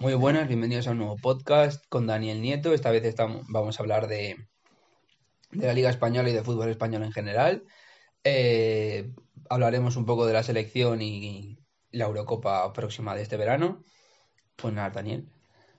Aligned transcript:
Muy 0.00 0.14
buenas, 0.14 0.48
bienvenidos 0.48 0.86
a 0.86 0.92
un 0.92 0.96
nuevo 0.96 1.16
podcast 1.18 1.84
con 1.90 2.06
Daniel 2.06 2.40
Nieto. 2.40 2.72
Esta 2.72 2.90
vez 2.90 3.04
estamos, 3.04 3.44
vamos 3.48 3.78
a 3.78 3.82
hablar 3.82 4.06
de, 4.06 4.48
de 5.50 5.66
la 5.66 5.74
Liga 5.74 5.90
Española 5.90 6.30
y 6.30 6.32
de 6.32 6.42
fútbol 6.42 6.70
español 6.70 7.02
en 7.02 7.12
general. 7.12 7.64
Eh, 8.24 9.12
hablaremos 9.50 9.96
un 9.96 10.06
poco 10.06 10.24
de 10.24 10.32
la 10.32 10.42
selección 10.42 11.02
y 11.02 11.58
la 11.90 12.06
Eurocopa 12.06 12.72
próxima 12.72 13.14
de 13.14 13.20
este 13.20 13.36
verano. 13.36 13.84
Pues 14.56 14.72
nada, 14.72 14.88
Daniel. 14.88 15.28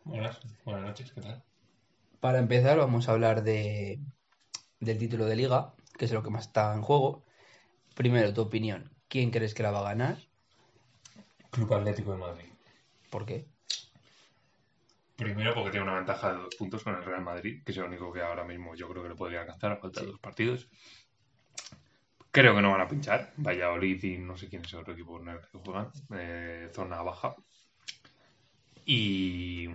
Buenas, 0.04 0.38
buenas 0.66 0.84
noches, 0.84 1.12
¿qué 1.14 1.22
tal? 1.22 1.44
Para 2.20 2.38
empezar, 2.38 2.78
vamos 2.78 3.10
a 3.10 3.14
hablar 3.14 3.42
de, 3.42 4.02
del 4.80 5.00
título 5.00 5.26
de 5.26 5.36
Liga, 5.36 5.74
que 5.98 6.06
es 6.06 6.12
lo 6.12 6.22
que 6.22 6.30
más 6.30 6.46
está 6.46 6.76
en 6.76 6.84
juego. 6.84 7.26
Primero, 7.96 8.32
tu 8.36 8.42
opinión. 8.42 8.96
¿Quién 9.08 9.32
crees 9.32 9.56
que 9.56 9.64
la 9.64 9.72
va 9.72 9.80
a 9.80 9.96
ganar? 9.96 10.20
Club 11.50 11.74
Atlético 11.74 12.12
de 12.12 12.18
Madrid. 12.20 12.50
¿Por 13.10 13.26
qué? 13.26 13.51
Primero 15.22 15.54
porque 15.54 15.70
tiene 15.70 15.84
una 15.84 15.98
ventaja 15.98 16.34
de 16.34 16.40
dos 16.40 16.56
puntos 16.56 16.84
con 16.84 16.96
el 16.96 17.04
Real 17.04 17.22
Madrid, 17.22 17.62
que 17.64 17.72
es 17.72 17.78
lo 17.78 17.86
único 17.86 18.12
que 18.12 18.22
ahora 18.22 18.44
mismo 18.44 18.74
yo 18.74 18.90
creo 18.90 19.04
que 19.04 19.10
le 19.10 19.16
podría 19.16 19.42
alcanzar 19.42 19.72
a 19.72 19.78
falta 19.78 20.02
de 20.02 20.08
dos 20.08 20.20
partidos. 20.20 20.68
Creo 22.32 22.56
que 22.56 22.62
no 22.64 22.72
van 22.72 22.82
a 22.82 22.88
pinchar. 22.88 23.32
Valladolid 23.38 24.04
y 24.04 24.18
no 24.18 24.36
sé 24.36 24.50
quién 24.50 24.64
es 24.66 24.74
el 24.74 24.80
otro 24.80 24.94
equipo 24.94 25.22
que 25.22 25.60
juegan. 25.60 25.92
eh, 26.16 26.70
zona 26.74 27.04
baja. 27.04 27.36
Y, 28.84 29.70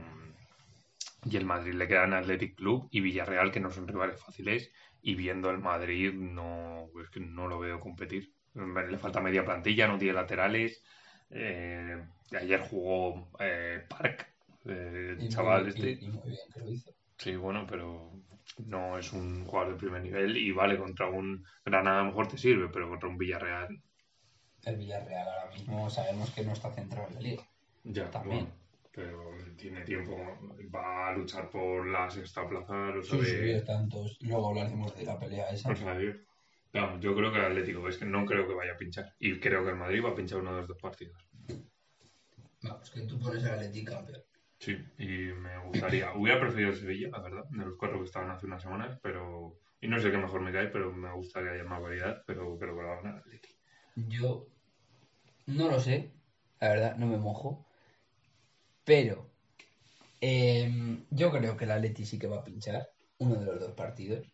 y 1.25 1.37
el 1.37 1.45
Madrid 1.45 1.75
le 1.75 1.87
quedan 1.87 2.15
Athletic 2.15 2.57
Club 2.57 2.89
y 2.91 3.01
Villarreal, 3.01 3.53
que 3.53 3.61
no 3.61 3.71
son 3.71 3.87
rivales 3.87 4.21
fáciles. 4.21 4.73
Y 5.01 5.15
viendo 5.15 5.51
el 5.51 5.59
Madrid, 5.59 6.13
no, 6.13 6.89
es 7.01 7.09
que 7.11 7.21
no 7.21 7.47
lo 7.47 7.61
veo 7.61 7.79
competir. 7.79 8.33
Le 8.55 8.99
falta 8.99 9.21
media 9.21 9.45
plantilla, 9.45 9.87
no 9.87 9.97
tiene 9.97 10.15
laterales. 10.15 10.83
Eh, 11.31 12.05
ayer 12.33 12.61
jugó 12.63 13.31
eh, 13.39 13.85
Park, 13.89 14.36
eh, 14.69 15.17
el 15.19 15.29
chaval 15.29 15.69
este. 15.69 15.91
Y, 15.93 16.05
y 16.05 16.09
muy 16.09 16.29
bien 16.31 16.41
que 16.53 16.61
lo 16.61 16.71
hizo. 16.71 16.91
Sí, 17.19 17.37
bueno, 17.37 17.67
pero 17.69 18.13
no 18.67 18.99
es 18.99 19.13
un 19.13 19.45
jugador 19.47 19.73
de 19.73 19.79
primer 19.79 20.03
nivel 20.03 20.37
y 20.37 20.53
vale, 20.53 20.79
contra 20.79 21.09
un 21.09 21.45
Granada 21.65 22.01
a 22.01 22.03
lo 22.03 22.09
mejor 22.11 22.29
te 22.29 22.39
sirve, 22.39 22.69
pero 22.73 22.89
contra 22.89 23.09
un 23.09 23.19
Villarreal 23.19 23.69
El 24.65 24.77
Villarreal 24.77 25.29
ahora 25.29 25.51
mismo 25.53 25.89
sabemos 25.91 26.31
que 26.31 26.45
no 26.45 26.53
está 26.53 26.71
centrado 26.73 27.09
en 27.09 27.15
la 27.15 27.21
Liga. 27.21 27.43
ya 27.85 28.11
También. 28.11 28.45
bueno, 28.45 28.57
pero 28.93 29.31
tiene 29.57 29.83
tiempo, 29.83 30.17
va 30.75 31.09
a 31.09 31.13
luchar 31.13 31.51
por 31.51 31.87
la 31.87 32.11
sexta 32.11 32.49
plaza, 32.49 32.75
lo 32.91 33.03
Sí, 33.03 33.11
sabe. 33.11 33.61
sí, 33.61 33.65
tantos. 33.67 34.19
Luego 34.23 34.49
hablaremos 34.51 34.97
de 34.97 35.05
la 35.05 35.19
pelea 35.19 35.49
esa. 35.51 35.71
o 35.71 35.77
sea, 35.77 35.99
yo- 36.01 36.13
Vamos, 36.73 37.01
yo 37.01 37.15
creo 37.17 37.33
que 37.33 37.39
el 37.39 37.45
Atlético, 37.47 37.89
es 37.89 37.97
que 37.97 38.05
no 38.05 38.27
creo 38.27 38.47
que 38.47 38.53
vaya 38.55 38.73
a 38.73 38.77
pinchar. 38.77 39.15
Y 39.19 39.41
creo 39.41 39.65
que 39.65 39.71
el 39.71 39.77
Madrid 39.77 40.05
va 40.05 40.11
a 40.11 40.15
pinchar 40.15 40.41
uno 40.41 40.53
de 40.53 40.59
los 40.59 40.69
dos 40.69 40.79
partidos. 40.79 41.17
Vamos, 42.63 42.91
que 42.91 43.01
tú 43.03 43.19
pones 43.19 43.45
al 43.45 43.55
Atlético 43.55 43.93
campeón. 43.93 44.23
Sí, 44.59 44.77
y 44.99 45.07
me 45.33 45.59
gustaría. 45.67 46.13
Hubiera 46.17 46.41
preferido 46.41 46.71
el 46.71 46.77
Sevilla, 46.77 47.09
la 47.11 47.21
verdad, 47.21 47.45
de 47.51 47.65
los 47.65 47.77
cuatro 47.77 47.99
que 47.99 48.05
estaban 48.05 48.31
hace 48.31 48.47
unas 48.47 48.63
semanas, 48.63 48.99
pero. 49.03 49.59
Y 49.81 49.89
no 49.89 50.01
sé 50.01 50.11
qué 50.11 50.19
mejor 50.19 50.41
me 50.41 50.53
cae, 50.53 50.69
pero 50.69 50.93
me 50.93 51.13
gusta 51.13 51.43
que 51.43 51.51
haya 51.51 51.65
más 51.65 51.83
variedad, 51.83 52.23
pero 52.27 52.59
creo 52.59 52.77
que 52.77 52.83
lo 52.83 52.89
va 52.89 52.95
a 52.95 52.97
ganar 52.97 53.15
el 53.15 53.21
Atlético. 53.21 53.57
Yo 53.97 54.47
no 55.47 55.69
lo 55.69 55.81
sé, 55.81 56.13
la 56.61 56.69
verdad, 56.69 56.97
no 56.97 57.07
me 57.07 57.19
mojo. 57.19 57.67
Pero 58.85 59.31
em, 60.21 61.07
yo 61.11 61.31
creo 61.31 61.57
que 61.57 61.65
el 61.65 61.73
Atleti 61.73 62.05
sí 62.07 62.19
que 62.19 62.27
va 62.29 62.39
a 62.39 62.45
pinchar 62.45 62.89
uno 63.19 63.37
de 63.37 63.47
los 63.47 63.61
dos 63.61 63.73
partidos. 63.73 64.27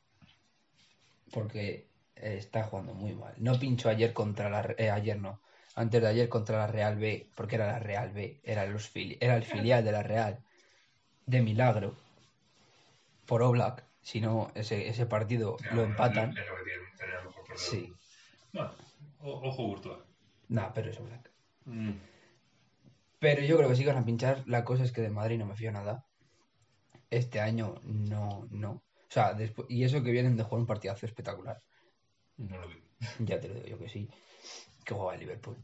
Porque 1.33 1.91
eh, 2.17 2.37
está 2.39 2.65
jugando 2.65 2.95
muy 2.95 3.15
mal. 3.15 3.35
No 3.39 3.59
pinchó 3.59 3.89
ayer 3.89 4.13
contra 4.13 4.49
la... 4.51 4.75
eh, 4.79 4.91
ayer 4.91 5.19
no. 5.21 5.43
Antes 5.75 6.03
de 6.03 6.09
ayer 6.09 6.29
contra 6.29 6.59
la 6.59 6.67
Real 6.67 6.97
B, 6.99 7.29
porque 7.35 7.57
era 7.57 7.67
la 7.67 7.79
Real 7.79 8.11
B, 8.13 8.41
era, 8.45 8.67
los 8.67 8.89
fili- 8.91 9.17
era 9.21 9.37
el 9.37 9.43
filial 9.43 9.83
de 9.85 9.93
la 9.93 10.03
Real, 10.03 10.39
de 11.27 11.41
milagro, 11.41 11.95
por 13.27 13.43
Oblak. 13.43 13.85
Si 14.03 14.21
no, 14.21 14.51
ese, 14.55 14.89
ese 14.89 15.07
partido 15.07 15.57
lo 15.73 15.83
empatan. 15.85 16.37
Es 16.37 16.47
lo 16.47 16.57
que 16.57 16.63
tiene, 16.65 16.83
tener 16.99 17.15
el 17.21 17.25
mejor. 17.27 17.45
Sí. 17.57 17.95
Bueno, 18.53 18.73
ojo 19.21 19.69
virtual. 19.71 20.05
Nah, 20.49 20.73
pero 20.75 20.91
es 20.91 20.99
Oblak. 21.01 21.31
Mm. 21.65 21.93
Pero 23.21 23.43
yo 23.43 23.57
creo 23.57 23.69
que 23.69 23.77
sí 23.77 23.85
que 23.85 23.93
van 23.93 24.03
a 24.03 24.05
pinchar. 24.05 24.43
La 24.47 24.65
cosa 24.65 24.83
es 24.83 24.91
que 24.93 25.01
de 25.01 25.09
Madrid 25.11 25.39
no 25.39 25.47
me 25.47 25.55
fío 25.55 25.71
nada. 25.71 26.05
Este 27.09 27.41
año 27.41 27.77
no, 27.85 28.47
no. 28.51 28.71
O 28.73 28.83
sea, 29.09 29.33
después, 29.35 29.69
y 29.71 29.85
eso 29.85 30.03
que 30.03 30.11
vienen 30.11 30.37
de 30.37 30.43
jugar 30.43 30.61
un 30.61 30.67
partidazo 30.67 31.07
espectacular. 31.07 31.63
No 32.39 32.59
lo 32.59 32.69
vi. 32.69 32.83
Ya 33.21 33.39
te 33.41 33.49
lo 33.49 33.55
digo 33.55 33.67
yo 33.67 33.79
que 33.79 33.89
sí. 33.89 34.09
Que 34.85 34.95
juega 34.95 35.15
el 35.15 35.21
Liverpool. 35.21 35.57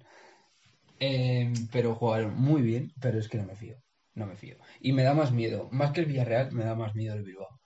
Eh, 1.00 1.52
pero 1.72 1.94
jugaron 1.94 2.34
muy 2.36 2.62
bien, 2.62 2.92
pero 3.00 3.18
es 3.18 3.28
que 3.28 3.38
no 3.38 3.44
me 3.44 3.56
fío. 3.56 3.76
No 4.14 4.26
me 4.26 4.36
fío. 4.36 4.56
Y 4.80 4.92
me 4.92 5.04
da 5.04 5.14
más 5.14 5.32
miedo. 5.32 5.68
Más 5.70 5.92
que 5.92 6.00
el 6.00 6.06
Villarreal, 6.06 6.52
me 6.52 6.64
da 6.64 6.74
más 6.74 6.94
miedo 6.94 7.14
el 7.14 7.22
Bilbao. 7.22 7.60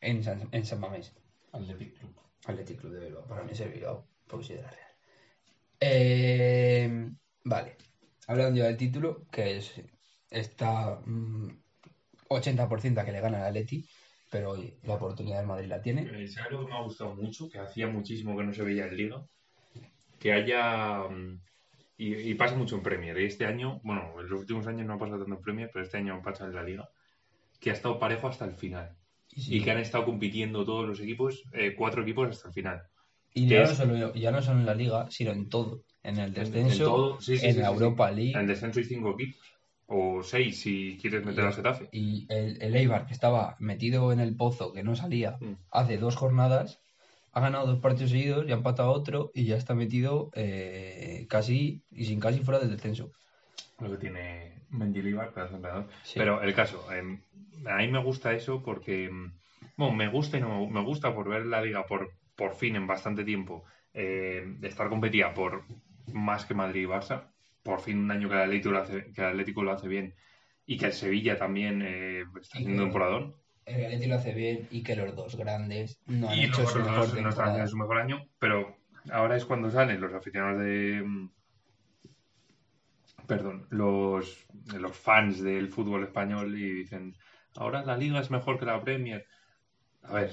En 0.00 0.22
San, 0.24 0.48
en 0.52 0.64
San 0.64 0.80
Mamés. 0.80 1.14
Athletic 1.52 1.98
Club. 1.98 2.14
Athletic 2.46 2.80
Club 2.80 2.92
de 2.92 3.04
Bilbao. 3.06 3.26
Para 3.26 3.44
mí 3.44 3.52
es 3.52 3.60
el 3.60 3.70
Bilbao, 3.70 4.06
porque 4.26 4.46
soy 4.46 4.56
de 4.56 4.62
la 4.62 4.70
Real. 4.70 4.90
Eh, 5.80 7.10
vale. 7.44 7.76
Hablando 8.26 8.58
ya 8.58 8.66
del 8.66 8.76
título, 8.76 9.26
que 9.30 9.58
es 9.58 9.74
está 10.30 11.00
mm, 11.04 11.48
80% 12.28 12.98
a 12.98 13.04
que 13.04 13.12
le 13.12 13.20
gana 13.20 13.38
el 13.38 13.44
Atleti, 13.44 13.86
pero 14.30 14.50
hoy 14.50 14.74
la 14.82 14.94
oportunidad 14.94 15.38
del 15.38 15.46
Madrid 15.46 15.68
la 15.68 15.80
tiene. 15.80 16.04
¿Sabes 16.28 16.52
lo 16.52 16.60
que 16.60 16.72
me 16.72 16.76
ha 16.76 16.82
gustado 16.82 17.14
mucho? 17.14 17.48
Que 17.48 17.58
hacía 17.58 17.86
muchísimo 17.86 18.36
que 18.36 18.44
no 18.44 18.52
se 18.52 18.62
veía 18.62 18.86
en 18.86 18.96
Liga. 18.96 19.26
Que 20.18 20.32
haya. 20.32 21.04
mm, 21.08 21.40
Y, 21.98 22.14
y 22.30 22.34
pasa 22.34 22.54
mucho 22.56 22.76
en 22.76 22.82
Premier. 22.82 23.18
Y 23.18 23.24
este 23.24 23.46
año, 23.46 23.80
bueno, 23.82 24.20
en 24.20 24.28
los 24.28 24.40
últimos 24.40 24.66
años 24.66 24.86
no 24.86 24.94
ha 24.94 24.98
pasado 24.98 25.20
tanto 25.20 25.34
en 25.36 25.40
Premier, 25.40 25.70
pero 25.72 25.82
este 25.84 25.96
año 25.96 26.20
pasa 26.22 26.44
en 26.44 26.54
la 26.54 26.62
Liga. 26.62 26.88
Que 27.58 27.70
ha 27.70 27.72
estado 27.72 27.98
parejo 27.98 28.28
hasta 28.28 28.44
el 28.44 28.52
final. 28.52 28.94
Y, 29.30 29.40
sí, 29.40 29.56
Y 29.56 29.62
que 29.62 29.70
han 29.70 29.78
estado 29.78 30.04
compitiendo 30.04 30.62
todos 30.64 30.86
los 30.86 31.00
equipos, 31.00 31.42
eh, 31.52 31.74
cuatro 31.76 32.02
equipos 32.02 32.28
hasta 32.28 32.48
el 32.48 32.54
final. 32.54 32.82
y 33.32 33.46
ya, 33.48 33.62
es- 33.62 33.70
no 33.70 33.76
solo, 33.76 34.14
ya 34.14 34.30
no 34.30 34.40
solo 34.42 34.60
en 34.60 34.66
la 34.66 34.74
Liga, 34.74 35.06
sino 35.10 35.30
en 35.32 35.48
todo. 35.48 35.84
En 36.02 36.18
el 36.18 36.32
descenso, 36.32 36.72
En 36.72 36.78
todo, 36.90 37.20
sí, 37.20 37.36
sí, 37.38 37.46
en 37.46 37.60
la. 37.60 37.68
Europa 37.68 38.10
League. 38.10 38.38
En 38.38 38.46
descenso 38.46 38.78
hay 38.80 38.84
cinco 38.86 39.10
equipos. 39.18 39.40
O 39.86 40.22
seis 40.22 40.60
si 40.60 40.98
quieres 41.00 41.24
meter 41.24 41.44
Y- 41.44 41.46
al 41.46 41.52
Getafe. 41.54 41.88
Y 41.92 42.26
el, 42.28 42.60
el 42.62 42.76
Eibar, 42.76 43.06
que 43.06 43.12
estaba 43.14 43.56
metido 43.58 44.12
en 44.12 44.20
el 44.20 44.36
pozo, 44.36 44.72
que 44.72 44.82
no 44.82 44.96
salía, 44.96 45.36
Mm. 45.40 45.52
hace 45.70 45.96
dos 45.98 46.16
jornadas, 46.16 46.80
ha 47.36 47.40
ganado 47.40 47.66
dos 47.66 47.80
partidos 47.80 48.12
seguidos 48.12 48.48
y 48.48 48.52
ha 48.52 48.54
empatado 48.54 48.90
otro 48.90 49.30
y 49.34 49.44
ya 49.44 49.56
está 49.56 49.74
metido 49.74 50.30
eh, 50.32 51.26
casi 51.28 51.82
y 51.90 52.06
sin 52.06 52.18
casi 52.18 52.40
fuera 52.40 52.58
del 52.58 52.70
descenso. 52.70 53.12
Lo 53.78 53.90
que 53.90 53.98
tiene 53.98 54.62
Mendilibar, 54.70 55.34
pedazo 55.34 55.56
entrenador. 55.56 55.86
Sí. 56.02 56.18
Pero 56.18 56.40
el 56.40 56.54
caso, 56.54 56.90
em, 56.90 57.20
a 57.66 57.76
mí 57.76 57.88
me 57.88 58.02
gusta 58.02 58.32
eso 58.32 58.62
porque, 58.62 59.04
em, 59.04 59.34
bueno, 59.76 59.94
me 59.94 60.08
gusta 60.08 60.38
y 60.38 60.40
no 60.40 60.66
me 60.66 60.82
gusta 60.82 61.14
por 61.14 61.28
ver 61.28 61.44
la 61.44 61.60
liga 61.60 61.84
por, 61.84 62.10
por 62.34 62.54
fin 62.54 62.74
en 62.74 62.86
bastante 62.86 63.22
tiempo, 63.22 63.64
eh, 63.92 64.56
estar 64.62 64.88
competida 64.88 65.34
por 65.34 65.64
más 66.14 66.46
que 66.46 66.54
Madrid 66.54 66.84
y 66.84 66.86
Barça. 66.86 67.32
Por 67.62 67.80
fin 67.80 67.98
un 67.98 68.10
año 68.12 68.30
que 68.30 68.34
el 68.34 68.40
Atlético 68.40 68.70
lo 68.70 68.78
hace, 68.78 69.12
que 69.12 69.20
el 69.20 69.26
Atlético 69.26 69.62
lo 69.62 69.72
hace 69.72 69.88
bien 69.88 70.14
y 70.64 70.78
que 70.78 70.86
el 70.86 70.94
Sevilla 70.94 71.36
también 71.36 71.82
eh, 71.82 72.24
está 72.40 72.56
haciendo 72.56 72.84
un 72.84 72.88
temporadón. 72.88 73.36
El 73.66 73.84
Atleti 73.84 74.06
lo 74.06 74.14
hace 74.14 74.32
bien 74.32 74.66
y 74.70 74.82
que 74.82 74.96
los 74.96 75.14
dos 75.14 75.36
grandes 75.36 76.00
no 76.06 76.30
han 76.30 76.38
y 76.38 76.44
hecho 76.44 76.66
su 76.66 76.78
mejor 76.78 76.96
dos 76.96 77.14
no 77.20 77.28
están 77.28 77.48
haciendo 77.48 77.68
su 77.68 77.76
mejor 77.76 77.98
año, 77.98 78.22
pero 78.38 78.76
ahora 79.10 79.36
es 79.36 79.44
cuando 79.44 79.70
salen 79.70 80.00
los 80.00 80.14
aficionados 80.14 80.60
de... 80.60 81.02
mm, 81.04 81.28
Perdón, 83.26 83.66
los, 83.70 84.46
los 84.78 84.96
fans 84.96 85.42
del 85.42 85.68
fútbol 85.68 86.04
español 86.04 86.56
y 86.56 86.70
dicen, 86.70 87.14
ahora 87.56 87.82
la 87.84 87.96
liga 87.96 88.20
es 88.20 88.30
mejor 88.30 88.58
que 88.58 88.66
la 88.66 88.80
Premier. 88.82 89.26
A 90.02 90.14
ver, 90.14 90.30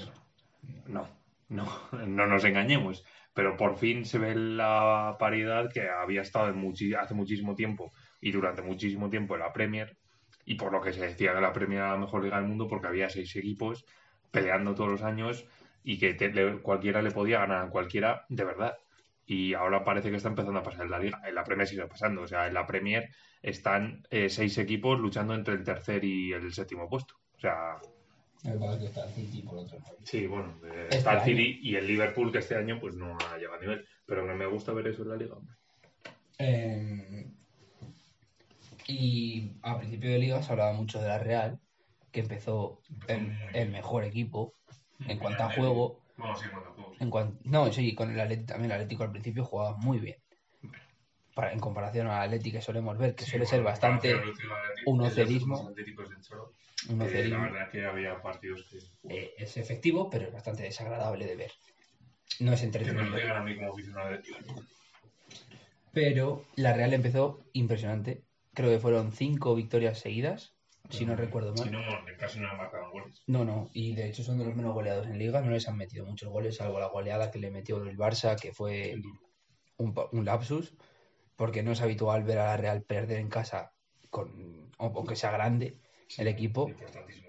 no, 0.86 1.08
no, 1.48 1.66
no 2.06 2.26
nos 2.26 2.44
engañemos, 2.44 3.04
pero 3.32 3.56
por 3.56 3.76
fin 3.76 4.04
se 4.04 4.18
ve 4.18 4.34
la 4.36 5.16
paridad 5.18 5.70
que 5.72 5.88
había 5.88 6.22
estado 6.22 6.48
en 6.50 6.56
muchi- 6.62 6.94
hace 6.96 7.14
muchísimo 7.14 7.56
tiempo 7.56 7.92
y 8.20 8.30
durante 8.30 8.62
muchísimo 8.62 9.10
tiempo 9.10 9.34
en 9.34 9.40
la 9.40 9.52
Premier 9.52 9.96
y 10.44 10.54
por 10.56 10.72
lo 10.72 10.80
que 10.80 10.92
se 10.92 11.00
decía 11.06 11.34
que 11.34 11.40
la 11.40 11.52
Premier 11.52 11.80
era 11.80 11.92
la 11.92 11.98
mejor 11.98 12.22
liga 12.24 12.36
del 12.38 12.46
mundo 12.48 12.68
porque 12.68 12.86
había 12.88 13.08
seis 13.10 13.34
equipos 13.36 13.84
peleando 14.30 14.74
todos 14.74 14.90
los 14.90 15.02
años 15.02 15.46
y 15.82 15.98
que 15.98 16.14
te- 16.14 16.32
le- 16.32 16.60
cualquiera 16.60 17.02
le 17.02 17.10
podía 17.10 17.40
ganar 17.40 17.64
a 17.66 17.70
cualquiera 17.70 18.24
de 18.28 18.44
verdad. 18.44 18.76
Y 19.26 19.54
ahora 19.54 19.84
parece 19.84 20.10
que 20.10 20.16
está 20.16 20.28
empezando 20.28 20.60
a 20.60 20.62
pasar 20.62 20.82
en 20.84 20.90
la 20.90 20.98
liga. 20.98 21.22
En 21.26 21.34
la 21.34 21.44
Premier 21.44 21.66
sigue 21.66 21.86
pasando. 21.86 22.22
O 22.22 22.26
sea, 22.26 22.46
en 22.46 22.52
la 22.54 22.66
Premier 22.66 23.08
están 23.42 24.02
eh, 24.10 24.28
seis 24.28 24.58
equipos 24.58 24.98
luchando 25.00 25.34
entre 25.34 25.54
el 25.54 25.64
tercer 25.64 26.04
y 26.04 26.32
el 26.32 26.52
séptimo 26.52 26.88
puesto. 26.90 27.14
O 27.36 27.40
sea, 27.40 27.76
parece 28.42 28.78
que 28.80 28.84
está 28.86 29.04
el 29.06 29.10
City 29.14 29.42
por 29.42 29.58
otro 29.58 29.78
lado. 29.78 29.96
sí, 30.04 30.26
bueno, 30.26 30.58
eh, 30.64 30.84
Este 30.84 30.98
está 30.98 31.14
el. 31.14 31.20
City 31.22 31.58
y 31.62 31.76
el 31.76 31.86
Liverpool 31.86 32.30
que 32.32 32.38
este 32.38 32.54
año 32.56 32.78
pues 32.78 32.94
no 32.96 33.16
ha 33.30 33.38
llegado 33.38 33.56
a 33.56 33.60
nivel. 33.60 33.86
Pero 34.04 34.26
que 34.26 34.34
me 34.34 34.46
gusta 34.46 34.72
ver 34.74 34.88
eso 34.88 35.02
en 35.04 35.08
la 35.08 35.16
liga. 35.16 35.34
hombre. 35.36 35.56
Eh, 36.38 37.26
y 38.86 39.52
a 39.62 39.78
principio 39.78 40.10
de 40.10 40.18
liga 40.18 40.42
se 40.42 40.52
hablaba 40.52 40.72
mucho 40.72 41.00
de 41.00 41.08
la 41.08 41.18
Real, 41.18 41.58
que 42.12 42.20
empezó 42.20 42.80
el, 43.08 43.32
el 43.52 43.70
mejor 43.70 44.04
equipo 44.04 44.54
en 45.08 45.18
cuanto 45.18 45.42
a 45.44 45.48
juego. 45.50 46.00
Bueno, 46.16 46.36
sí, 46.36 46.44
en 46.46 46.50
cuanto 46.52 46.70
a 46.70 46.72
juegos. 46.74 46.96
En 47.00 47.10
cuan- 47.10 47.38
no, 47.44 47.72
sí, 47.72 47.94
con 47.94 48.10
el 48.12 48.20
Atlético 48.20 48.46
también 48.52 48.70
el 48.70 48.76
Atlético 48.76 49.04
al 49.04 49.10
principio 49.12 49.44
jugaba 49.44 49.76
muy 49.76 49.98
bien. 49.98 50.16
para, 51.34 51.52
en 51.52 51.58
comparación 51.58 52.06
al 52.06 52.22
Atleti 52.22 52.52
que 52.52 52.60
solemos 52.60 52.96
ver, 52.96 53.14
que 53.14 53.24
Sí, 53.24 53.30
suele 53.32 53.44
bueno, 53.44 53.56
ser 53.56 53.62
bastante 53.64 54.14
Atlético, 54.14 54.54
del 56.08 56.20
Cholo, 56.22 56.52
un 56.88 57.00
eh, 57.02 57.04
ocerismo. 57.06 57.38
La 57.38 57.50
verdad 57.50 57.70
que 57.70 57.84
había 57.84 58.22
partidos 58.22 58.62
que, 58.70 58.78
Eh, 59.14 59.34
es 59.38 59.56
efectivo, 59.56 60.08
pero 60.10 60.26
es 60.26 60.32
bastante 60.32 60.62
desagradable 60.62 61.26
de 61.26 61.36
ver. 61.36 61.52
No 62.40 62.52
es 62.52 62.60
que 62.60 62.66
me 62.66 62.74
lo 62.76 62.84
entretenido. 62.84 63.16
digan 63.16 63.36
a 63.36 63.44
mí 63.44 63.56
como 63.56 63.72
aficionado 63.72 64.10
de 64.10 64.20
Liverpool. 64.20 64.66
Pero 65.92 66.44
la 66.56 66.72
Real 66.72 66.92
empezó 66.94 67.40
impresionante. 67.52 68.22
Creo 68.54 68.70
que 68.70 68.78
fueron 68.78 69.12
cinco 69.12 69.54
victorias 69.54 69.98
seguidas, 69.98 70.54
si 70.90 71.04
no 71.06 71.16
recuerdo 71.16 71.56
Si 71.56 71.64
mal. 71.64 71.72
no, 71.72 71.82
casi 72.18 72.38
no 72.38 72.48
han 72.48 72.56
marcado 72.56 72.90
goles. 72.90 73.22
No, 73.26 73.44
no, 73.44 73.68
y 73.72 73.94
de 73.94 74.08
hecho 74.08 74.22
son 74.22 74.38
de 74.38 74.44
los 74.44 74.54
menos 74.54 74.74
goleados 74.74 75.06
en 75.06 75.18
liga, 75.18 75.40
no 75.40 75.50
les 75.50 75.68
han 75.68 75.76
metido 75.76 76.06
muchos 76.06 76.28
goles, 76.28 76.56
salvo 76.56 76.78
la 76.78 76.88
goleada 76.88 77.30
que 77.30 77.38
le 77.38 77.50
metió 77.50 77.82
el 77.82 77.96
Barça, 77.96 78.38
que 78.38 78.52
fue 78.52 79.02
un, 79.78 80.24
lapsus, 80.24 80.74
porque 81.36 81.62
no 81.62 81.72
es 81.72 81.80
habitual 81.80 82.22
ver 82.22 82.38
a 82.38 82.46
la 82.46 82.56
Real 82.56 82.82
perder 82.82 83.18
en 83.18 83.28
casa, 83.28 83.72
con, 84.10 84.70
aunque 84.78 85.16
sea 85.16 85.32
grande 85.32 85.78
el 86.18 86.28
equipo. 86.28 86.68
Importantísimo. 86.68 87.28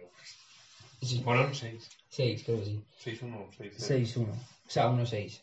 Sí, 1.01 1.21
Fueron 1.23 1.53
6. 1.53 1.89
6, 2.09 2.43
creo 2.45 2.59
que 2.59 2.65
sí. 2.65 2.83
6-1, 3.03 3.47
6 3.57 4.17
6-1, 4.17 4.29
o 4.29 4.69
sea, 4.69 4.89
1-6. 4.89 5.41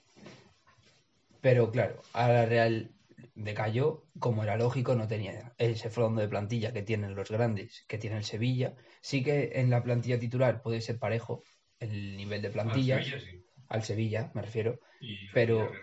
Pero 1.41 1.71
claro, 1.71 2.01
a 2.13 2.29
la 2.29 2.47
Real 2.47 2.91
decayó, 3.35 4.05
como 4.19 4.43
era 4.43 4.57
lógico, 4.57 4.95
no 4.95 5.07
tenía 5.09 5.55
ese 5.59 5.89
fondo 5.91 6.21
de 6.21 6.29
plantilla 6.29 6.73
que 6.73 6.83
tienen 6.83 7.15
los 7.15 7.31
grandes, 7.31 7.85
que 7.89 7.99
tiene 7.99 8.17
el 8.19 8.25
Sevilla. 8.25 8.75
Sí 9.01 9.23
que 9.25 9.53
en 9.55 9.71
la 9.71 9.83
plantilla 9.83 10.19
titular 10.19 10.63
puede 10.63 10.81
ser 10.81 10.99
parejo 10.99 11.43
el 11.79 12.17
nivel 12.17 12.43
de 12.43 12.51
plantillas, 12.51 13.05
Sevilla, 13.07 13.21
sí. 13.31 13.45
al 13.69 13.83
Sevilla 13.83 14.31
me 14.35 14.43
refiero, 14.43 14.79
Y 15.01 15.29
Pero- 15.33 15.65
también. 15.65 15.83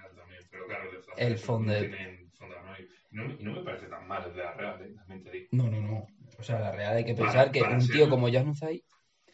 Pero 0.51 0.65
claro, 0.67 0.91
de 0.91 1.25
el 1.25 1.37
fondo 1.37 1.73
de- 1.73 1.87
tienen 1.89 2.31
fondo, 2.31 2.55
¿no? 2.61 2.79
Y 2.79 2.87
no, 3.11 3.27
no 3.39 3.59
me 3.59 3.63
parece 3.65 3.87
tan 3.87 4.07
mal 4.07 4.23
el 4.27 4.33
de 4.35 4.43
la 4.43 4.53
Real, 4.53 4.81
¿eh? 4.81 4.93
también 4.95 5.23
te 5.23 5.31
digo. 5.31 5.47
No, 5.51 5.69
no, 5.69 5.81
no. 5.81 6.07
O 6.37 6.43
sea, 6.43 6.59
la 6.59 6.71
Real 6.71 6.95
hay 6.97 7.05
que 7.05 7.13
Para- 7.15 7.25
pensar 7.25 7.51
que 7.51 7.59
para 7.61 7.73
un 7.75 7.81
ser- 7.81 7.95
tío 7.95 8.09
como 8.09 8.31
Januzaj 8.31 8.69
es 8.71 8.83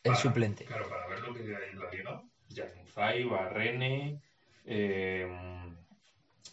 Para- 0.04 0.16
suplente. 0.18 0.66
Claro, 0.66 0.90
para 0.90 1.08
ver 1.08 1.20
lo 1.20 1.34
que 1.34 1.42
hay 1.42 1.70
en 1.72 1.80
la 1.80 1.92
liga, 1.92 2.22
Januzaj, 2.56 3.30
Barrene, 3.30 4.22
eh, 4.66 5.28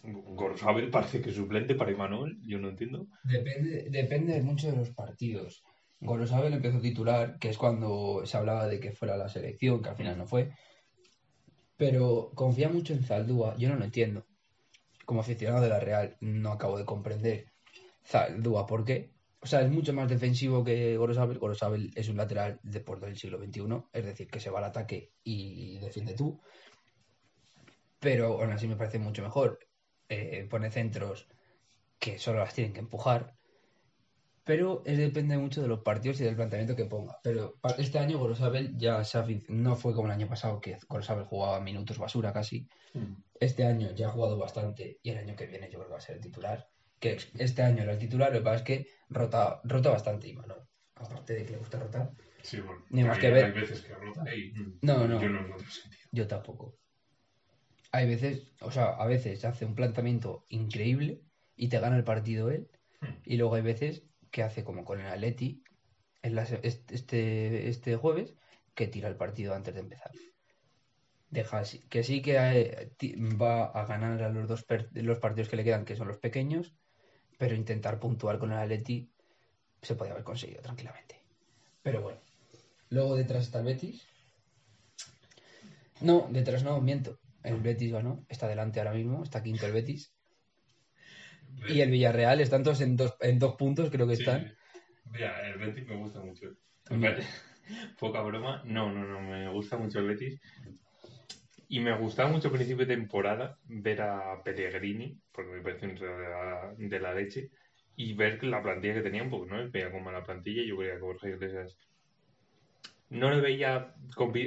Gorzabel 0.02 0.90
parece 0.90 1.20
que 1.20 1.30
es 1.30 1.36
suplente 1.36 1.74
para 1.74 1.92
Imanol, 1.92 2.40
yo 2.42 2.58
no 2.58 2.68
entiendo. 2.68 3.06
Depende, 3.22 3.88
depende 3.90 4.42
mucho 4.42 4.70
de 4.70 4.76
los 4.76 4.90
partidos. 4.90 5.62
Gorosabel 6.02 6.52
empezó 6.52 6.80
titular, 6.80 7.38
que 7.38 7.48
es 7.48 7.56
cuando 7.56 8.22
se 8.26 8.36
hablaba 8.36 8.66
de 8.66 8.80
que 8.80 8.90
fuera 8.90 9.16
la 9.16 9.28
selección, 9.28 9.80
que 9.80 9.90
al 9.90 9.96
final 9.96 10.18
no 10.18 10.26
fue. 10.26 10.50
Pero 11.76 12.32
confía 12.34 12.68
mucho 12.68 12.92
en 12.92 13.04
Zaldúa, 13.04 13.56
yo 13.56 13.68
no 13.68 13.76
lo 13.76 13.84
entiendo. 13.84 14.26
Como 15.04 15.20
aficionado 15.20 15.62
de 15.62 15.68
la 15.68 15.78
Real, 15.78 16.16
no 16.20 16.50
acabo 16.50 16.76
de 16.76 16.84
comprender 16.84 17.46
Zaldúa 18.04 18.66
por 18.66 18.84
qué. 18.84 19.12
O 19.40 19.46
sea, 19.46 19.62
es 19.62 19.70
mucho 19.70 19.92
más 19.92 20.08
defensivo 20.08 20.64
que 20.64 20.96
Gorosabel. 20.96 21.38
Gorosabel 21.38 21.92
es 21.94 22.08
un 22.08 22.16
lateral 22.16 22.58
de 22.64 22.80
por 22.80 22.98
del 22.98 23.16
siglo 23.16 23.38
XXI, 23.38 23.62
es 23.92 24.04
decir, 24.04 24.28
que 24.28 24.40
se 24.40 24.50
va 24.50 24.58
al 24.58 24.66
ataque 24.66 25.12
y 25.22 25.78
defiende 25.78 26.14
tú. 26.14 26.40
Pero 28.00 28.40
aún 28.40 28.50
así 28.50 28.66
me 28.66 28.76
parece 28.76 28.98
mucho 28.98 29.22
mejor. 29.22 29.60
Eh, 30.14 30.46
pone 30.48 30.70
centros 30.70 31.26
que 31.98 32.18
solo 32.18 32.40
las 32.40 32.52
tienen 32.52 32.74
que 32.74 32.80
empujar. 32.80 33.34
Pero 34.44 34.82
es, 34.84 34.98
depende 34.98 35.38
mucho 35.38 35.62
de 35.62 35.68
los 35.68 35.80
partidos 35.80 36.20
y 36.20 36.24
del 36.24 36.36
planteamiento 36.36 36.76
que 36.76 36.84
ponga. 36.84 37.18
Pero 37.22 37.54
este 37.78 37.98
año 37.98 38.18
Gorosabel 38.18 38.76
ya 38.76 39.02
no 39.48 39.76
fue 39.76 39.94
como 39.94 40.08
el 40.08 40.12
año 40.12 40.28
pasado, 40.28 40.60
que 40.60 40.76
Gorosabel 40.86 41.24
jugaba 41.24 41.60
minutos 41.60 41.96
basura 41.96 42.32
casi. 42.32 42.68
Este 43.40 43.64
año 43.64 43.92
ya 43.92 44.08
ha 44.08 44.10
jugado 44.10 44.36
bastante 44.36 44.98
y 45.02 45.10
el 45.10 45.18
año 45.18 45.34
que 45.34 45.46
viene 45.46 45.70
yo 45.70 45.78
creo 45.78 45.86
que 45.86 45.92
va 45.92 45.98
a 45.98 46.02
ser 46.02 46.16
el 46.16 46.22
titular. 46.22 46.68
Que 47.00 47.16
este 47.38 47.62
año 47.62 47.82
era 47.82 47.92
el 47.92 47.98
titular, 47.98 48.32
lo 48.32 48.40
que 48.40 48.44
pasa 48.44 48.56
es 48.56 48.62
que 48.62 48.86
rota, 49.08 49.60
rota 49.64 49.90
bastante, 49.90 50.28
Imanol. 50.28 50.62
Aparte 50.96 51.34
de 51.34 51.44
que 51.46 51.52
le 51.52 51.58
gusta 51.58 51.78
rotar, 51.78 52.12
Sí, 52.42 52.60
bueno. 52.60 52.84
Ni 52.90 53.04
más 53.04 53.16
hay, 53.16 53.20
que 53.22 53.30
ver. 53.30 53.44
Hay 53.46 53.52
veces 53.52 53.80
que 53.82 53.94
rota 53.94 54.34
y 54.34 54.52
mm, 54.52 54.78
No, 54.82 55.06
no. 55.06 55.22
yo 55.22 55.28
no 55.28 55.40
encuentro 55.40 55.70
sentido. 55.70 56.02
yo 56.10 56.26
tampoco. 56.26 56.76
Hay 57.92 58.08
veces, 58.08 58.48
o 58.60 58.70
sea, 58.70 58.86
a 58.86 59.06
veces 59.06 59.44
hace 59.44 59.66
un 59.66 59.74
planteamiento 59.74 60.46
increíble 60.48 61.20
y 61.54 61.68
te 61.68 61.78
gana 61.78 61.96
el 61.96 62.04
partido 62.04 62.50
él. 62.50 62.70
Hmm. 63.00 63.20
Y 63.24 63.36
luego 63.36 63.54
hay 63.54 63.62
veces 63.62 64.04
que 64.30 64.42
hace 64.42 64.64
como 64.64 64.84
con 64.84 65.00
el 65.00 65.06
Atleti 65.06 65.62
en 66.22 66.34
la 66.34 66.44
este, 66.44 67.68
este 67.68 67.96
jueves 67.96 68.34
que 68.74 68.88
tira 68.88 69.08
el 69.08 69.16
partido 69.16 69.54
antes 69.54 69.74
de 69.74 69.80
empezar. 69.80 70.12
Deja 71.28 71.58
así- 71.60 71.80
que 71.88 72.02
sí 72.02 72.22
que 72.22 72.36
eh, 72.38 72.92
va 73.40 73.64
a 73.66 73.84
ganar 73.86 74.22
a 74.22 74.30
los 74.30 74.48
dos 74.48 74.64
per- 74.64 74.90
los 74.94 75.18
partidos 75.18 75.48
que 75.48 75.56
le 75.56 75.64
quedan, 75.64 75.84
que 75.84 75.96
son 75.96 76.08
los 76.08 76.18
pequeños, 76.18 76.74
pero 77.38 77.54
intentar 77.54 77.98
puntuar 77.98 78.38
con 78.38 78.52
el 78.52 78.58
Atleti 78.58 79.10
se 79.82 79.94
podía 79.96 80.12
haber 80.12 80.24
conseguido 80.24 80.62
tranquilamente. 80.62 81.20
Pero 81.82 82.00
bueno. 82.02 82.20
Luego 82.90 83.16
detrás 83.16 83.44
está 83.44 83.58
el 83.60 83.64
Betis. 83.66 84.06
No, 86.00 86.28
detrás 86.30 86.62
no, 86.62 86.80
miento. 86.80 87.18
El 87.42 87.60
Betis 87.60 87.92
ganó, 87.92 88.24
está 88.28 88.48
delante 88.48 88.80
ahora 88.80 88.92
mismo, 88.92 89.22
está 89.22 89.42
quinto 89.42 89.66
el 89.66 89.72
Betis. 89.72 90.14
Y 91.68 91.80
el 91.80 91.90
Villarreal 91.90 92.40
están 92.40 92.62
todos 92.62 92.80
en 92.80 92.96
dos, 92.96 93.16
en 93.20 93.38
dos 93.38 93.56
puntos, 93.56 93.90
creo 93.90 94.06
que 94.06 94.16
Sí, 94.16 94.22
están. 94.22 94.54
Mira, 95.12 95.48
el 95.48 95.58
Betis 95.58 95.86
me 95.86 95.96
gusta 95.96 96.20
mucho. 96.20 96.52
Poca 97.98 98.22
broma. 98.22 98.62
No, 98.64 98.92
no, 98.92 99.04
no, 99.04 99.20
me 99.20 99.48
gusta 99.50 99.76
mucho 99.76 100.00
el 100.00 100.08
Betis. 100.08 100.40
Y 101.68 101.80
me 101.80 101.96
gustaba 101.96 102.30
mucho 102.30 102.48
a 102.48 102.52
principio 102.52 102.84
de 102.84 102.96
temporada 102.96 103.58
ver 103.64 104.02
a 104.02 104.42
Pellegrini, 104.42 105.18
porque 105.32 105.52
me 105.52 105.62
parece 105.62 105.86
un 105.86 105.94
de 105.94 106.06
la, 106.06 106.74
de 106.76 107.00
la 107.00 107.14
leche, 107.14 107.50
y 107.96 108.14
ver 108.14 108.42
la 108.44 108.62
plantilla 108.62 108.94
que 108.94 109.02
tenían, 109.02 109.30
porque 109.30 109.50
no 109.50 109.70
veía 109.70 109.90
como 109.90 110.10
la 110.12 110.22
plantilla. 110.22 110.62
Yo 110.64 110.76
creía 110.76 110.96
que 110.96 111.00
Borja 111.00 111.28
Iglesias 111.28 111.78
no 113.12 113.30
le 113.30 113.40
veía. 113.40 113.94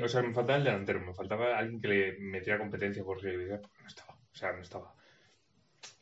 O 0.04 0.08
sea, 0.08 0.22
me 0.22 0.34
faltaba 0.34 0.58
el 0.58 0.64
delantero, 0.66 1.00
me 1.02 1.14
faltaba 1.14 1.58
alguien 1.58 1.82
que 1.82 1.88
le 1.88 2.18
metiera 2.20 2.60
competencia 2.60 3.04
Borja 3.04 3.30
Iglesias, 3.30 3.60
porque 3.62 3.82
no 3.82 3.88
estaba. 3.88 4.14
O 4.14 4.36
sea, 4.36 4.52
no 4.54 4.62
estaba. 4.62 4.94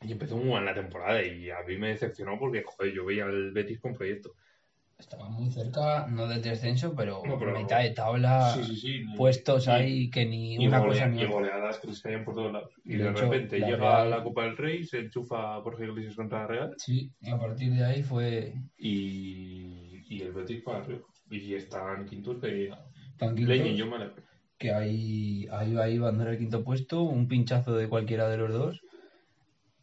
Y 0.02 0.12
empezó 0.12 0.36
muy 0.36 0.50
mal 0.50 0.64
la 0.64 0.74
temporada 0.74 1.22
y 1.22 1.50
a 1.50 1.62
mí 1.66 1.76
me 1.78 1.88
decepcionó 1.88 2.38
porque, 2.38 2.62
joder, 2.64 2.92
yo 2.92 3.04
veía 3.04 3.24
al 3.24 3.52
Betis 3.52 3.80
con 3.80 3.94
proyecto. 3.94 4.32
Estaba 4.98 5.28
muy 5.28 5.50
cerca, 5.50 6.06
no 6.08 6.26
del 6.28 6.40
descenso, 6.40 6.94
pero, 6.94 7.20
No, 7.26 7.36
pero- 7.38 7.58
mitad 7.58 7.80
de 7.82 7.90
tabla, 7.90 8.52
Sí, 8.54 8.62
sí, 8.64 8.76
sí. 8.76 9.04
Y- 9.12 9.16
puestos 9.16 9.66
ahí 9.66 10.08
que 10.08 10.24
ni 10.24 10.56
una 10.68 10.78
golea- 10.78 10.88
cosa 10.92 11.08
ni 11.08 11.20
y 11.20 11.24
otra. 11.24 11.34
goleadas 11.34 11.78
que 11.78 11.88
les 11.88 12.00
caían 12.00 12.24
por 12.24 12.34
todos 12.34 12.52
lados. 12.52 12.70
Y 12.84 12.94
De 12.96 13.04
de, 13.04 13.10
hecho, 13.10 13.22
repente 13.30 13.58
la 13.58 13.66
llega 13.66 13.78
Real- 13.78 14.10
la 14.10 14.22
Copa 14.22 14.44
del 14.44 14.56
Rey, 14.56 14.84
se 14.84 14.98
enchufa 15.00 15.60
Jorge 15.62 15.84
Iglesias 15.86 16.14
contra 16.14 16.40
la 16.42 16.46
Real 16.46 16.74
Sí, 16.78 17.10
y 17.20 17.30
a 17.30 17.38
partir 17.38 17.72
de 17.72 17.84
ahí 17.84 18.02
fue 18.04 18.54
y, 18.78 20.04
y 20.08 20.22
el 20.22 20.32
Betis 20.32 20.62
para 20.62 20.78
arriba. 20.78 21.02
Y 21.30 21.54
están 21.54 22.04
quintos 22.06 22.40
de 22.40 22.72
quintos 23.18 23.40
Leño 23.48 23.66
y 23.66 23.76
yo 23.76 23.86
que 24.58 24.72
ahí, 24.72 25.46
ahí, 25.50 25.76
ahí 25.76 25.98
va 25.98 26.06
a 26.06 26.10
andar 26.10 26.28
el 26.28 26.38
quinto 26.38 26.64
puesto, 26.64 27.02
un 27.02 27.28
pinchazo 27.28 27.74
de 27.76 27.88
cualquiera 27.88 28.28
de 28.28 28.36
los 28.36 28.52
dos, 28.52 28.80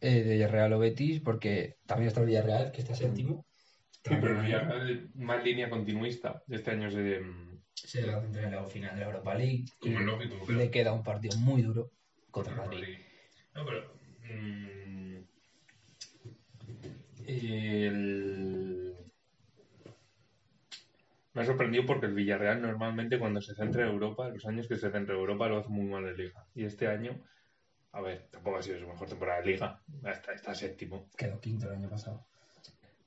eh, 0.00 0.22
de 0.22 0.48
Real 0.48 0.72
o 0.72 0.78
Betis, 0.78 1.20
porque 1.20 1.76
también 1.86 2.08
está 2.08 2.20
el 2.20 2.26
Villarreal, 2.26 2.72
que 2.72 2.80
está 2.80 2.94
séptimo. 2.94 3.46
Sí, 4.04 4.14
pero 4.20 4.40
el 4.40 4.44
Villarreal, 4.46 5.10
más 5.14 5.44
línea 5.44 5.70
continuista. 5.70 6.42
Este 6.48 6.70
año 6.72 6.88
es 6.88 6.94
de. 6.94 7.20
mm, 7.20 7.62
Se 7.74 8.10
va 8.10 8.18
a 8.18 8.22
centrar 8.22 8.44
en 8.46 8.52
la 8.52 8.64
final 8.64 8.94
de 8.94 9.00
la 9.00 9.06
Europa 9.06 9.34
League. 9.34 9.64
Como 9.78 10.00
lógico, 10.00 10.50
le 10.50 10.70
queda 10.70 10.92
un 10.92 11.02
partido 11.04 11.36
muy 11.36 11.62
duro 11.62 11.90
contra 12.30 12.56
Madrid. 12.56 12.80
Madrid. 12.80 12.98
No, 13.54 13.64
pero. 13.64 13.94
mm, 14.28 15.18
el- 17.26 18.31
Me 21.34 21.42
ha 21.42 21.44
sorprendido 21.44 21.86
porque 21.86 22.06
el 22.06 22.14
Villarreal 22.14 22.60
normalmente 22.62 23.18
cuando 23.18 23.40
se 23.40 23.54
centra 23.54 23.82
en 23.84 23.90
Europa, 23.92 24.28
los 24.28 24.44
años 24.46 24.68
que 24.68 24.76
se 24.76 24.90
centra 24.90 25.14
en 25.14 25.20
Europa 25.20 25.48
lo 25.48 25.58
hace 25.58 25.68
muy 25.70 25.86
mal 25.86 26.06
en 26.06 26.16
Liga. 26.16 26.46
Y 26.54 26.64
este 26.64 26.88
año, 26.88 27.22
a 27.92 28.00
ver, 28.02 28.28
tampoco 28.30 28.58
ha 28.58 28.62
sido 28.62 28.78
su 28.80 28.86
mejor 28.88 29.08
temporada 29.08 29.40
de 29.40 29.46
Liga, 29.46 29.82
está, 30.04 30.32
está 30.34 30.54
séptimo, 30.54 31.08
Quedó 31.16 31.40
quinto 31.40 31.66
el 31.68 31.74
año 31.76 31.88
pasado. 31.90 32.26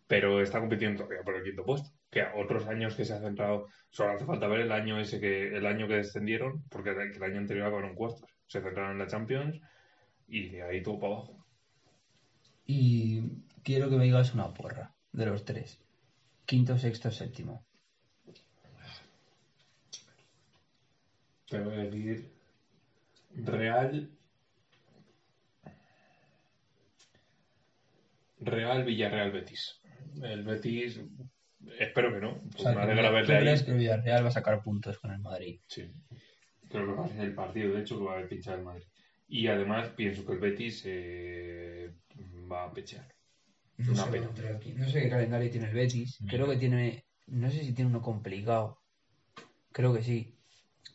pero 0.07 0.41
está 0.41 0.59
compitiendo 0.59 1.03
todavía 1.03 1.23
por 1.23 1.35
el 1.35 1.43
quinto 1.43 1.63
puesto. 1.65 1.89
Que 2.11 2.21
a 2.21 2.35
otros 2.35 2.67
años 2.67 2.95
que 2.95 3.05
se 3.05 3.13
ha 3.13 3.19
centrado, 3.19 3.67
solo 3.89 4.13
hace 4.13 4.25
falta 4.25 4.47
ver 4.47 4.61
el 4.61 4.71
año 4.71 4.99
ese 4.99 5.19
que 5.19 5.55
el 5.57 5.65
año 5.65 5.87
que 5.87 5.95
descendieron, 5.95 6.63
porque 6.69 6.91
el 6.91 7.13
el 7.15 7.23
año 7.23 7.39
anterior 7.39 7.67
acabaron 7.67 7.95
cuartos. 7.95 8.29
Se 8.47 8.61
centraron 8.61 8.93
en 8.93 8.99
la 8.99 9.07
Champions 9.07 9.59
y 10.27 10.49
de 10.49 10.63
ahí 10.63 10.81
todo 10.83 10.99
para 10.99 11.13
abajo. 11.13 11.45
Y 12.65 13.21
quiero 13.63 13.89
que 13.89 13.97
me 13.97 14.03
digas 14.05 14.33
una 14.33 14.53
porra 14.53 14.93
de 15.11 15.25
los 15.25 15.45
tres. 15.45 15.79
Quinto, 16.45 16.77
sexto, 16.77 17.11
séptimo. 17.11 17.65
Te 21.49 21.59
voy 21.59 21.73
a 21.75 21.77
decir 21.83 22.31
Real. 23.35 24.09
Real 28.39 28.83
Villarreal 28.83 29.31
Betis. 29.31 29.81
El 30.21 30.43
Betis, 30.43 31.01
espero 31.79 32.13
que 32.13 32.19
no. 32.19 32.41
Pues 32.41 32.55
O 32.57 32.59
sea, 32.63 32.73
me 32.75 32.81
alegra 32.81 33.09
¿tú 33.09 33.13
verle 33.15 33.35
ahí. 33.35 33.41
crees 33.43 33.63
que 33.63 33.71
el 33.71 33.77
Villarreal 33.77 34.23
va 34.23 34.27
a 34.29 34.31
sacar 34.31 34.61
puntos 34.63 34.99
con 34.99 35.11
el 35.11 35.19
Madrid? 35.19 35.59
Sí. 35.67 35.91
Creo 36.69 36.85
que 36.87 36.93
va 36.93 37.05
a 37.05 37.09
ser 37.09 37.21
el 37.21 37.33
partido, 37.35 37.73
de 37.73 37.81
hecho, 37.81 37.97
que 37.97 38.05
va 38.05 38.11
a 38.13 38.15
haber 38.15 38.29
pinchado 38.29 38.57
el 38.57 38.63
Madrid. 38.63 38.83
Y 39.27 39.47
además 39.47 39.89
pienso 39.89 40.25
que 40.25 40.33
el 40.33 40.39
Betis 40.39 40.83
eh, 40.85 41.93
va 42.51 42.65
a 42.65 42.73
pechar. 42.73 43.07
No 43.77 43.91
Una 43.91 44.05
sé, 44.05 44.11
pena. 44.11 44.29
no 44.77 44.89
sé 44.89 45.01
qué 45.01 45.09
calendario 45.09 45.49
tiene 45.51 45.67
el 45.67 45.73
Betis. 45.73 46.21
Ni 46.21 46.29
Creo 46.29 46.47
que 46.49 46.57
tiene. 46.57 47.05
No 47.27 47.49
sé 47.49 47.63
si 47.63 47.73
tiene 47.73 47.89
uno 47.89 48.01
complicado. 48.01 48.79
Creo 49.71 49.93
que 49.93 50.03
sí. 50.03 50.34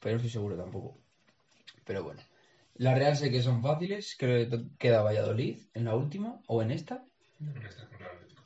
Pero 0.01 0.15
no 0.15 0.17
estoy 0.17 0.31
seguro 0.31 0.57
tampoco. 0.57 0.99
Pero 1.85 2.03
bueno. 2.03 2.21
La 2.75 2.95
Real 2.95 3.17
sé 3.17 3.31
que 3.31 3.43
son 3.43 3.63
fáciles. 3.63 4.17
Creo 4.19 4.49
que 4.49 4.65
queda 4.79 5.03
Valladolid 5.03 5.59
en 5.75 5.85
la 5.85 5.95
última 5.95 6.41
o 6.47 6.63
en 6.63 6.71
esta. 6.71 7.05
El 7.41 7.49
Atlético. 8.07 8.43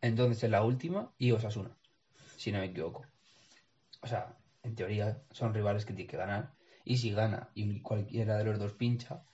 Entonces 0.00 0.42
en 0.44 0.50
la 0.52 0.62
última 0.64 1.12
y 1.18 1.32
Osasuna. 1.32 1.76
Si 2.36 2.52
no 2.52 2.58
me 2.58 2.66
equivoco. 2.66 3.04
O 4.00 4.06
sea, 4.06 4.36
en 4.62 4.74
teoría 4.74 5.22
son 5.30 5.54
rivales 5.54 5.84
que 5.84 5.92
tiene 5.92 6.10
que 6.10 6.16
ganar. 6.16 6.54
Y 6.84 6.96
si 6.98 7.12
gana 7.12 7.50
y 7.54 7.80
cualquiera 7.80 8.36
de 8.36 8.44
los 8.44 8.58
dos 8.58 8.72
pincha, 8.72 9.24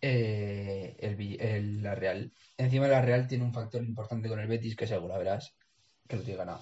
eh, 0.00 0.96
el- 0.98 1.82
la 1.82 1.94
Real. 1.94 2.32
Encima 2.58 2.88
la 2.88 3.00
Real 3.02 3.26
tiene 3.26 3.44
un 3.44 3.52
factor 3.54 3.82
importante 3.82 4.28
con 4.28 4.38
el 4.40 4.48
Betis 4.48 4.76
que 4.76 4.86
seguro 4.86 5.16
verás 5.18 5.54
que 6.08 6.16
lo 6.16 6.22
tiene 6.22 6.38
ganado. 6.38 6.60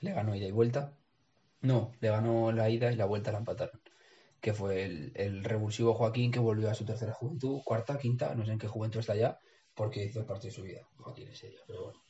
Le 0.00 0.12
ganó 0.12 0.34
ida 0.34 0.46
y 0.46 0.52
vuelta. 0.52 0.92
No, 1.62 1.92
le 2.00 2.08
ganó 2.10 2.52
la 2.52 2.68
ida 2.70 2.92
y 2.92 2.96
la 2.96 3.06
vuelta 3.06 3.32
la 3.32 3.38
empataron. 3.38 3.80
Que 4.40 4.52
fue 4.52 4.84
el, 4.84 5.12
el 5.14 5.42
revulsivo 5.44 5.94
Joaquín 5.94 6.30
que 6.30 6.38
volvió 6.38 6.70
a 6.70 6.74
su 6.74 6.84
tercera 6.84 7.12
juventud, 7.12 7.60
cuarta, 7.64 7.98
quinta, 7.98 8.34
no 8.34 8.44
sé 8.44 8.52
en 8.52 8.58
qué 8.58 8.68
juventud 8.68 9.00
está 9.00 9.16
ya, 9.16 9.38
porque 9.74 10.04
hizo 10.04 10.24
parte 10.26 10.48
de 10.48 10.52
su 10.52 10.62
vida. 10.62 10.82
Joaquín 10.98 11.28
es 11.28 11.38
serio, 11.38 11.60
pero 11.66 11.84
bueno. 11.84 12.00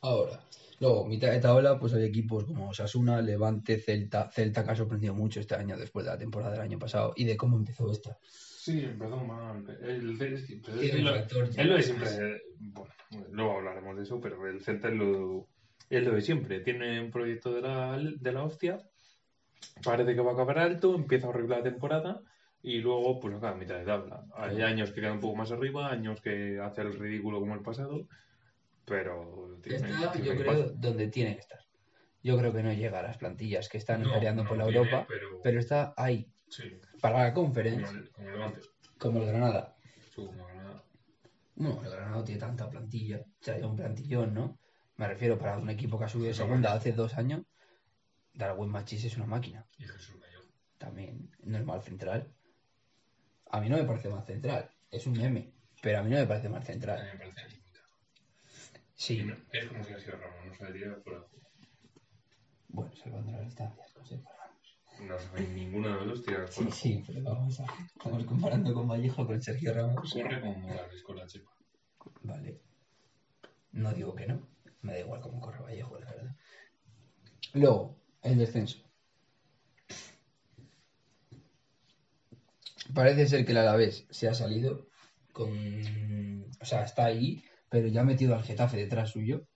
Ahora, 0.00 0.40
luego, 0.78 1.06
mitad 1.06 1.30
de 1.32 1.40
tabla, 1.40 1.78
pues 1.78 1.92
hay 1.92 2.04
equipos 2.04 2.44
como 2.44 2.72
Sasuna, 2.72 3.20
Levante, 3.20 3.78
Celta. 3.80 4.30
Celta 4.30 4.64
que 4.64 4.70
ha 4.70 4.76
sorprendido 4.76 5.12
mucho 5.12 5.40
este 5.40 5.56
año 5.56 5.76
después 5.76 6.06
de 6.06 6.12
la 6.12 6.18
temporada 6.18 6.52
del 6.52 6.60
año 6.60 6.78
pasado 6.78 7.12
y 7.16 7.24
de 7.24 7.36
cómo 7.36 7.56
empezó 7.56 7.90
esta. 7.90 8.16
Sí, 8.22 8.84
empezó 8.84 9.16
mal. 9.16 9.64
El, 9.82 10.20
el- 10.20 11.04
lo- 11.04 11.14
factor 11.14 11.50
ya. 11.50 11.62
es 11.62 11.68
lo 11.68 11.74
de 11.76 11.82
siempre. 11.82 12.42
Bueno, 12.60 12.94
luego 13.32 13.52
hablaremos 13.58 13.96
de 13.96 14.02
eso, 14.04 14.20
pero 14.20 14.46
el 14.46 14.62
Celta 14.62 14.88
es 14.88 14.94
lo, 14.94 15.48
es 15.90 16.04
lo 16.04 16.12
de 16.14 16.20
siempre. 16.22 16.60
Tiene 16.60 17.00
un 17.00 17.10
proyecto 17.10 17.52
de 17.52 17.62
la, 17.62 17.98
de 17.98 18.32
la 18.32 18.44
hostia, 18.44 18.78
parece 19.82 20.14
que 20.14 20.20
va 20.20 20.30
a 20.30 20.34
acabar 20.34 20.58
alto, 20.58 20.94
empieza 20.94 21.26
a 21.26 21.30
horrible 21.30 21.56
la 21.56 21.62
temporada 21.62 22.20
y 22.62 22.78
luego 22.78 23.20
pues 23.20 23.34
acaba 23.34 23.52
a 23.52 23.58
mitad 23.58 23.78
de 23.78 23.84
tabla. 23.84 24.24
Hay 24.34 24.60
años 24.62 24.90
que 24.92 25.00
queda 25.00 25.12
un 25.12 25.20
poco 25.20 25.36
más 25.36 25.50
arriba, 25.52 25.90
años 25.90 26.20
que 26.20 26.58
hace 26.60 26.82
el 26.82 26.98
ridículo 26.98 27.40
como 27.40 27.54
el 27.54 27.62
pasado, 27.62 28.06
pero 28.84 29.58
tiene, 29.62 29.88
Está, 29.90 30.12
tiene 30.12 30.28
yo 30.28 30.36
creo, 30.36 30.68
donde 30.70 31.08
tiene 31.08 31.34
que 31.34 31.40
estar. 31.40 31.60
Yo 32.22 32.36
creo 32.36 32.52
que 32.52 32.62
no 32.62 32.72
llega 32.72 32.98
a 32.98 33.02
las 33.02 33.16
plantillas 33.16 33.68
que 33.68 33.78
están 33.78 34.02
No, 34.02 34.12
peleando 34.12 34.42
no 34.42 34.48
por 34.48 34.58
la 34.58 34.64
tiene, 34.64 34.78
Europa, 34.80 35.06
pero- 35.08 35.40
pero 35.42 35.60
está 35.60 35.94
ahí. 35.96 36.26
Sí, 36.48 36.64
Para 37.00 37.24
la 37.24 37.34
como 37.34 37.54
el, 37.58 37.82
como 38.12 38.28
el 38.28 38.32
Levante. 38.34 38.60
como 38.98 39.20
el 39.20 39.26
Granada. 39.26 39.76
Como 40.16 40.32
Granada. 40.46 40.84
Bueno, 41.54 41.80
el 41.84 41.90
Granada 41.90 42.10
no 42.16 42.24
tiene 42.24 42.40
tanta 42.40 42.68
plantilla. 42.70 43.18
O 43.20 43.44
sea, 43.44 43.54
hay 43.54 43.62
un 43.62 43.76
plantillón, 43.76 44.34
¿no? 44.34 44.58
Me 44.98 45.06
refiero 45.08 45.38
para 45.38 45.56
un 45.56 45.70
equipo 45.70 45.98
que 45.98 46.04
ha 46.04 46.08
subido 46.08 46.28
de 46.28 46.34
Sí, 46.34 46.38
segunda 46.42 46.72
hace 46.74 46.92
dos 46.92 47.16
años. 47.16 47.42
Darwin 48.34 48.68
Machis 48.70 49.04
es 49.04 49.16
una 49.16 49.26
máquina. 49.26 49.64
Y 49.78 49.84
Jesús 49.84 50.20
Gallo. 50.20 50.40
También 50.76 51.30
no 51.44 51.56
es 51.58 51.64
mal 51.64 51.82
central. 51.82 52.30
A 53.50 53.60
mí 53.60 53.68
no 53.68 53.76
me 53.78 53.84
parece 53.84 54.08
mal 54.10 54.24
central. 54.26 54.70
Es 54.90 55.06
un 55.06 55.14
meme. 55.14 55.52
Pero 55.82 55.98
a 56.00 56.02
mí 56.02 56.10
no 56.10 56.16
me 56.18 56.26
parece 56.26 56.48
mal 56.48 56.58
A 56.58 56.60
mí 56.60 56.66
central. 56.66 57.18
me 57.18 57.32
parece. 57.32 57.62
Sí. 58.94 59.22
No- 59.22 59.34
Es 59.52 59.66
como 59.66 59.82
si 59.84 59.92
Sergio 59.92 60.16
Ramos 60.16 60.46
no 60.46 60.54
saldría 60.54 60.94
fuera. 61.04 61.20
Bueno, 62.68 62.92
salvando 62.96 63.32
las 63.32 63.44
distancias, 63.46 63.86
Sergio 64.04 64.28
Ramos. 64.28 65.08
No 65.08 65.18
se 65.18 65.28
ve 65.30 65.48
ninguno 65.54 65.88
de 65.90 65.94
los 65.94 66.06
dos 66.08 66.24
tirar 66.24 66.48
Sí, 66.48 66.54
fuera. 66.62 66.70
sí, 66.72 67.04
pero 67.06 67.22
vamos 67.22 67.60
a. 67.60 67.66
Estamos 67.96 68.24
comparando 68.24 68.74
con 68.74 68.88
Vallejo 68.88 69.24
con 69.26 69.40
Sergio 69.40 69.72
Ramos. 69.72 70.12
Corre 70.12 70.40
con 70.40 70.60
Morales, 70.60 71.02
con 71.04 71.16
la 71.16 71.26
chepa. 71.26 71.52
Vale. 72.22 72.60
No 73.72 73.92
digo 73.92 74.14
que 74.16 74.26
no. 74.26 74.40
Me 74.82 74.92
da 74.94 75.00
igual 75.00 75.20
cómo 75.20 75.40
corre 75.40 75.60
Vallejo, 75.62 75.98
la 75.98 76.06
verdad. 76.10 76.36
Luego, 77.54 77.96
el 78.22 78.38
descenso. 78.38 78.78
Parece 82.94 83.26
ser 83.26 83.44
que 83.44 83.52
el 83.52 83.58
Alavés 83.58 84.06
se 84.10 84.28
ha 84.28 84.34
salido 84.34 84.88
con... 85.32 86.46
O 86.60 86.64
sea, 86.64 86.82
está 86.84 87.04
ahí, 87.06 87.42
pero 87.68 87.86
ya 87.88 88.00
ha 88.00 88.04
metido 88.04 88.34
al 88.34 88.42
Getafe 88.42 88.76
detrás 88.78 89.10
suyo. 89.10 89.46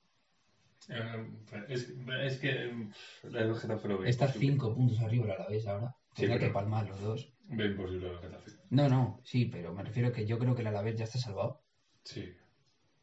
Eh, 0.89 1.31
Es, 1.69 1.93
es 2.25 2.39
que 2.39 2.51
eh, 2.51 2.89
el 3.23 3.55
Getafe 3.57 3.89
lo 3.89 3.99
ve 3.99 4.11
Está 4.11 4.27
imposible. 4.27 4.53
cinco 4.53 4.75
puntos 4.75 5.01
arriba 5.01 5.25
el 5.27 5.31
Alavés 5.33 5.67
ahora. 5.67 5.97
Sí, 6.15 6.27
que 6.27 6.51
palmar 6.51 6.89
los 6.89 7.01
dos. 7.01 7.33
Ve 7.45 7.67
imposible 7.67 8.11
el 8.11 8.19
Getafe. 8.19 8.51
No, 8.71 8.89
no, 8.89 9.21
sí, 9.25 9.47
pero 9.47 9.73
me 9.73 9.83
refiero 9.83 10.13
que 10.13 10.27
yo 10.27 10.39
creo 10.39 10.55
que 10.55 10.61
el 10.63 10.69
Alavés 10.69 10.97
ya 10.97 11.05
está 11.05 11.19
salvado. 11.19 11.63
Sí. 12.05 12.35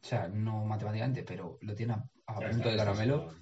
O 0.02 0.06
sea, 0.06 0.28
no 0.28 0.64
matemáticamente, 0.64 1.22
pero 1.22 1.58
lo 1.60 1.74
tiene 1.74 1.92
a, 1.92 2.04
a 2.26 2.34
punto 2.34 2.50
está, 2.50 2.64
de 2.64 2.70
está 2.70 2.84
caramelo. 2.84 3.32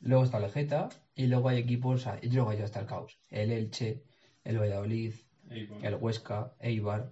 Luego 0.00 0.24
está 0.24 0.38
el 0.38 0.50
Geta 0.50 0.88
y 1.14 1.26
luego 1.26 1.48
hay 1.48 1.58
equipos, 1.58 2.06
y 2.22 2.30
luego 2.30 2.52
ya 2.52 2.64
está 2.64 2.80
el 2.80 2.86
caos. 2.86 3.18
El 3.28 3.50
Elche, 3.50 4.04
el 4.44 4.58
Valladolid, 4.58 5.14
el 5.50 5.94
Huesca, 5.96 6.54
Eibar. 6.60 7.10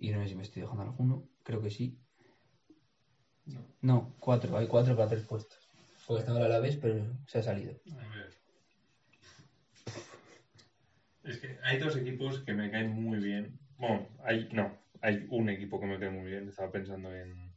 Y 0.00 0.10
no 0.10 0.22
sé 0.22 0.28
si 0.28 0.34
me 0.34 0.42
estoy 0.42 0.62
dejando 0.62 0.82
alguno, 0.82 1.28
creo 1.42 1.62
que 1.62 1.70
sí. 1.70 1.98
No. 3.46 3.60
No, 3.80 4.14
cuatro, 4.20 4.56
hay 4.56 4.66
cuatro 4.66 4.96
para 4.96 5.08
tres 5.08 5.24
puestos. 5.24 5.58
Porque 6.06 6.20
estaba 6.20 6.38
el 6.40 6.46
Alavés, 6.46 6.76
pero 6.76 7.04
se 7.26 7.38
ha 7.38 7.42
salido. 7.42 7.74
A 7.92 7.96
ver. 8.16 8.34
Es 11.24 11.38
que 11.38 11.58
hay 11.62 11.78
dos 11.78 11.96
equipos 11.96 12.40
que 12.40 12.54
me 12.54 12.70
caen 12.70 12.90
muy 12.90 13.18
bien. 13.18 13.58
Bueno, 13.76 14.08
hay, 14.24 14.48
no, 14.52 14.76
hay 15.00 15.26
un 15.30 15.48
equipo 15.48 15.80
que 15.80 15.86
me 15.86 15.98
cae 15.98 16.10
muy 16.10 16.30
bien. 16.30 16.48
Estaba 16.48 16.70
pensando 16.70 17.14
en. 17.14 17.52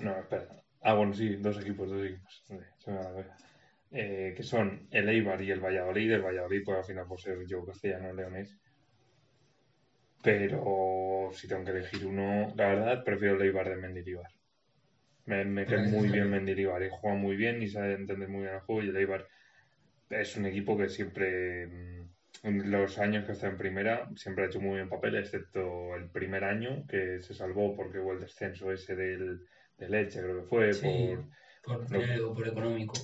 No, 0.00 0.18
espera. 0.18 0.48
Ah, 0.82 0.94
bueno, 0.94 1.12
sí, 1.14 1.36
dos 1.36 1.60
equipos, 1.60 1.90
dos 1.90 2.04
equipos. 2.04 2.44
Se 2.78 2.90
me 2.90 2.98
va. 2.98 3.36
Eh, 3.90 4.34
que 4.36 4.42
son 4.42 4.88
el 4.90 5.08
Eibar 5.08 5.40
y 5.42 5.50
el 5.50 5.60
Valladolid. 5.60 6.12
El 6.12 6.22
Valladolid, 6.22 6.62
pues 6.64 6.78
al 6.78 6.84
final, 6.84 7.06
por 7.06 7.20
ser 7.20 7.46
yo 7.46 7.64
castellano 7.64 8.12
leonés. 8.12 8.58
Pero 10.22 11.30
si 11.32 11.46
tengo 11.46 11.64
que 11.64 11.70
elegir 11.70 12.04
uno, 12.06 12.52
la 12.56 12.66
verdad, 12.68 13.04
prefiero 13.04 13.36
el 13.36 13.42
Eibar 13.42 13.68
de 13.68 13.76
Mendilibar. 13.76 14.30
Me, 15.24 15.44
me 15.44 15.66
cae 15.66 15.88
muy 15.88 16.08
bien 16.08 16.30
Mendilibar 16.30 16.82
y 16.82 16.88
juega 16.90 17.16
muy 17.16 17.36
bien 17.36 17.62
y 17.62 17.68
sabe 17.68 17.94
entender 17.94 18.28
muy 18.28 18.42
bien 18.42 18.54
el 18.54 18.60
juego. 18.60 18.82
Y 18.82 18.88
el 18.88 18.96
Eibar 18.96 19.26
es 20.10 20.36
un 20.36 20.46
equipo 20.46 20.76
que 20.76 20.88
siempre, 20.88 21.66
mm, 21.66 21.95
los 22.46 22.98
años 22.98 23.24
que 23.24 23.32
está 23.32 23.48
en 23.48 23.56
primera, 23.56 24.08
siempre 24.14 24.44
ha 24.44 24.46
hecho 24.46 24.60
muy 24.60 24.76
bien 24.76 24.88
papel, 24.88 25.16
excepto 25.16 25.96
el 25.96 26.08
primer 26.10 26.44
año 26.44 26.86
que 26.88 27.20
se 27.20 27.34
salvó 27.34 27.74
porque 27.74 27.98
hubo 27.98 28.12
el 28.12 28.20
descenso 28.20 28.70
ese 28.70 28.94
del, 28.94 29.40
del 29.76 29.94
Elche, 29.94 30.22
creo 30.22 30.42
que 30.42 30.48
fue, 30.48 30.72
Sí. 30.72 31.16
por 31.62 31.88
Por 31.88 31.90
No. 31.90 32.34
por 32.34 32.48
económico. 32.48 32.94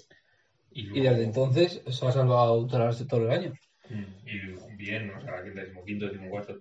Y, 0.70 1.00
desde 1.00 1.24
entonces 1.24 1.82
se 1.86 2.06
ha 2.06 2.12
salvado 2.12 2.66
todos 2.66 3.00
los, 3.00 3.08
todos 3.08 3.24
los 3.24 3.32
años. 3.32 3.58
Mm, 3.90 4.26
y 4.26 4.76
bien, 4.76 5.08
¿no? 5.08 5.18
o 5.18 5.20
sea, 5.20 5.42
decimoquinto, 5.42 6.06
decimocuarto. 6.06 6.60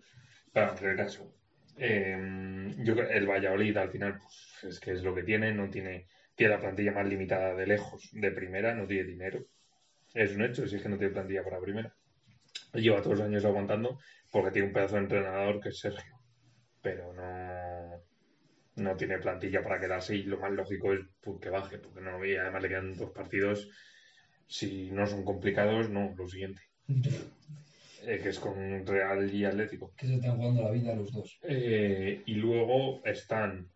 Pero 0.51 0.75
en 0.77 0.89
el 0.89 0.97
caso, 0.97 1.33
eh, 1.77 2.73
yo 2.79 2.95
creo 2.95 3.09
el 3.09 3.27
Valladolid 3.27 3.77
al 3.77 3.89
final, 3.89 4.17
pues 4.17 4.73
es 4.73 4.79
que 4.79 4.91
es 4.91 5.03
lo 5.03 5.15
que 5.15 5.23
tiene, 5.23 5.53
no 5.53 5.69
tiene, 5.69 6.07
tiene 6.35 6.55
la 6.55 6.59
plantilla 6.59 6.91
más 6.91 7.07
limitada 7.07 7.55
de 7.55 7.67
lejos, 7.67 8.09
de 8.11 8.31
primera, 8.31 8.73
no 8.73 8.85
tiene 8.87 9.03
dinero. 9.03 9.45
Es 10.13 10.35
un 10.35 10.43
hecho, 10.43 10.67
si 10.67 10.75
es 10.75 10.81
que 10.81 10.89
no 10.89 10.97
tiene 10.97 11.13
plantilla 11.13 11.43
para 11.43 11.61
primera. 11.61 11.95
Lleva 12.73 13.01
todos 13.01 13.17
los 13.17 13.27
años 13.27 13.45
aguantando 13.45 13.99
porque 14.31 14.51
tiene 14.51 14.67
un 14.67 14.73
pedazo 14.73 14.95
de 14.95 15.01
entrenador 15.01 15.59
que 15.59 15.69
es 15.69 15.79
Sergio. 15.79 16.19
Pero 16.81 17.13
no, 17.13 18.01
no 18.75 18.95
tiene 18.95 19.19
plantilla 19.19 19.61
para 19.61 19.79
quedarse 19.79 20.15
y 20.15 20.23
lo 20.23 20.39
más 20.39 20.51
lógico 20.51 20.93
es 20.93 21.01
pues, 21.21 21.39
que 21.39 21.49
baje, 21.49 21.77
porque 21.77 22.01
no, 22.01 22.23
y 22.25 22.35
además 22.35 22.63
le 22.63 22.69
quedan 22.69 22.95
dos 22.95 23.11
partidos, 23.11 23.69
si 24.47 24.89
no 24.91 25.05
son 25.05 25.23
complicados, 25.23 25.89
no, 25.89 26.13
lo 26.17 26.27
siguiente. 26.27 26.61
Eh, 28.03 28.19
que 28.19 28.29
es 28.29 28.39
con 28.39 28.83
Real 28.83 29.31
y 29.31 29.45
Atlético. 29.45 29.93
Que 29.95 30.07
se 30.07 30.15
están 30.15 30.35
jugando 30.35 30.63
la 30.63 30.71
vida 30.71 30.95
los 30.95 31.11
dos. 31.11 31.37
Eh, 31.43 32.23
y 32.25 32.33
luego 32.33 32.99
están 33.05 33.69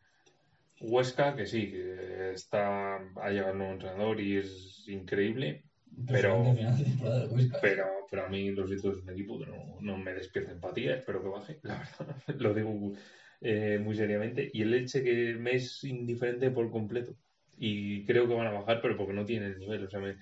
Huesca, 0.82 1.36
que 1.36 1.46
sí, 1.46 1.70
que 1.70 2.32
está, 2.34 2.96
ha 2.96 3.30
llegado 3.30 3.52
un 3.52 3.60
nuevo 3.60 3.74
entrenador 3.74 4.20
y 4.20 4.38
es 4.38 4.84
increíble, 4.88 5.65
Pero- 6.08 6.44
del 6.56 7.30
Huesca. 7.32 7.58
pero, 7.62 7.86
pero 8.10 8.26
a 8.26 8.30
mí 8.30 8.52
los 8.52 8.68
siento 8.70 8.92
es 8.92 9.04
un 9.04 9.10
equipo 9.10 9.40
que 9.40 9.46
no, 9.46 9.78
no 9.82 9.98
me 9.98 10.14
despierta 10.14 10.52
empatía, 10.52 10.96
espero 10.98 11.22
que 11.22 11.30
baje, 11.30 11.60
la 11.64 11.78
verdad, 12.00 12.16
lo 12.40 12.54
digo 12.54 12.94
eh, 13.42 13.80
muy 13.84 13.96
seriamente. 13.96 14.50
Y 14.54 14.62
el 14.64 14.74
Elche 14.74 15.04
que 15.04 15.36
me 15.36 15.56
es 15.56 15.84
indiferente 15.84 16.50
por 16.52 16.70
completo. 16.72 17.16
Y 17.58 18.04
creo 18.06 18.28
que 18.28 18.34
van 18.34 18.48
a 18.48 18.52
bajar, 18.52 18.82
pero 18.82 18.98
porque 18.98 19.14
no 19.14 19.24
tienen 19.26 19.52
el 19.54 19.60
nivel. 19.60 19.84
O 19.86 19.90
sea, 19.90 20.00
me- 20.00 20.18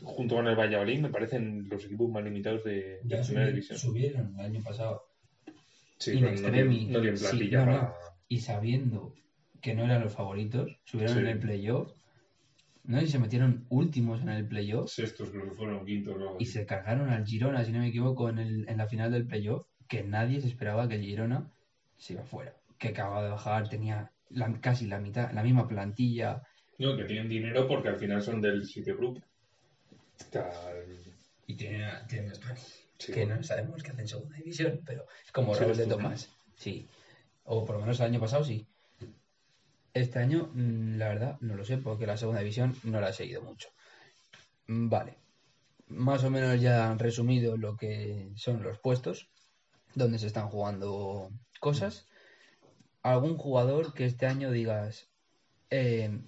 junto 0.00 0.36
con 0.36 0.46
el 0.46 0.54
Valladolid 0.56 1.00
me 1.00 1.08
parecen 1.10 1.68
los 1.68 1.84
equipos 1.84 2.08
más 2.10 2.22
limitados 2.22 2.62
de, 2.64 2.72
de 2.72 3.00
Ya 3.04 3.20
primera 3.22 3.24
subieron, 3.24 3.50
división. 3.54 3.78
subieron 3.78 4.34
el 4.38 4.46
año 4.46 4.62
pasado. 4.62 5.02
Sí, 5.98 6.12
in 6.12 6.20
pero 6.20 6.30
no 6.30 6.32
extremis. 6.38 6.78
tienen, 6.78 6.92
no 6.92 7.00
tienen 7.00 7.18
Sí, 7.18 7.24
plantilla 7.24 7.64
no, 7.64 7.72
no. 7.72 7.78
para... 7.80 7.94
Y 8.28 8.40
sabiendo 8.40 9.14
que 9.60 9.74
no 9.74 9.84
eran 9.84 10.02
los 10.02 10.12
favoritos, 10.12 10.78
subieron 10.84 11.14
Sí. 11.16 11.20
en 11.22 11.26
el 11.26 11.38
playoff. 11.40 11.92
No 12.88 12.98
sé 12.98 13.06
si 13.06 13.12
se 13.12 13.18
metieron 13.18 13.66
últimos 13.68 14.20
en 14.22 14.30
el 14.30 14.48
playoff 14.48 14.90
Sextos 14.90 15.30
creo 15.30 15.44
que 15.44 15.54
fueron, 15.54 15.84
quintos 15.84 16.16
luego. 16.16 16.36
y 16.40 16.46
se 16.46 16.64
cargaron 16.66 17.10
al 17.10 17.24
Girona, 17.26 17.64
si 17.64 17.70
no 17.72 17.78
me 17.80 17.88
equivoco, 17.88 18.28
en, 18.30 18.38
el, 18.38 18.68
en 18.68 18.76
la 18.78 18.86
final 18.88 19.12
del 19.12 19.26
playoff, 19.26 19.66
que 19.86 20.02
nadie 20.02 20.40
se 20.40 20.48
esperaba 20.48 20.88
que 20.88 20.96
el 20.96 21.02
Girona 21.04 21.50
se 21.98 22.14
iba 22.14 22.22
fuera. 22.24 22.54
Que 22.78 22.88
acababa 22.88 23.22
de 23.24 23.30
bajar, 23.30 23.68
tenía 23.68 24.10
la- 24.30 24.60
casi 24.60 24.86
la 24.86 24.98
mitad, 25.00 25.30
la 25.32 25.42
misma 25.42 25.68
plantilla. 25.68 26.42
No, 26.78 26.96
que 26.96 27.04
tienen 27.04 27.28
dinero 27.28 27.68
porque 27.68 27.88
al 27.88 27.98
final 27.98 28.22
son 28.22 28.40
del 28.40 28.64
City 28.66 28.92
Group. 28.92 29.18
O 29.20 30.32
sea, 30.32 30.50
Y 31.46 31.54
tiene 31.54 31.84
a, 31.84 32.06
tiene 32.06 32.30
a 32.30 32.34
Spani, 32.34 32.60
sí, 32.98 33.12
que 33.12 33.26
no 33.26 33.42
sabemos 33.42 33.82
que 33.82 33.90
hace 33.90 34.00
en 34.02 34.08
segunda 34.08 34.36
división, 34.36 34.80
pero 34.84 35.04
es 35.24 35.32
como 35.32 35.54
Sí, 35.54 35.60
Raúl 35.62 35.76
de. 35.76 35.86
Tomás. 35.86 36.30
Sí. 36.56 36.88
O 37.44 37.64
por 37.64 37.76
lo 37.76 37.80
menos 37.82 37.98
el 38.00 38.06
año 38.06 38.20
pasado 38.20 38.44
sí. 38.44 38.66
Este 39.98 40.20
año, 40.20 40.50
mm, 40.54 40.96
la 40.96 41.08
verdad, 41.08 41.38
no 41.40 41.56
lo 41.56 41.64
sé, 41.64 41.78
porque 41.78 42.06
la 42.06 42.16
segunda 42.16 42.40
división 42.40 42.76
no 42.84 43.00
la 43.00 43.08
he 43.08 43.12
seguido 43.12 43.42
mucho. 43.42 43.68
Mm, 44.68 44.88
Vale. 44.88 45.18
Más 45.88 46.22
o 46.22 46.30
menos 46.30 46.60
ya 46.60 46.88
han 46.88 46.98
resumido 46.98 47.56
lo 47.56 47.76
que 47.76 48.30
son 48.36 48.62
los 48.62 48.78
puestos, 48.78 49.28
donde 49.94 50.18
se 50.18 50.28
están 50.28 50.50
jugando 50.50 51.30
cosas. 51.60 52.06
¿Algún 53.02 53.38
jugador 53.38 53.94
que 53.94 54.04
este 54.04 54.26
año 54.26 54.52
digas, 54.52 55.10
eh, 55.70 56.20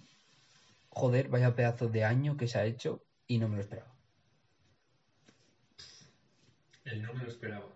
joder, 0.88 1.28
vaya 1.28 1.54
pedazo 1.54 1.88
de 1.88 2.04
año 2.04 2.36
que 2.36 2.48
se 2.48 2.58
ha 2.58 2.64
hecho 2.64 3.04
y 3.26 3.38
no 3.38 3.48
me 3.48 3.56
lo 3.56 3.62
esperaba? 3.62 3.94
El 6.84 7.02
no 7.02 7.12
me 7.12 7.24
lo 7.24 7.28
esperaba. 7.28 7.68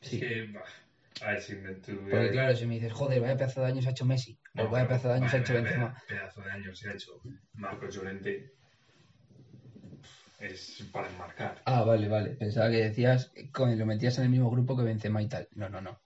Sí. 0.00 0.16
Es 0.16 0.22
que, 0.22 0.52
bah, 0.52 0.64
me. 1.20 2.10
Porque 2.10 2.30
claro, 2.30 2.56
si 2.56 2.66
me 2.66 2.74
dices, 2.74 2.92
joder, 2.92 3.20
vaya 3.20 3.36
pedazo 3.36 3.60
de 3.60 3.66
año 3.66 3.82
se 3.82 3.88
ha 3.88 3.90
hecho 3.92 4.04
Messi, 4.04 4.38
No, 4.54 4.64
o 4.64 4.70
vaya 4.70 4.86
pedazo 4.88 5.08
de 5.08 5.14
año 5.14 5.28
se 5.28 5.36
ha 5.36 5.40
hecho 5.40 5.54
Benzema. 5.54 5.94
Pedazo 6.08 6.40
de 6.42 6.50
año 6.50 6.74
se 6.74 6.88
ha 6.88 6.92
hecho 6.94 7.12
Marcos 7.54 7.94
Llorente. 7.94 8.50
Es 10.40 10.82
para 10.92 11.08
enmarcar. 11.08 11.62
Ah, 11.64 11.84
vale, 11.84 12.08
vale. 12.08 12.30
Pensaba 12.30 12.70
que 12.70 12.76
decías, 12.78 13.30
que 13.34 13.76
lo 13.76 13.86
metías 13.86 14.18
en 14.18 14.24
el 14.24 14.30
mismo 14.30 14.50
grupo 14.50 14.76
que 14.76 14.82
Benzema 14.82 15.22
y 15.22 15.28
tal. 15.28 15.48
No, 15.52 15.68
no, 15.68 15.80
no. 15.80 15.98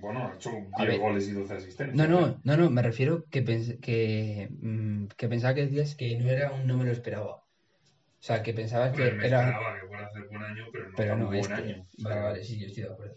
Bueno, 0.00 0.28
ha 0.28 0.34
hecho 0.34 0.50
A 0.76 0.84
10 0.84 0.88
ver. 0.88 1.00
goles 1.00 1.28
y 1.28 1.32
12 1.32 1.54
asistencias. 1.54 1.96
No, 1.96 2.06
no, 2.08 2.40
no, 2.44 2.56
no, 2.56 2.70
me 2.70 2.82
refiero 2.82 3.24
que, 3.30 3.44
pens- 3.44 3.78
que, 3.80 4.48
mm, 4.50 5.06
que 5.16 5.28
pensaba 5.28 5.54
que 5.54 5.66
decías 5.66 5.94
que 5.96 6.16
no 6.18 6.30
era 6.30 6.52
un 6.52 6.66
no 6.66 6.78
me 6.78 6.84
lo 6.84 6.92
esperaba. 6.92 7.36
O 7.36 8.26
sea, 8.26 8.42
que 8.42 8.54
pensabas 8.54 8.96
que 8.96 9.12
me 9.12 9.26
era... 9.26 9.48
esperaba 9.48 9.80
que 9.80 9.86
fuera 9.86 10.04
a 10.04 10.06
hacer 10.06 10.28
buen 10.28 10.42
año, 10.42 10.64
pero 10.72 10.88
no 10.88 10.96
Pero 10.96 11.16
no, 11.16 11.26
buen 11.26 11.38
este. 11.40 11.54
año. 11.54 11.86
Vale, 11.98 12.20
vale, 12.22 12.44
sí, 12.44 12.58
yo 12.58 12.66
estoy 12.66 12.82
de 12.84 12.88
acuerdo. 12.90 13.16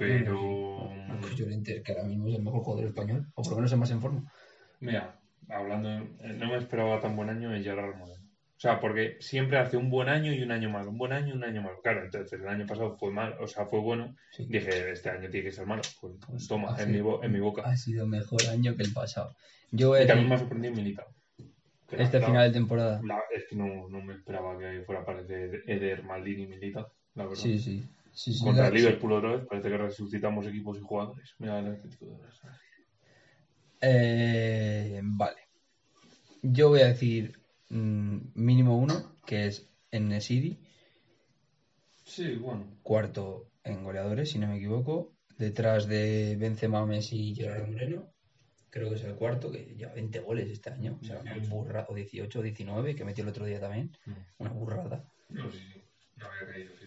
Pero... 0.00 0.90
Marcos 1.08 1.36
Llorente, 1.36 1.82
que 1.82 1.92
ahora 1.92 2.04
mismo 2.04 2.28
es 2.28 2.34
el 2.36 2.42
mejor 2.42 2.62
jugador 2.62 2.86
español, 2.86 3.26
o 3.34 3.42
por 3.42 3.50
lo 3.52 3.56
menos 3.58 3.72
el 3.72 3.78
más 3.78 3.90
en 3.90 4.00
forma. 4.00 4.32
Mira, 4.80 5.20
hablando, 5.48 5.88
eh, 5.90 6.32
no 6.38 6.48
me 6.48 6.56
esperaba 6.56 7.00
tan 7.00 7.16
buen 7.16 7.28
año 7.28 7.54
en 7.54 7.62
Gerard 7.62 7.96
Moreno. 7.96 8.24
O 8.56 8.60
sea, 8.60 8.78
porque 8.80 9.16
siempre 9.20 9.58
hace 9.58 9.76
un 9.76 9.88
buen 9.90 10.08
año 10.08 10.32
y 10.32 10.42
un 10.42 10.50
año 10.52 10.68
malo, 10.70 10.90
un 10.90 10.98
buen 10.98 11.12
año 11.12 11.28
y 11.34 11.36
un 11.36 11.44
año 11.44 11.62
malo. 11.62 11.80
Claro, 11.82 12.04
entonces 12.04 12.38
el 12.40 12.46
año 12.48 12.66
pasado 12.66 12.96
fue 12.98 13.10
mal, 13.10 13.34
o 13.40 13.46
sea, 13.46 13.64
fue 13.66 13.80
bueno. 13.80 14.14
Sí. 14.32 14.46
Dije, 14.48 14.90
este 14.90 15.10
año 15.10 15.28
tiene 15.30 15.46
que 15.46 15.52
ser 15.52 15.66
malo. 15.66 15.82
Pues, 16.00 16.14
Pues 16.28 16.46
toma, 16.48 16.76
en 16.78 16.88
mi, 16.88 16.94
sido- 16.98 17.04
bo- 17.04 17.22
en 17.24 17.32
mi 17.32 17.40
boca. 17.40 17.62
Ha 17.62 17.76
sido 17.76 18.06
mejor 18.06 18.40
año 18.50 18.76
que 18.76 18.82
el 18.82 18.92
pasado. 18.92 19.34
Yo 19.70 20.00
Y 20.00 20.06
también 20.06 20.28
me 20.28 20.34
ha 20.34 20.38
sorprendido 20.38 20.74
Militao. 20.74 21.06
La 21.90 22.02
este 22.04 22.20
final 22.20 22.48
de 22.48 22.52
temporada. 22.58 23.00
la- 23.02 23.20
es 23.34 23.44
que 23.48 23.56
no, 23.56 23.88
no 23.88 24.00
me 24.02 24.14
esperaba 24.14 24.58
que 24.58 24.82
fuera 24.86 25.00
a 25.00 25.02
aparecer 25.04 25.62
Eder, 25.66 26.04
Maldini 26.04 26.42
y 26.44 26.46
Militao, 26.46 26.92
la 27.14 27.24
verdad. 27.24 27.36
Sí, 27.42 27.58
sí. 27.58 27.82
Sí, 28.20 28.34
sí 28.34 28.44
Contra 28.44 28.68
el 28.68 28.74
Liverpool 28.74 29.12
otra 29.12 29.36
vez, 29.36 29.46
parece 29.46 29.68
que 29.68 29.78
resucitamos 29.78 30.46
equipos 30.46 30.76
y 30.78 30.80
jugadores. 30.80 31.34
Mira 31.38 31.58
el 31.58 31.66
Atlético 31.66 32.06
de. 32.06 32.18
Eh, 33.82 35.00
vale. 35.02 35.40
Yo 36.42 36.68
voy 36.68 36.80
a 36.80 36.88
decir 36.88 37.40
mm, 37.70 38.18
mínimo 38.34 38.76
uno, 38.76 39.16
que 39.24 39.46
es 39.46 39.70
en 39.90 40.20
City, 40.20 40.58
Sí, 42.04 42.34
bueno. 42.36 42.66
cuarto 42.82 43.50
en 43.64 43.84
goleadores, 43.84 44.30
si 44.30 44.38
no 44.38 44.48
me 44.48 44.56
equivoco, 44.56 45.14
detrás 45.38 45.86
de 45.86 46.36
Benzema, 46.38 46.84
Messi 46.84 47.30
y 47.30 47.34
Gerard 47.34 47.68
Moreno. 47.68 48.12
Creo 48.68 48.88
que 48.90 48.96
es 48.96 49.04
el 49.04 49.14
cuarto, 49.14 49.50
que 49.50 49.74
lleva 49.76 49.94
20 49.94 50.20
goles 50.20 50.48
este 50.48 50.70
año. 50.70 50.98
O 51.00 51.04
sea, 51.04 51.20
una 51.20 51.34
18. 51.34 51.54
burra, 51.54 51.86
o 51.88 51.94
18 51.94 52.38
o 52.38 52.42
19, 52.42 52.94
que 52.94 53.04
metió 53.04 53.22
el 53.24 53.30
otro 53.30 53.44
día 53.44 53.58
también. 53.58 53.96
Mm. 54.06 54.12
Una 54.38 54.50
burrada. 54.50 55.04
No, 55.28 55.50
sí, 55.50 55.58
sí. 55.72 55.82
No 56.16 56.26
había 56.26 56.52
caído. 56.52 56.79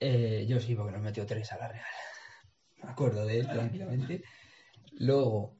Eh, 0.00 0.46
yo 0.48 0.60
sí, 0.60 0.74
porque 0.74 0.92
nos 0.92 1.02
metió 1.02 1.26
3 1.26 1.50
a 1.52 1.58
la 1.58 1.68
Real. 1.68 1.84
Me 2.82 2.90
acuerdo 2.90 3.26
de 3.26 3.40
él 3.40 3.48
tranquilamente. 3.48 4.22
Luego, 4.98 5.56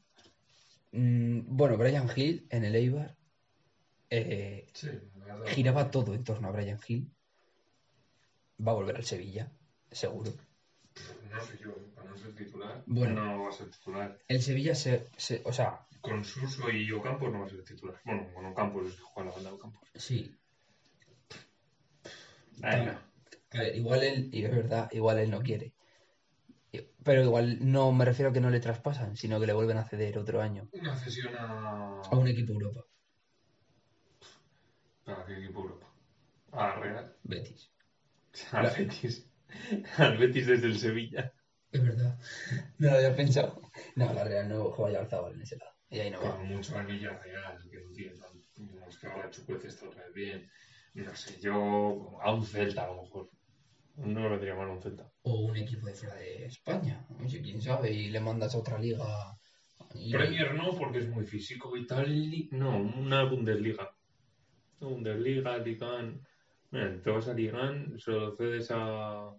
mm, 0.93 1.41
bueno, 1.57 1.77
Brian 1.77 2.09
Hill 2.15 2.47
en 2.51 2.65
el 2.65 2.75
Eibar. 2.77 3.17
eh, 4.11 4.69
Sí, 4.73 4.89
giraba 5.47 5.91
todo 5.91 6.15
en 6.15 6.25
torno 6.25 6.49
a 6.49 6.53
Brian 6.53 6.79
Hill. 6.87 7.11
Va 8.67 8.73
a 8.73 8.75
volver 8.77 8.97
al 8.97 9.05
Sevilla, 9.05 9.51
seguro. 9.91 10.33
No 11.31 11.41
sé 11.45 11.59
yo, 11.63 11.75
para 11.95 12.11
no 12.11 12.17
ser 12.19 12.35
titular. 12.35 12.83
Bueno. 12.87 13.15
No 13.37 13.43
va 13.45 13.49
a 13.51 13.53
ser 13.53 13.71
titular. 13.71 14.19
El 14.27 14.43
Sevilla 14.43 14.75
se, 14.75 15.09
se- 15.17 15.43
o 15.45 15.53
sea, 15.53 15.87
Con 16.01 16.25
Suso 16.25 16.71
y 16.71 16.91
Ocampos 16.93 17.33
no 17.33 17.41
va 17.41 17.47
a 17.47 17.49
ser 17.51 17.63
titular. 17.65 18.01
Bueno, 18.05 18.33
con 18.33 18.47
Ocampos 18.47 18.87
es 18.89 18.95
que 18.97 19.03
juega 19.03 19.29
la 19.31 19.35
banda 19.35 19.51
de 19.51 19.57
Ocampos. 19.57 19.89
sí. 19.95 20.35
Ay, 22.63 22.87
no. 22.87 23.08
A 23.53 23.59
ver, 23.59 23.77
igual 23.77 24.03
él, 24.03 24.29
y 24.33 24.45
es 24.45 24.51
verdad, 24.51 24.89
igual 24.93 25.19
él 25.19 25.31
no 25.31 25.41
quiere. 25.41 25.75
Pero 27.03 27.23
igual 27.23 27.59
no 27.61 27.93
me 27.93 28.05
refiero 28.05 28.31
a 28.31 28.33
que 28.33 28.41
no 28.41 28.51
le 28.51 28.61
traspasan, 28.61 29.17
sino 29.17 29.41
que 29.41 29.47
le 29.47 29.55
vuelven 29.55 29.79
a 29.79 29.85
ceder 29.85 30.19
otro 30.19 30.43
año 30.43 30.69
Una 30.73 30.95
cesión 30.97 31.35
a... 31.37 32.03
a 32.03 32.17
un 32.17 32.29
equipo 32.29 32.53
Europa, 32.53 32.85
¿Para 35.05 35.25
qué 35.25 35.39
equipo 35.39 35.63
Europa? 35.63 35.87
A 36.53 36.75
Real. 36.77 37.17
Betis. 37.23 37.71
Al 38.53 38.71
Betis. 38.77 39.27
Al 39.97 40.19
Betis 40.19 40.47
desde 40.47 40.67
el 40.67 40.79
Sevilla. 40.79 41.33
Es 41.73 41.83
verdad, 41.83 42.19
no 42.79 42.91
lo 42.91 42.97
había 42.97 43.17
pensado. 43.17 43.63
No, 43.97 44.13
la 44.13 44.25
Real 44.25 44.49
no 44.49 44.71
juega 44.71 44.93
ya 44.93 45.01
Alzábal 45.01 45.35
en 45.35 45.43
ese 45.43 45.57
lado. 45.57 45.73
Y 45.91 46.01
ahí 46.01 46.11
no 46.11 46.21
va. 46.23 46.37
Con 46.37 46.49
mucho 46.49 46.77
al 46.77 46.87
Villarreal, 46.87 47.71
que 47.71 47.81
no 47.81 47.91
tiene 47.93 48.13
tan... 48.19 48.87
Es 48.87 48.99
que 48.99 49.07
ahora 49.07 49.31
Chukwueze 49.31 49.69
está 49.69 49.87
otra 49.87 50.05
vez 50.05 50.15
bien. 50.15 50.51
No 50.95 51.15
sé, 51.17 51.41
yo... 51.41 52.19
A 52.23 52.35
un 52.35 52.45
Celta, 52.45 52.85
a 52.85 52.89
lo 52.89 53.03
mejor. 53.03 53.31
No 53.99 54.21
me 54.21 54.29
vendría 54.29 54.55
mal 54.55 54.69
un 54.69 54.81
Celta. 54.81 55.11
O 55.23 55.41
un 55.41 55.57
equipo 55.57 55.87
de 55.87 55.95
fuera 55.95 56.15
de 56.15 56.47
España, 56.47 57.05
no 57.19 57.29
sé 57.29 57.41
quién 57.43 57.61
sabe, 57.61 57.91
y 57.93 58.09
le 58.11 58.21
mandas 58.21 58.55
a 58.55 58.59
otra 58.59 58.79
liga. 58.79 59.05
Y- 59.95 60.13
Premier 60.13 60.55
no, 60.55 60.77
porque 60.77 60.99
es 60.99 61.09
muy 61.09 61.25
físico 61.27 61.77
y 61.77 61.87
tal. 61.87 62.49
No, 62.53 62.77
una 62.79 63.25
Bundesliga. 63.25 63.91
Una 64.81 64.91
Bundesliga, 64.91 65.59
Ligan. 65.59 66.21
Mira, 66.71 67.03
te 67.03 67.11
vas 67.11 67.27
a 67.29 67.35
Ligan, 67.35 67.99
se 67.99 68.11
lo 68.13 68.37
cedes 68.37 68.69
a. 68.71 69.35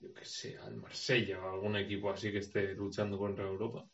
Yo 0.00 0.12
qué 0.12 0.24
sé, 0.24 0.56
al 0.58 0.76
Marsella 0.76 1.40
o 1.40 1.54
algún 1.54 1.76
equipo 1.76 2.10
así 2.10 2.30
que 2.32 2.38
esté 2.38 2.74
luchando 2.74 3.16
contra 3.18 3.44
Europa. 3.46 3.84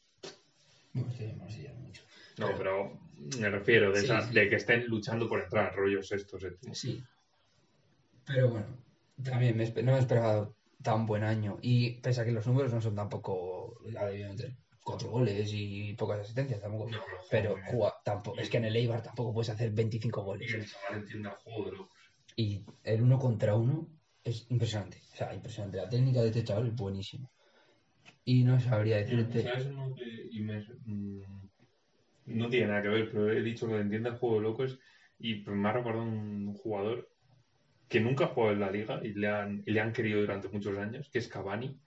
No, 0.94 1.06
es 1.08 1.16
que 1.18 1.32
Marsella 1.34 1.74
mucho. 1.74 2.02
No, 2.38 2.48
pero 2.56 2.98
me 3.38 3.50
refiero 3.50 3.90
de, 3.92 3.98
Sí, 4.00 4.04
esa- 4.06 4.26
sí. 4.26 4.34
de 4.34 4.48
que 4.48 4.56
estén 4.56 4.86
luchando 4.86 5.28
por 5.28 5.40
entrar, 5.42 5.74
rollos 5.74 6.10
estos. 6.12 6.40
séptimo. 6.40 6.74
Sí. 6.74 7.02
Pero 8.26 8.50
bueno, 8.50 8.66
también 9.22 9.56
me 9.56 9.64
no 9.82 9.92
me 9.92 9.98
esperaba 9.98 10.50
tan 10.82 11.06
buen 11.06 11.22
año. 11.24 11.58
Y 11.62 12.00
pese 12.00 12.20
a 12.20 12.24
que 12.24 12.32
los 12.32 12.46
números 12.46 12.72
no 12.72 12.80
son 12.80 12.94
tampoco. 12.94 13.78
Meter 13.84 14.56
cuatro 14.84 15.10
goles 15.10 15.48
y 15.52 15.94
pocas 15.94 16.20
asistencias 16.20 16.60
tampoco. 16.60 16.90
No, 16.90 17.00
Pero 17.30 17.56
juega 17.66 17.94
tampoco, 18.04 18.40
es 18.40 18.48
que 18.50 18.56
en 18.56 18.64
el 18.64 18.76
Eibar 18.76 19.02
tampoco 19.02 19.32
puedes 19.32 19.50
hacer 19.50 19.70
25 19.70 20.22
Y 20.22 20.24
goles. 20.24 20.54
el 20.54 20.66
chaval 20.66 21.02
entiende 21.02 21.28
el 21.28 21.34
juego 21.36 21.64
de 21.70 21.76
locos. 21.76 21.98
Y 22.34 22.64
el 22.82 23.02
uno 23.02 23.18
contra 23.18 23.54
uno 23.54 23.88
es 24.24 24.50
impresionante. 24.50 24.98
O 25.12 25.16
sea, 25.16 25.34
impresionante. 25.34 25.76
La 25.76 25.88
técnica 25.88 26.20
de 26.22 26.28
este 26.28 26.44
chaval 26.44 26.68
es 26.68 26.74
buenísima. 26.74 27.30
Y 28.24 28.44
no 28.44 28.58
sabría 28.60 28.96
decirte. 28.98 29.42
¿Sabes 29.42 29.66
uno 29.66 29.94
que- 29.94 30.28
y 30.32 30.40
me- 30.40 30.64
mm, 30.84 31.22
no 32.26 32.48
tiene 32.48 32.68
nada 32.68 32.82
que 32.82 32.88
ver, 32.88 33.10
pero 33.10 33.30
he 33.32 33.42
dicho 33.42 33.66
de 33.66 33.80
entiende 33.80 34.08
el 34.10 34.16
juego 34.16 34.36
de 34.36 34.42
locos 34.42 34.78
y 35.18 35.42
me 35.46 35.68
ha 35.68 35.72
recordado 35.72 36.04
un 36.04 36.54
jugador 36.54 37.08
que 37.92 38.00
nunca 38.00 38.24
ha 38.24 38.28
jugado 38.28 38.54
en 38.54 38.60
la 38.60 38.70
liga 38.70 39.00
y 39.04 39.12
le 39.12 39.28
han, 39.28 39.62
y 39.66 39.70
le 39.72 39.80
han 39.80 39.92
querido 39.92 40.20
durante 40.22 40.48
muchos 40.48 40.76
años, 40.78 41.10
que 41.10 41.18
es 41.18 41.28
Cavani. 41.28 41.78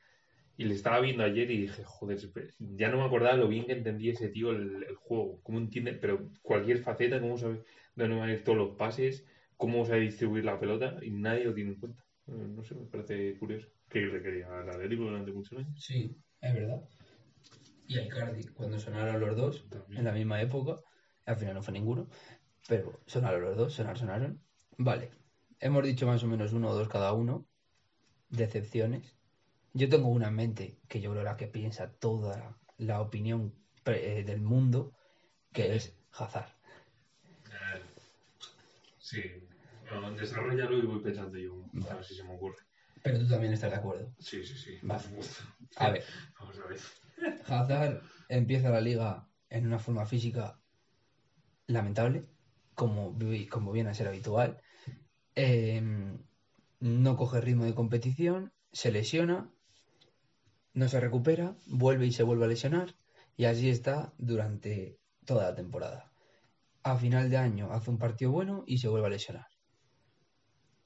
Y 0.58 0.66
le 0.66 0.76
estaba 0.76 1.00
viendo 1.02 1.24
ayer 1.24 1.50
y 1.52 1.62
dije, 1.64 1.84
joder, 1.84 2.20
ya 2.60 2.90
no 2.90 2.98
me 2.98 3.06
acordaba 3.06 3.36
lo 3.38 3.48
bien 3.48 3.66
que 3.66 3.74
entendía 3.74 4.12
ese 4.14 4.30
tío 4.30 4.52
el, 4.52 4.84
el 4.88 4.96
juego, 4.96 5.42
cómo 5.44 5.58
entiende, 5.58 5.94
pero 5.94 6.30
cualquier 6.44 6.78
faceta, 6.78 7.20
cómo 7.20 7.38
sabe 7.38 7.64
dónde 7.96 8.16
van 8.18 8.30
a 8.30 8.34
ir 8.34 8.44
todos 8.44 8.58
los 8.60 8.78
pases, 8.78 9.26
cómo 9.58 9.84
sabe 9.86 10.02
distribuir 10.02 10.46
la 10.46 10.60
pelota 10.60 10.98
y 11.02 11.10
nadie 11.10 11.46
lo 11.46 11.54
tiene 11.56 11.72
en 11.72 11.80
cuenta. 11.80 12.06
Eh, 12.28 12.32
No 12.56 12.64
sé, 12.64 12.76
me 12.76 12.86
parece 12.86 13.38
curioso. 13.40 13.68
Que 13.90 14.02
le 14.02 14.22
quería 14.22 14.48
al 14.62 14.70
Atlético 14.70 15.04
durante 15.06 15.32
muchos 15.32 15.58
años. 15.60 15.84
Sí, 15.84 16.16
es 16.40 16.54
verdad. 16.54 16.82
Y 17.88 17.98
a 18.00 18.04
Icardi, 18.06 18.44
cuando 18.54 18.80
sonaron 18.80 19.20
los 19.20 19.36
dos, 19.36 19.70
También. 19.70 20.00
en 20.00 20.06
la 20.06 20.12
misma 20.12 20.42
época, 20.42 20.80
al 21.26 21.38
final 21.38 21.56
no 21.56 21.62
fue 21.64 21.74
ninguno, 21.74 22.08
pero 22.68 23.02
sonaron 23.08 23.42
los 23.42 23.58
dos, 23.58 23.74
sonar, 23.74 23.98
sonaron. 23.98 24.40
Vale, 24.78 25.12
hemos 25.60 25.84
dicho 25.84 26.06
más 26.08 26.24
o 26.24 26.28
menos 26.28 26.54
uno 26.54 26.70
o 26.70 26.76
dos 26.76 26.88
cada 26.88 27.14
uno, 27.14 27.46
decepciones. 28.30 29.16
Yo 29.74 29.90
tengo 29.90 30.08
una 30.08 30.30
en 30.30 30.36
mente, 30.36 30.80
que 30.88 31.02
yo 31.02 31.12
creo 31.12 31.24
la 31.24 31.38
que 31.38 31.48
piensa 31.48 31.92
toda 31.92 32.58
la 32.78 33.02
opinión 33.02 33.54
eh, 33.86 34.24
del 34.26 34.42
mundo, 34.42 34.94
que 35.54 35.76
es 35.76 35.96
Hazard. 36.12 36.50
Eh, 37.46 37.82
Sí. 39.00 39.22
Desarrollalo 40.18 40.80
y 40.80 40.82
voy 40.82 41.00
pensando 41.00 41.38
yo. 41.38 41.54
A 41.92 41.96
ver 41.96 42.04
si 42.04 42.16
se 42.16 42.24
me 42.24 42.34
ocurre. 42.34 42.58
Pero 43.04 43.20
tú 43.20 43.28
también 43.28 43.54
estás 43.54 43.70
de 43.70 43.78
acuerdo. 43.78 44.12
Sí, 44.18 44.44
sí, 44.44 44.58
sí. 44.58 44.80
Vale. 44.82 45.04
A 45.76 45.92
ver, 45.92 46.04
Vamos 46.40 46.60
a 46.60 46.68
ver. 46.68 46.80
Hazard 47.46 48.02
empieza 48.30 48.70
la 48.72 48.82
liga 48.82 49.28
en 49.50 49.68
una 49.68 49.78
forma 49.78 50.08
física 50.08 50.60
lamentable, 51.68 52.26
como, 52.74 53.16
como 53.50 53.72
viene 53.72 53.92
a 53.92 53.94
ser 53.94 54.08
habitual. 54.08 54.60
Eh, 55.36 55.82
no 56.80 57.18
coge 57.18 57.42
ritmo 57.42 57.66
de 57.66 57.76
competición, 57.76 58.54
se 58.72 58.92
lesiona, 58.92 59.52
no 60.74 60.88
se 60.88 61.00
recupera, 61.00 61.56
vuelve 61.66 62.06
y 62.06 62.12
se 62.12 62.24
vuelve 62.24 62.46
a 62.46 62.50
lesionar, 62.50 62.96
y 63.38 63.46
así 63.46 63.70
está 63.70 64.14
durante 64.18 65.00
toda 65.26 65.46
la 65.50 65.56
temporada. 65.56 66.12
A 66.84 66.98
final 66.98 67.30
de 67.30 67.38
año 67.38 67.72
hace 67.72 67.90
un 67.90 67.98
partido 67.98 68.32
bueno 68.32 68.64
y 68.68 68.78
se 68.78 68.88
vuelve 68.88 69.08
a 69.08 69.12
lesionar. 69.12 69.48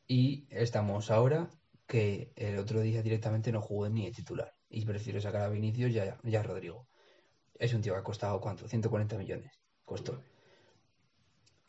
Y 0.07 0.47
estamos 0.49 1.11
ahora 1.11 1.49
que 1.85 2.31
el 2.35 2.57
otro 2.57 2.81
día 2.81 3.01
directamente 3.01 3.51
no 3.51 3.61
jugó 3.61 3.89
ni 3.89 4.05
de 4.05 4.11
titular. 4.11 4.53
Y 4.69 4.85
prefiero 4.85 5.19
sacar 5.19 5.41
a 5.41 5.49
Vinicius 5.49 5.91
y 5.91 5.99
a, 5.99 6.39
a 6.39 6.43
Rodrigo. 6.43 6.87
Es 7.55 7.73
un 7.73 7.81
tío 7.81 7.93
que 7.93 7.99
ha 7.99 8.03
costado, 8.03 8.39
¿cuánto? 8.39 8.67
140 8.67 9.17
millones. 9.17 9.59
Costó. 9.83 10.23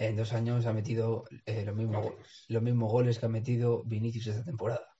En 0.00 0.16
dos 0.16 0.32
años 0.32 0.64
ha 0.64 0.72
metido 0.72 1.26
eh, 1.44 1.62
los, 1.66 1.76
mismos, 1.76 2.14
los 2.48 2.62
mismos 2.62 2.90
goles 2.90 3.18
que 3.18 3.26
ha 3.26 3.28
metido 3.28 3.84
Vinicius 3.84 4.28
esta 4.28 4.44
temporada. 4.46 4.96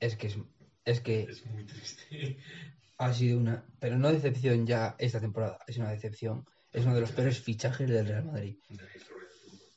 Es 0.00 0.16
que 0.16 0.26
es, 0.26 0.38
es 0.84 1.00
que 1.00 1.20
es 1.20 1.46
muy 1.46 1.64
triste. 1.64 2.36
ha 2.98 3.12
sido 3.12 3.38
una... 3.38 3.64
Pero 3.78 3.96
no 3.96 4.10
decepción 4.10 4.66
ya 4.66 4.96
esta 4.98 5.20
temporada. 5.20 5.60
Es 5.68 5.78
una 5.78 5.92
decepción. 5.92 6.44
Es 6.72 6.84
uno 6.84 6.96
de 6.96 7.02
los 7.02 7.12
peores 7.12 7.38
fichajes 7.38 7.88
del 7.88 8.08
Real 8.08 8.24
Madrid. 8.24 8.56
de 8.68 8.82
la 8.82 8.96
historia 8.96 9.22
del 9.22 9.30
fútbol. 9.30 9.68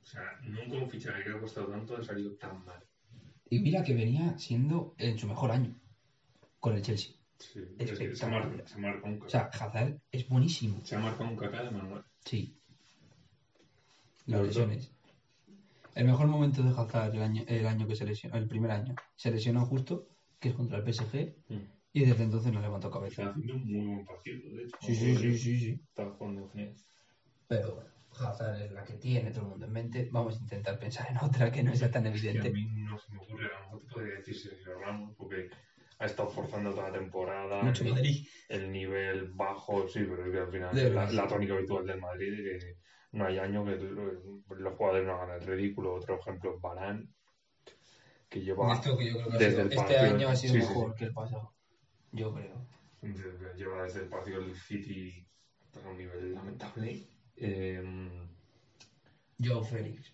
O 0.00 0.06
sea, 0.06 0.22
nunca 0.44 0.76
un 0.78 0.88
fichaje 0.88 1.24
que 1.24 1.30
ha 1.30 1.38
costado 1.38 1.66
tanto 1.66 1.98
ha 1.98 2.02
salido 2.02 2.36
tan 2.36 2.64
mal. 2.64 2.82
Y 3.50 3.58
mira 3.58 3.82
que 3.82 3.92
venía 3.92 4.38
siendo 4.38 4.94
en 4.96 5.18
su 5.18 5.26
mejor 5.26 5.50
año 5.50 5.78
con 6.58 6.74
el 6.74 6.80
Chelsea. 6.80 7.12
Sí, 7.38 7.60
es 7.78 7.98
que 7.98 8.16
se, 8.16 8.26
marca, 8.26 8.66
se 8.66 8.78
marca 8.78 9.06
un 9.06 9.22
O 9.22 9.28
sea, 9.28 9.50
Hazard 9.52 10.00
es 10.10 10.26
buenísimo. 10.26 10.80
se 10.86 10.96
ha 10.96 11.00
marcado 11.00 11.28
un 11.28 11.36
caca 11.36 11.64
de 11.64 11.70
Manuel. 11.70 12.02
Sí. 12.24 12.58
Las 14.28 14.42
lesiones. 14.46 14.92
El 15.94 16.06
mejor 16.06 16.26
momento 16.28 16.62
de 16.62 16.70
Hazard 16.70 17.14
el 17.14 17.22
año, 17.22 17.42
el 17.48 17.66
año 17.66 17.86
que 17.88 17.96
se 17.96 18.04
lesionó, 18.04 18.36
el 18.36 18.46
primer 18.46 18.70
año, 18.70 18.94
se 19.16 19.30
lesionó 19.30 19.66
justo, 19.66 20.08
que 20.38 20.50
es 20.50 20.54
contra 20.54 20.78
el 20.78 20.84
PSG, 20.84 21.34
y 21.92 22.04
desde 22.04 22.22
entonces 22.24 22.52
no 22.52 22.60
levantó 22.60 22.88
Está 22.88 22.98
cabeza. 22.98 23.30
haciendo 23.30 23.54
un 23.54 23.72
muy 23.72 23.86
buen 23.86 24.04
partido, 24.06 24.54
de 24.54 24.62
hecho. 24.64 24.76
Sí, 24.80 24.94
sí, 24.94 25.16
sí, 25.16 25.38
sí, 25.38 25.58
sí. 25.58 25.80
Está 25.88 26.10
jugando 26.10 26.48
genial. 26.50 26.74
Pero 27.48 27.74
bueno, 27.76 27.90
Hazard 28.20 28.60
es 28.62 28.70
la 28.72 28.84
que 28.84 28.94
tiene 28.94 29.30
todo 29.30 29.42
el 29.44 29.48
mundo 29.48 29.66
en 29.66 29.72
mente. 29.72 30.08
Vamos 30.12 30.36
a 30.38 30.42
intentar 30.42 30.78
pensar 30.78 31.10
en 31.10 31.16
otra 31.16 31.50
que 31.50 31.62
no 31.62 31.74
sea 31.74 31.90
tan 31.90 32.06
Es 32.06 32.20
que 32.22 32.28
a 32.28 32.30
evidente. 32.32 32.52
mí 32.52 32.66
no 32.84 32.98
se 32.98 33.10
me 33.12 33.18
ocurre, 33.18 33.46
a 33.46 33.58
lo 33.60 33.64
mejor 33.64 33.80
te 33.80 33.94
podría 33.94 34.14
decir 34.16 34.36
Sergio 34.38 34.78
Ramos, 34.78 35.14
porque 35.16 35.48
ha 35.98 36.06
estado 36.06 36.28
forzando 36.28 36.70
toda 36.70 36.90
la 36.90 36.98
temporada. 36.98 37.62
Mucho 37.62 37.82
el, 37.84 37.90
Madrid. 37.90 38.26
el 38.50 38.70
nivel 38.70 39.32
bajo, 39.32 39.88
sí, 39.88 40.00
pero 40.08 40.26
es 40.26 40.30
que 40.32 40.38
al 40.38 40.52
final 40.52 40.94
la, 40.94 41.10
la 41.10 41.26
tónica 41.26 41.54
habitual 41.54 41.86
del 41.86 42.00
Madrid 42.00 42.34
es 42.34 42.64
que 42.64 42.76
no 43.12 43.26
hay 43.26 43.38
año 43.38 43.64
que 43.64 43.76
lo- 43.76 44.12
los 44.56 44.74
jugadores 44.76 45.06
no 45.06 45.14
hagan 45.14 45.40
el 45.40 45.46
ridículo. 45.46 45.94
Otro 45.94 46.18
ejemplo 46.20 46.54
es 46.54 46.60
Barán, 46.60 47.12
que 48.28 48.40
lleva, 48.42 48.74
Esto 48.74 48.96
que 48.98 49.06
yo 49.06 49.14
creo 49.14 49.28
que 49.28 49.34
ha 49.34 49.38
Desde 49.38 49.60
el 49.62 49.68
este 49.68 49.76
partido- 49.76 50.00
año 50.00 50.28
ha 50.28 50.36
sido 50.36 50.52
sí, 50.54 50.58
mejor 50.60 50.90
sí. 50.92 50.98
que 50.98 51.04
el 51.06 51.12
pasado. 51.12 51.54
Yo 52.12 52.34
creo. 52.34 52.66
lleva 53.56 53.84
desde 53.84 54.00
el 54.00 54.08
partido 54.08 54.40
del 54.40 54.54
City 54.56 55.26
a 55.84 55.88
un 55.88 55.96
nivel 55.98 56.34
lamentable. 56.34 57.06
Eh, 57.36 58.10
Joe 59.42 59.64
Félix. 59.64 60.12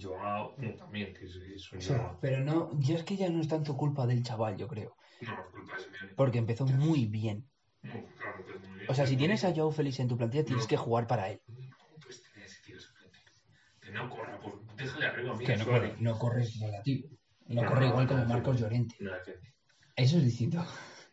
Joao 0.00 0.54
no, 0.58 0.74
también, 0.74 1.12
que 1.14 1.24
es, 1.26 1.34
es 1.36 1.72
un 1.72 1.78
O 1.78 1.80
sea, 1.82 1.96
nivel- 1.98 2.16
pero 2.20 2.40
no, 2.44 2.70
ya 2.80 2.94
es 2.96 3.04
que 3.04 3.16
ya 3.16 3.28
no 3.30 3.40
es 3.40 3.48
tanto 3.48 3.76
culpa 3.76 4.06
del 4.06 4.22
chaval, 4.22 4.56
yo 4.56 4.66
creo. 4.68 4.96
No, 5.20 5.32
es 5.32 5.50
culpa 5.50 5.76
de. 5.76 6.14
Porque 6.14 6.38
empezó 6.38 6.66
muy 6.66 7.06
bien. 7.06 7.46
No, 7.82 7.92
claro 8.18 8.44
muy 8.68 8.78
bien. 8.78 8.90
O 8.90 8.94
sea, 8.94 9.06
si 9.06 9.16
tienes 9.16 9.44
a 9.44 9.54
Joe 9.54 9.72
Félix 9.72 10.00
en 10.00 10.08
tu 10.08 10.16
plantilla, 10.16 10.44
tienes 10.44 10.66
que 10.66 10.76
jugar 10.76 11.06
para 11.06 11.30
él. 11.30 11.40
No 11.46 11.76
puedes 12.00 12.22
tener 12.22 12.46
ese 12.46 12.62
tío 12.62 12.78
suplente. 12.80 13.18
Que 13.80 13.81
no 13.92 14.10
corra, 14.10 14.38
pues 14.40 14.54
déjale 14.76 15.06
arriba, 15.06 15.34
mira, 15.36 15.54
Que 15.54 15.58
no 15.58 15.66
corre, 15.66 15.96
no 15.98 16.18
corre 16.18 16.44
relativo. 16.60 17.08
No 17.46 17.62
No, 17.62 17.68
corre 17.68 17.86
igual 17.86 18.06
como 18.06 18.24
Marcos. 18.24 18.60
Llorente. 18.60 18.96
Eso 19.96 20.16
es 20.16 20.24
distinto. 20.24 20.64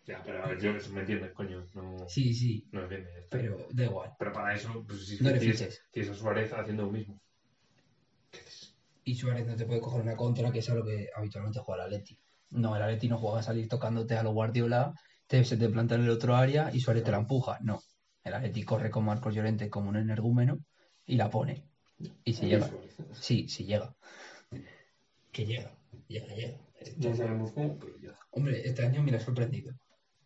Ya, 0.05 0.23
pero 0.23 0.43
a 0.43 0.47
ver, 0.47 0.59
yo, 0.59 0.73
me 0.91 1.01
entiendes, 1.01 1.33
coño. 1.33 1.63
No, 1.75 2.07
Sí, 2.07 2.33
sí, 2.33 2.67
no 2.71 2.83
está. 2.89 2.97
pero 3.29 3.67
da 3.71 3.83
igual. 3.85 4.11
Pero 4.17 4.31
para 4.33 4.55
eso, 4.55 4.83
pues 4.87 5.05
si 5.05 5.23
No 5.23 5.31
tienes, 5.33 5.61
a 6.09 6.13
Suárez 6.15 6.51
haciendo 6.53 6.83
lo 6.85 6.91
mismo. 6.91 7.21
¿Qué 8.31 8.39
haces? 8.39 8.75
Y 9.03 9.15
Suárez 9.15 9.45
no 9.45 9.55
te 9.55 9.65
puede 9.65 9.81
coger 9.81 10.01
una 10.01 10.15
contra, 10.15 10.51
que 10.51 10.59
es 10.59 10.69
a 10.69 10.75
lo 10.75 10.83
que 10.83 11.09
habitualmente 11.15 11.59
juega 11.59 11.83
el 11.83 11.93
Atleti. 11.93 12.17
No, 12.51 12.75
el 12.75 12.81
Atleti 12.81 13.07
no 13.07 13.17
juega 13.17 13.39
a 13.39 13.43
salir 13.43 13.67
tocándote 13.67 14.15
a 14.17 14.23
lo 14.23 14.31
Guardiola, 14.31 14.93
te, 15.27 15.43
se 15.43 15.57
te 15.57 15.69
planta 15.69 15.95
en 15.95 16.01
el 16.01 16.09
otro 16.09 16.35
área 16.35 16.71
y 16.73 16.79
Suárez 16.79 17.03
te 17.03 17.11
la 17.11 17.17
empuja. 17.17 17.59
No. 17.61 17.79
El 18.23 18.33
Atleti 18.33 18.63
corre 18.63 18.89
con 18.89 19.05
Marcos 19.05 19.35
Llorente 19.35 19.69
como 19.69 19.89
un 19.89 19.97
energúmeno 19.97 20.57
y 21.05 21.17
la 21.17 21.29
pone. 21.29 21.68
Y 22.23 22.33
si 22.33 22.47
llega. 22.47 22.69
Sí, 23.13 23.47
sí 23.47 23.65
llega. 23.65 23.93
Que 25.31 25.45
llega. 25.45 25.71
Llega, 26.07 26.27
llega. 26.33 26.57
No 26.97 27.15
sabemos 27.15 27.51
cómo, 27.51 27.77
pero 27.77 27.97
ya. 27.99 28.13
Hombre, 28.31 28.61
este 28.65 28.85
año 28.85 29.03
me 29.03 29.15
ha 29.15 29.19
sorprendido. 29.19 29.73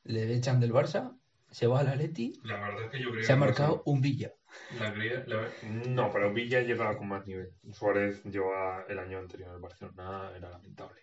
Le 0.03 0.33
echan 0.35 0.59
del 0.59 0.71
Barça, 0.73 1.17
se 1.49 1.67
va 1.67 1.79
al 1.79 1.87
Atleti, 1.87 2.39
La 2.43 2.59
verdad 2.59 2.85
es 2.85 2.91
que 2.91 3.01
yo 3.01 3.11
creo 3.11 3.23
se 3.23 3.31
ha 3.33 3.35
marcado 3.35 3.83
un 3.85 4.01
Villa. 4.01 4.31
La 4.79 4.93
creía- 4.93 5.23
la- 5.27 5.49
No, 5.87 6.11
pero 6.11 6.33
Villa 6.33 6.61
llegaba 6.61 6.97
con 6.97 7.07
más 7.07 7.25
nivel. 7.25 7.51
Suárez 7.71 8.23
lleva 8.25 8.85
el 8.89 8.99
año 8.99 9.19
anterior 9.19 9.49
en 9.49 9.55
el 9.55 9.61
Barcelona, 9.61 10.31
era 10.35 10.49
lamentable. 10.49 11.01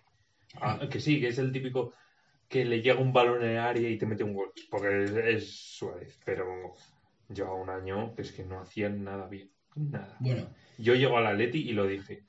Ah, 0.61 0.80
que 0.90 1.00
sí, 1.00 1.20
que 1.20 1.28
es 1.28 1.38
el 1.38 1.52
típico 1.52 1.92
que 2.48 2.64
le 2.64 2.83
llega 2.83 3.00
un 3.00 3.12
balón 3.12 3.42
en 3.42 3.50
el 3.52 3.59
área 3.59 3.88
y 3.88 3.96
te 3.96 4.06
mete 4.06 4.24
un 4.24 4.35
gol, 4.35 4.52
porque 4.70 5.04
es, 5.04 5.11
es 5.12 5.50
Suárez, 5.76 6.18
pero 6.24 6.74
lleva 7.28 7.54
un 7.54 7.70
año 7.70 8.14
que 8.14 8.22
es 8.22 8.33
que 8.33 8.44
no 8.44 8.61
hacían 8.61 9.04
nada 9.04 9.28
bien, 9.28 9.50
nada. 9.76 10.16
Bueno, 10.20 10.48
Yo 10.78 10.94
llego 10.94 11.16
al 11.18 11.26
Atleti 11.26 11.59
y 11.68 11.72
lo 11.72 11.87
dije, 11.87 12.24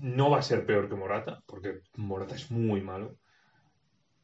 no 0.00 0.30
va 0.30 0.38
a 0.38 0.42
ser 0.42 0.64
peor 0.66 0.88
que 0.88 0.94
Morata, 0.94 1.42
porque 1.46 1.80
Morata 1.96 2.34
es 2.36 2.50
muy 2.50 2.80
malo, 2.80 3.18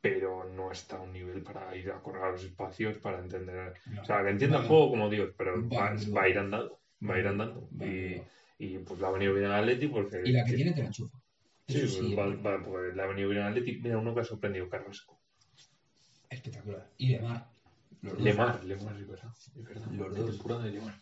pero 0.00 0.44
no 0.44 0.70
está 0.70 0.98
a 0.98 1.00
un 1.00 1.12
nivel 1.12 1.42
para 1.42 1.74
ir 1.76 1.90
a 1.90 2.00
correr 2.00 2.22
a 2.24 2.30
los 2.32 2.44
espacios, 2.44 2.98
para 2.98 3.18
entender... 3.20 3.74
O 4.00 4.04
sea, 4.04 4.22
que 4.22 4.30
entienda 4.30 4.58
el 4.60 4.66
juego 4.66 4.90
como 4.90 5.08
Dios, 5.08 5.30
pero 5.37 5.66
va- 5.68 5.90
a 6.22 6.28
ir 6.28 6.38
andando, 6.38 6.78
va 7.08 7.14
a 7.14 7.18
ir 7.18 7.26
andando. 7.26 7.68
Y, 8.58 8.78
pues 8.78 9.00
le 9.00 9.06
ha 9.06 9.10
venido 9.10 9.34
bien 9.34 9.46
al 9.46 9.60
Atleti 9.62 9.88
porque... 9.88 10.22
y 10.24 10.32
la 10.32 10.44
que 10.44 10.52
tiene 10.54 10.72
te 10.72 10.80
la 10.82 10.87
enchufa. 10.87 11.18
Sí, 11.66 11.78
pues, 11.80 11.94
sí, 11.94 12.14
va- 12.14 12.26
va- 12.26 12.62
porque 12.62 12.94
le 12.94 13.02
ha 13.02 13.06
venido 13.06 13.28
bien 13.30 13.42
al 13.42 13.48
Atleti. 13.52 13.80
Mira, 13.80 13.98
uno 13.98 14.14
que 14.14 14.20
ha 14.20 14.24
sorprendido, 14.24 14.68
Carrasco. 14.68 15.18
espectacular. 16.30 16.88
Y 16.98 17.08
Lemar. 17.08 17.48
Lemar, 18.18 18.64
Lemar, 18.64 18.96
es 19.00 19.08
verdad. 19.08 19.32
Es 19.56 19.64
verdad. 19.64 19.87
Los 19.90 20.12
La 20.12 20.18
dos. 20.20 20.30
temporada 20.30 20.64
de 20.64 20.70
Lemar. 20.72 20.94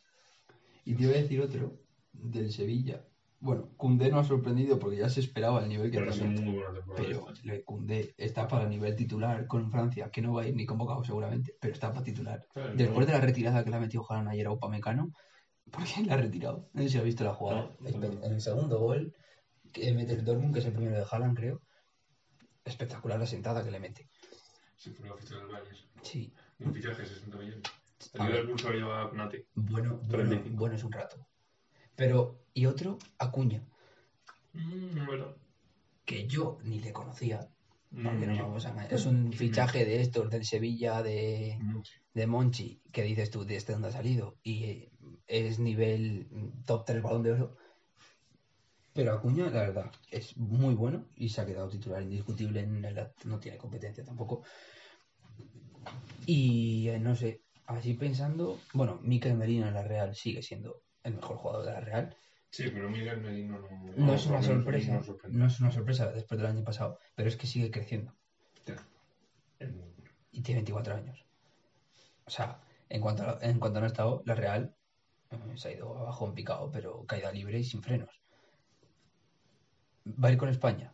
Y 0.85 0.95
te 0.95 1.07
voy 1.07 1.15
a 1.15 1.23
decir 1.23 1.41
otro, 1.41 1.79
del 2.13 2.53
Sevilla. 2.53 3.05
Bueno, 3.41 3.71
Cundé 3.77 4.09
no 4.11 4.19
ha 4.21 4.25
sorprendido 4.25 4.79
porque 4.79 4.99
ya 4.99 5.09
se 5.09 5.19
esperaba 5.21 5.63
el 5.63 5.69
nivel 5.69 5.91
que 5.91 5.99
Pero 5.99 6.13
una 6.13 6.35
temporada. 6.35 6.85
Pero 6.97 7.65
Cundé 7.65 8.15
está 8.17 8.47
para 8.47 8.69
nivel 8.69 8.95
titular 8.95 9.47
con 9.49 9.71
Francia, 9.71 10.11
que 10.11 10.23
no 10.23 10.33
va 10.35 10.43
a 10.43 10.47
ir 10.49 10.55
ni 10.55 10.65
convocado 10.65 11.03
seguramente, 11.03 11.57
pero 11.61 11.73
está 11.75 11.93
para 11.93 12.05
titular. 12.05 12.47
Claro, 12.53 12.75
Después 12.77 13.01
no- 13.01 13.13
de 13.13 13.19
la 13.19 13.25
retirada 13.25 13.65
que 13.65 13.71
le 13.71 13.77
ha 13.77 13.81
metido 13.81 14.05
Haaland 14.09 14.29
ayer 14.29 14.47
a 14.47 14.53
Upamecano, 14.53 15.13
¿por 15.73 15.83
qué 15.85 16.05
la 16.05 16.15
ha 16.15 16.19
retirado? 16.19 16.69
No 16.73 16.83
sé 16.83 16.89
si 16.91 16.99
ha 16.99 17.03
visto 17.03 17.25
la 17.25 17.35
jugada. 17.35 17.75
No, 17.81 17.91
no. 17.99 18.25
En 18.25 18.33
el 18.33 18.41
segundo 18.41 18.79
gol, 18.79 19.13
que 19.73 19.93
mete 19.93 20.13
el 20.13 20.25
Dortmund, 20.25 20.53
que 20.55 20.61
es 20.61 20.67
el 20.67 20.73
primero 20.75 20.97
de 20.99 21.05
Haaland, 21.11 21.37
creo. 21.37 21.63
Espectacular 22.65 23.19
la 23.19 23.27
sentada 23.27 23.65
que 23.65 23.71
le 23.73 23.81
mete. 23.81 24.09
Sí, 24.77 24.91
fue 24.91 25.09
la 25.09 25.17
ficha 25.17 25.37
del 25.37 25.47
Bayern. 25.49 25.77
Sí, 26.03 26.33
Un 26.61 26.73
fichaje, 26.73 27.05
60 27.05 27.39
millones. 27.39 27.63
El 28.15 29.37
bueno, 29.55 30.01
bueno, 30.01 30.01
35. 30.09 30.57
bueno 30.57 30.75
es 30.77 30.85
un 30.85 30.93
rato. 30.93 31.27
Pero, 31.97 32.45
y 32.55 32.67
otro, 32.67 32.99
Acuña, 33.19 33.63
Mm, 34.55 35.07
bueno. 35.07 35.35
que 36.05 36.27
yo 36.27 36.59
ni 36.63 36.79
le 36.81 36.93
conocía. 36.93 37.49
No, 37.91 38.11
Porque 38.11 38.27
no 38.27 38.43
vamos 38.43 38.67
a. 38.67 38.87
Es 38.87 39.05
un 39.07 39.33
fichaje 39.33 39.85
de 39.85 40.01
estos, 40.01 40.31
del 40.31 40.45
Sevilla, 40.47 41.03
de, 41.03 41.59
Mucho. 41.61 41.93
de 42.15 42.27
Monchi, 42.27 42.81
que 42.91 43.03
dices 43.03 43.31
tú, 43.31 43.45
de 43.45 43.57
este 43.57 43.73
dónde 43.73 43.89
ha 43.89 43.93
salido. 43.93 44.39
Y 44.43 44.65
eh, 44.65 44.93
es 45.27 45.59
nivel 45.59 46.27
mm, 46.31 46.65
top 46.65 46.85
3 46.87 47.03
balón 47.03 47.23
de 47.23 47.33
oro. 47.33 47.57
Pero 48.95 49.13
Acuña, 49.15 49.45
la 49.51 49.61
verdad, 49.61 49.91
es 50.11 50.37
muy 50.37 50.75
bueno 50.75 51.07
y 51.17 51.31
se 51.31 51.41
ha 51.41 51.47
quedado 51.47 51.69
titular 51.69 52.03
indiscutible 52.03 52.61
en 52.61 52.85
el 52.85 53.09
no 53.25 53.39
tiene 53.39 53.57
competencia 53.59 54.05
tampoco. 54.05 54.43
Y 56.27 56.89
eh, 56.89 56.99
no 56.99 57.17
sé, 57.17 57.43
así 57.67 57.95
pensando, 57.95 58.61
bueno, 58.73 58.99
Mikel 59.03 59.35
Merino 59.35 59.69
en 59.69 59.75
la 59.75 59.83
Real 59.83 60.15
sigue 60.15 60.43
siendo 60.43 60.83
el 61.03 61.15
mejor 61.15 61.37
jugador 61.37 61.67
de 61.67 61.73
la 61.73 61.81
Real. 61.81 62.17
Sí, 62.51 62.65
pero 62.73 62.91
Miguel 62.91 63.21
Merino 63.21 63.59
no... 63.59 63.93
No 63.97 64.15
es 64.15 64.27
una 64.27 64.43
sorpresa, 64.43 65.01
no 65.29 65.47
es 65.47 65.61
una 65.61 65.71
sorpresa 65.71 66.13
después 66.13 66.39
del 66.39 66.51
año 66.51 66.65
pasado, 66.65 66.99
pero 67.15 67.29
es 67.29 67.37
que 67.37 67.47
sigue 67.47 67.71
creciendo. 67.71 68.15
Bueno. 69.59 69.85
y 70.33 70.43
tiene 70.43 70.61
24 70.61 70.95
años. 70.95 71.25
O 72.27 72.31
sea, 72.31 72.61
en 72.89 73.01
cuanto 73.01 73.23
a, 73.23 73.39
en 73.41 73.59
cuanto 73.59 73.81
no 73.81 73.85
ha 73.85 73.89
estado, 73.89 74.23
la 74.27 74.35
Real 74.35 74.75
eh, 75.31 75.37
se 75.57 75.69
ha 75.69 75.73
ido 75.73 75.97
abajo 75.99 76.27
en 76.27 76.35
picado, 76.35 76.71
pero 76.71 77.05
caída 77.07 77.33
libre 77.33 77.59
y 77.59 77.65
sin 77.65 77.83
frenos. 77.83 78.21
¿Va 80.23 80.29
a 80.29 80.33
ir 80.33 80.39
con 80.39 80.49
España? 80.49 80.93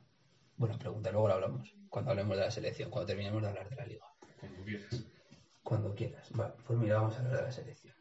Buena 0.56 0.78
pregunta, 0.78 1.10
luego 1.10 1.28
lo 1.28 1.34
hablamos. 1.34 1.74
Cuando 1.88 2.10
hablemos 2.10 2.36
de 2.36 2.44
la 2.44 2.50
selección, 2.50 2.90
cuando 2.90 3.06
terminemos 3.06 3.42
de 3.42 3.48
hablar 3.48 3.68
de 3.68 3.76
la 3.76 3.86
liga. 3.86 4.06
Cuando 4.38 4.62
quieras. 4.64 5.04
Cuando 5.68 5.94
quieras. 5.94 6.30
Vale, 6.32 6.54
pues 6.66 6.78
mira, 6.78 6.96
vamos 6.96 7.14
a 7.16 7.18
hablar 7.18 7.36
de 7.36 7.42
la 7.42 7.52
selección. 7.52 7.94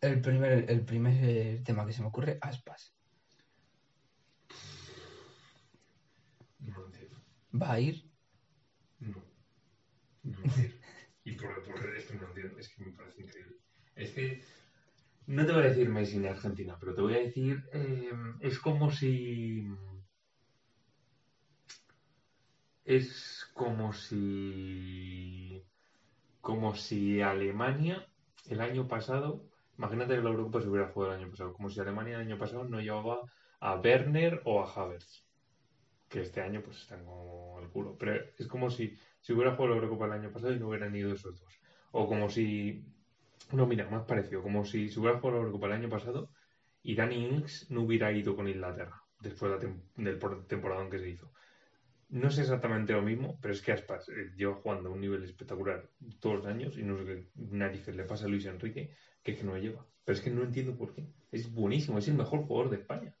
El 0.00 0.20
primer, 0.20 0.70
el 0.70 0.84
primer 0.84 1.14
eh, 1.24 1.62
tema 1.64 1.84
que 1.84 1.92
se 1.92 2.02
me 2.02 2.06
ocurre, 2.06 2.38
aspas. 2.40 2.94
No 6.60 6.78
lo 6.78 6.86
entiendo. 6.86 7.16
¿Va 7.60 7.72
a 7.72 7.80
ir? 7.80 8.08
No. 9.00 9.20
No 10.22 10.38
lo 10.38 10.44
entiendo. 10.44 10.76
Y 11.24 11.32
por, 11.32 11.64
por 11.64 11.96
esto 11.96 12.14
no 12.14 12.20
lo 12.20 12.28
entiendo. 12.28 12.58
Es 12.60 12.68
que 12.68 12.84
me 12.84 12.92
parece 12.92 13.22
increíble. 13.22 13.56
Es 13.96 14.12
que. 14.12 14.44
No 15.26 15.44
te 15.44 15.52
voy 15.52 15.64
a 15.64 15.68
decir 15.70 15.88
Messi 15.88 16.18
ni 16.18 16.28
Argentina, 16.28 16.76
pero 16.78 16.94
te 16.94 17.00
voy 17.00 17.14
a 17.14 17.22
decir. 17.22 17.64
eh, 17.72 18.12
es 18.38 18.60
como 18.60 18.92
si. 18.92 19.66
Es 22.84 23.35
como 23.60 23.92
si. 23.92 25.62
Como 26.40 26.74
si 26.76 27.20
Alemania 27.22 28.06
el 28.48 28.60
año 28.60 28.88
pasado. 28.88 29.28
Imagínate 29.78 30.14
que 30.16 30.22
la 30.22 30.30
Eurocopa 30.30 30.60
se 30.62 30.68
hubiera 30.68 30.88
jugado 30.92 31.14
el 31.14 31.20
año 31.20 31.30
pasado. 31.30 31.52
Como 31.54 31.70
si 31.70 31.80
Alemania 31.80 32.16
el 32.16 32.26
año 32.26 32.38
pasado 32.38 32.64
no 32.64 32.80
llevaba 32.80 33.20
a 33.60 33.76
Werner 33.76 34.42
o 34.44 34.62
a 34.62 34.70
Havertz. 34.72 35.24
Que 36.08 36.20
este 36.22 36.40
año 36.42 36.62
pues 36.64 36.78
están 36.78 37.04
como 37.04 37.58
el 37.60 37.68
culo. 37.70 37.96
Pero 37.98 38.12
es 38.38 38.46
como 38.48 38.70
si, 38.70 38.96
si 39.20 39.32
hubiera 39.32 39.56
jugado 39.56 39.74
la 39.74 39.80
Eurocopa 39.82 40.06
el 40.06 40.12
año 40.12 40.32
pasado 40.32 40.52
y 40.54 40.58
no 40.60 40.68
hubieran 40.68 40.94
ido 40.96 41.12
esos 41.12 41.40
dos. 41.40 41.54
O 41.92 42.06
como 42.08 42.30
si. 42.30 42.84
No, 43.52 43.66
mira, 43.66 43.88
más 43.90 44.04
parecido. 44.06 44.42
Como 44.42 44.64
si 44.64 44.88
se 44.90 45.00
hubiera 45.00 45.18
jugado 45.18 45.38
la 45.38 45.44
Eurocopa 45.46 45.66
el 45.68 45.72
año 45.74 45.88
pasado 45.88 46.30
y 46.82 46.94
Danny 46.96 47.26
Ings 47.26 47.70
no 47.70 47.82
hubiera 47.82 48.12
ido 48.12 48.36
con 48.36 48.48
Inglaterra 48.48 49.02
después 49.20 49.60
de 49.60 49.68
la 49.68 49.74
del 49.96 50.18
por- 50.18 50.46
temporadón 50.46 50.90
que 50.90 50.98
se 51.00 51.10
hizo. 51.10 51.30
No 52.08 52.28
es 52.28 52.38
exactamente 52.38 52.92
lo 52.92 53.02
mismo, 53.02 53.38
pero 53.40 53.52
es 53.52 53.60
que 53.60 53.72
Aspas 53.72 54.08
eh, 54.08 54.32
lleva 54.36 54.54
jugando 54.54 54.88
a 54.88 54.92
un 54.92 55.00
nivel 55.00 55.24
espectacular 55.24 55.90
todos 56.20 56.36
los 56.36 56.46
años 56.46 56.78
y 56.78 56.84
no 56.84 56.96
sé 56.96 57.04
qué 57.04 57.28
narices 57.34 57.96
le 57.96 58.04
pasa 58.04 58.26
a 58.26 58.28
Luis 58.28 58.46
Enrique 58.46 58.94
que 59.22 59.32
es 59.32 59.38
que 59.38 59.44
no 59.44 59.54
lo 59.54 59.58
lleva. 59.58 59.84
Pero 60.04 60.16
es 60.16 60.22
que 60.22 60.30
no 60.30 60.44
entiendo 60.44 60.76
por 60.76 60.94
qué. 60.94 61.04
Es 61.32 61.52
buenísimo, 61.52 61.98
es 61.98 62.06
el 62.06 62.14
mejor 62.14 62.44
jugador 62.44 62.70
de 62.70 62.76
España. 62.76 63.16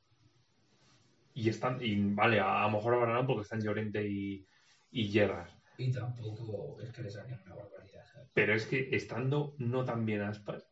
Y 1.34 1.48
están, 1.48 1.82
y 1.82 1.96
vale, 2.14 2.38
a, 2.38 2.62
a 2.62 2.66
lo 2.66 2.76
mejor 2.76 2.94
ahora 2.94 3.14
no 3.14 3.26
porque 3.26 3.42
están 3.42 3.60
Llorente 3.60 4.06
y, 4.06 4.46
y 4.92 5.08
Gerrard. 5.08 5.50
Y 5.76 5.90
tampoco 5.90 6.80
es 6.80 6.90
que 6.92 7.02
le 7.02 7.10
saquen 7.10 7.40
una 7.44 7.56
barbaridad, 7.56 8.04
¿sabes? 8.06 8.30
Pero 8.32 8.54
es 8.54 8.66
que 8.66 8.88
estando 8.92 9.56
no 9.58 9.84
tan 9.84 10.06
bien 10.06 10.22
Aspas, 10.22 10.70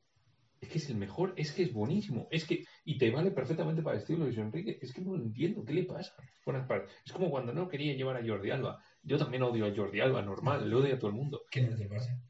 es 0.60 0.68
que 0.68 0.78
es 0.78 0.88
el 0.88 0.96
mejor, 0.96 1.34
es 1.36 1.52
que 1.52 1.64
es 1.64 1.72
buenísimo, 1.72 2.28
es 2.30 2.46
que, 2.46 2.64
y 2.84 2.98
te 2.98 3.10
vale 3.10 3.30
perfectamente 3.30 3.82
para 3.82 3.96
vestirlo 3.96 4.26
Luis 4.26 4.36
Enrique, 4.36 4.78
es 4.80 4.92
que 4.92 5.00
no 5.00 5.16
lo 5.16 5.22
entiendo, 5.22 5.64
¿qué 5.64 5.72
le 5.72 5.84
pasa? 5.84 6.14
Es 7.04 7.12
como 7.12 7.30
cuando 7.30 7.54
no 7.54 7.68
quería 7.68 7.94
llevar 7.94 8.16
a 8.16 8.26
Jordi 8.26 8.50
Alba. 8.50 8.82
Yo 9.02 9.16
también 9.16 9.42
odio 9.42 9.66
a 9.66 9.74
Jordi 9.74 10.00
Alba, 10.00 10.20
normal, 10.22 10.68
le 10.68 10.76
odio 10.76 10.94
a 10.94 10.98
todo 10.98 11.08
el 11.08 11.16
mundo. 11.16 11.42
¿Quién 11.50 11.66
es 11.66 11.78
del 11.78 11.88
Barça? 11.88 12.20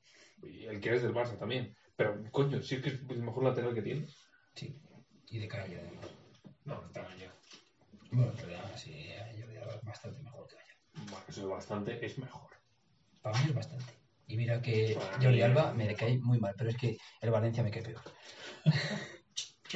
Y 0.43 0.65
el 0.65 0.81
que 0.81 0.95
es 0.95 1.03
del 1.03 1.13
Barça 1.13 1.37
también. 1.37 1.75
Pero, 1.97 2.23
coño, 2.31 2.63
sí 2.63 2.81
que 2.81 2.91
es 2.91 3.01
el 3.09 3.23
mejor 3.23 3.45
lateral 3.45 3.75
que 3.75 3.83
tiene. 3.83 4.07
Sí. 4.55 4.81
Y 5.31 5.39
de 5.39 5.49
calle, 5.49 5.81
además. 5.81 6.07
No, 6.65 6.85
está 6.87 7.03
ya. 7.17 7.35
Bueno, 8.13 8.33
pero 8.37 8.57
aún 8.57 8.71
así, 8.73 9.09
yo 9.37 9.47
voy 9.47 9.57
a 9.57 9.67
dar 9.67 9.85
bastante 9.85 10.23
mejor 10.23 10.47
que 10.47 10.55
Gaya. 10.55 11.11
Bueno, 11.11 11.25
eso 11.29 11.41
es 11.41 11.49
bastante, 11.49 12.07
es 12.07 12.19
mejor. 12.19 12.51
Para 13.23 13.39
mí 13.41 13.47
es 13.49 13.55
bastante. 13.55 13.93
Y 14.29 14.37
mira 14.37 14.63
que 14.63 14.97
Jordi 15.21 15.43
Alba 15.43 15.75
me 15.75 15.95
cae 15.95 16.19
muy 16.19 16.39
mal, 16.39 16.55
pero 16.57 16.71
es 16.71 16.77
que 16.77 16.97
el 17.21 17.31
Valencia 17.31 17.63
me 17.65 17.71
cae 17.71 17.83
peor. 17.83 18.03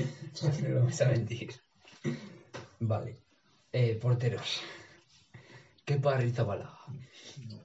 no 0.42 0.68
me 0.68 0.74
vas 0.74 1.00
a 1.00 1.08
mentir. 1.08 1.52
Vale. 2.80 3.16
Eh, 3.72 3.94
porteros. 4.00 4.60
¿Qué 5.84 5.96
parrizo 5.96 6.46
Balaga? 6.46 6.78
No, 7.48 7.64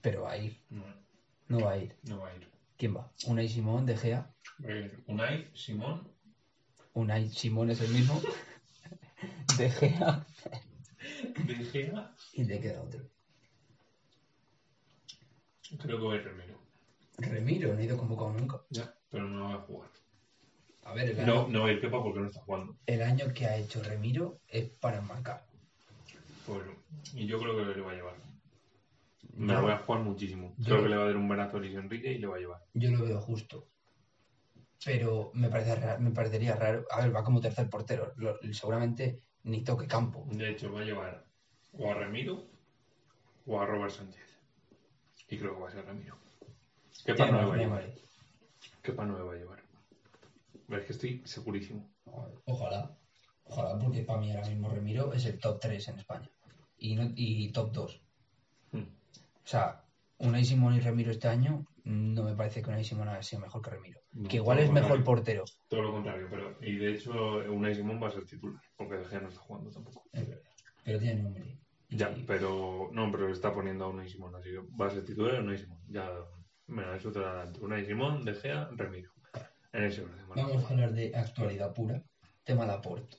Pero 0.00 0.22
va 0.22 0.32
a 0.32 0.38
ir. 0.38 0.56
no, 0.70 0.84
No 1.48 1.60
va 1.60 1.72
a 1.72 1.78
ir. 1.78 1.94
no 2.04 2.18
va 2.20 2.28
a 2.28 2.36
ir. 2.36 2.48
¿Quién 2.76 2.96
va? 2.96 3.10
Unai 3.26 3.48
Simón, 3.48 3.86
De 3.86 3.96
Gea. 3.96 4.34
Ir 4.60 5.02
Unai, 5.06 5.50
Simón, 5.54 6.08
Unai 6.94 7.28
Simón 7.30 7.70
es 7.70 7.80
el 7.80 7.90
mismo. 7.90 8.20
De 9.58 9.70
Gea. 9.70 10.26
De 11.46 11.54
Gea, 11.66 12.14
Y 12.32 12.44
te 12.46 12.60
queda 12.60 12.82
otro. 12.82 13.00
creo 15.80 15.98
que 15.98 16.04
va 16.06 16.12
a 16.12 16.16
ir 16.16 16.24
Remiro. 16.24 16.58
Remiro, 17.18 17.72
no 17.74 17.78
ha 17.78 17.82
ido 17.84 17.96
convocado 17.96 18.32
nunca. 18.32 18.60
Ya, 18.70 18.92
pero 19.10 19.28
no 19.28 19.48
va 19.48 19.54
a 19.54 19.58
jugar. 19.58 19.90
A 20.84 20.92
ver, 20.94 21.10
el 21.10 21.26
No, 21.26 21.42
año, 21.44 21.48
no 21.48 21.64
a 21.64 21.72
ir 21.72 21.80
Kepa 21.80 22.02
porque 22.02 22.20
no 22.20 22.26
está 22.26 22.40
jugando. 22.40 22.76
el 22.86 23.02
año 23.02 23.32
que 23.34 23.46
ha 23.46 23.56
hecho 23.56 23.82
Remiro 23.82 24.40
es 24.48 24.68
para 24.78 25.00
marcar. 25.00 25.44
Pues, 26.46 26.62
y 27.14 27.26
yo 27.26 27.38
creo 27.40 27.56
que 27.56 27.64
le 27.74 27.80
va 27.80 27.92
a 27.92 27.94
llevar. 27.94 28.14
Me 29.34 29.48
Yo- 29.48 29.54
la 29.54 29.60
voy 29.62 29.72
a 29.72 29.78
jugar 29.78 30.02
muchísimo. 30.02 30.54
yo- 30.58 30.64
Creo 30.66 30.82
que 30.84 30.88
le 30.90 30.96
va 30.96 31.02
a 31.04 31.06
dar 31.06 31.16
un 31.16 31.28
brazo 31.28 31.56
a 31.56 31.60
Luis 31.60 31.74
Enrique 31.74 32.12
y 32.12 32.18
le 32.18 32.26
va 32.26 32.36
a 32.36 32.38
llevar. 32.38 32.60
Yo 32.74 32.90
lo 32.90 33.04
veo 33.04 33.20
justo. 33.20 33.66
Pero 34.84 35.30
me, 35.34 35.48
parece 35.48 35.98
me 35.98 36.10
parecería 36.10 36.54
raro. 36.56 36.84
A 36.90 37.00
ver, 37.00 37.16
va 37.16 37.24
como 37.24 37.40
tercer 37.40 37.68
portero. 37.70 38.12
Lo- 38.16 38.38
seguramente 38.52 39.18
ni 39.44 39.64
toque 39.64 39.86
campo. 39.86 40.26
De 40.30 40.50
hecho, 40.50 40.70
va 40.72 40.80
a 40.80 40.84
llevar 40.84 41.24
o 41.72 41.90
a 41.90 41.94
Remiro 41.94 42.44
o 43.46 43.60
a 43.60 43.64
Robert 43.66 43.90
Sánchez. 43.92 44.22
Y 45.30 45.38
creo 45.38 45.54
que 45.54 45.60
va 45.62 45.68
a 45.68 45.72
ser 45.72 45.86
Remiro. 45.86 46.16
Kepa 47.06 47.30
no 47.30 47.40
le 47.40 47.46
va 47.46 47.54
a 47.54 47.58
llevar. 47.58 47.90
Kepa 48.82 49.04
no 49.06 49.16
le 49.18 49.24
va 49.24 49.32
a 49.32 49.36
llevar. 49.36 49.63
Es 50.68 50.84
que 50.86 50.92
estoy 50.92 51.22
segurísimo. 51.24 51.90
Ojalá. 52.46 52.96
Ojalá, 53.44 53.78
porque 53.78 54.02
para 54.02 54.20
mí 54.20 54.30
ahora 54.32 54.48
mismo 54.48 54.70
Remiro 54.70 55.12
es 55.12 55.26
el 55.26 55.38
top 55.38 55.60
3 55.60 55.88
en 55.88 55.98
España. 55.98 56.30
Y, 56.78 56.96
no, 56.96 57.10
y 57.14 57.52
top 57.52 57.72
2. 57.72 58.02
Hmm. 58.72 58.78
O 58.82 59.46
sea, 59.46 59.84
Unai 60.18 60.44
Simón 60.44 60.74
y 60.74 60.80
Remiro 60.80 61.10
este 61.10 61.28
año 61.28 61.66
no 61.84 62.22
me 62.22 62.34
parece 62.34 62.62
que 62.62 62.70
Unai 62.70 62.84
Simón 62.84 63.08
haya 63.08 63.22
sido 63.22 63.42
mejor 63.42 63.60
que 63.60 63.70
Remiro. 63.70 64.00
No, 64.12 64.28
que 64.28 64.36
igual 64.36 64.58
es 64.60 64.70
mejor 64.70 65.04
portero. 65.04 65.44
Todo 65.68 65.82
lo 65.82 65.92
contrario, 65.92 66.26
pero. 66.30 66.56
Y 66.62 66.76
de 66.76 66.94
hecho, 66.94 67.12
Unai 67.50 67.74
Simón 67.74 68.02
va 68.02 68.08
a 68.08 68.12
ser 68.12 68.24
titular. 68.24 68.62
Porque 68.76 68.96
De 68.96 69.04
Gea 69.04 69.20
no 69.20 69.28
está 69.28 69.40
jugando 69.40 69.70
tampoco. 69.70 70.04
Es 70.12 70.26
verdad. 70.26 70.42
Pero 70.84 70.98
tiene 70.98 71.22
nombre. 71.22 71.44
Y- 71.90 71.96
Ya, 71.96 72.14
pero. 72.26 72.88
No, 72.92 73.10
pero 73.12 73.30
está 73.30 73.52
poniendo 73.52 73.84
a 73.84 73.88
Unai 73.88 74.08
Simón. 74.08 74.34
Así 74.36 74.48
que 74.50 74.60
va 74.80 74.86
a 74.86 74.90
ser 74.90 75.04
titular 75.04 75.40
Unai 75.42 75.58
Simón. 75.58 75.80
Ya. 75.88 76.10
Eso 76.96 77.12
te 77.12 77.20
da 77.20 77.30
adelante. 77.32 77.60
Unai 77.60 77.84
Simón, 77.84 78.24
De 78.24 78.34
Gea, 78.34 78.70
Remiro. 78.72 79.10
Vamos 80.36 80.64
a 80.64 80.68
hablar 80.68 80.92
de 80.92 81.12
actualidad 81.16 81.74
pura. 81.74 82.00
Tema 82.44 82.64
Laporte. 82.64 83.16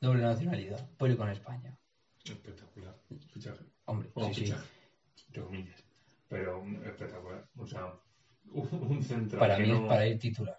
Doble 0.00 0.22
nacionalidad. 0.22 0.88
Puede 0.96 1.16
con 1.16 1.28
España. 1.28 1.76
Espectacular. 2.24 2.96
Fichaje. 3.32 3.64
Hombre, 3.86 4.12
sí, 4.14 4.34
sí. 4.34 4.44
fichaje. 4.44 4.68
Entre 5.26 5.42
comillas. 5.42 5.84
Pero 6.28 6.62
mm, 6.62 6.84
espectacular. 6.84 7.48
O 7.56 7.66
sea, 7.66 7.92
un, 8.52 9.02
central. 9.02 9.40
Para 9.40 9.56
que 9.56 9.62
mí 9.64 9.68
no... 9.70 9.82
es 9.82 9.88
para 9.88 10.06
ir 10.06 10.18
titular. 10.20 10.56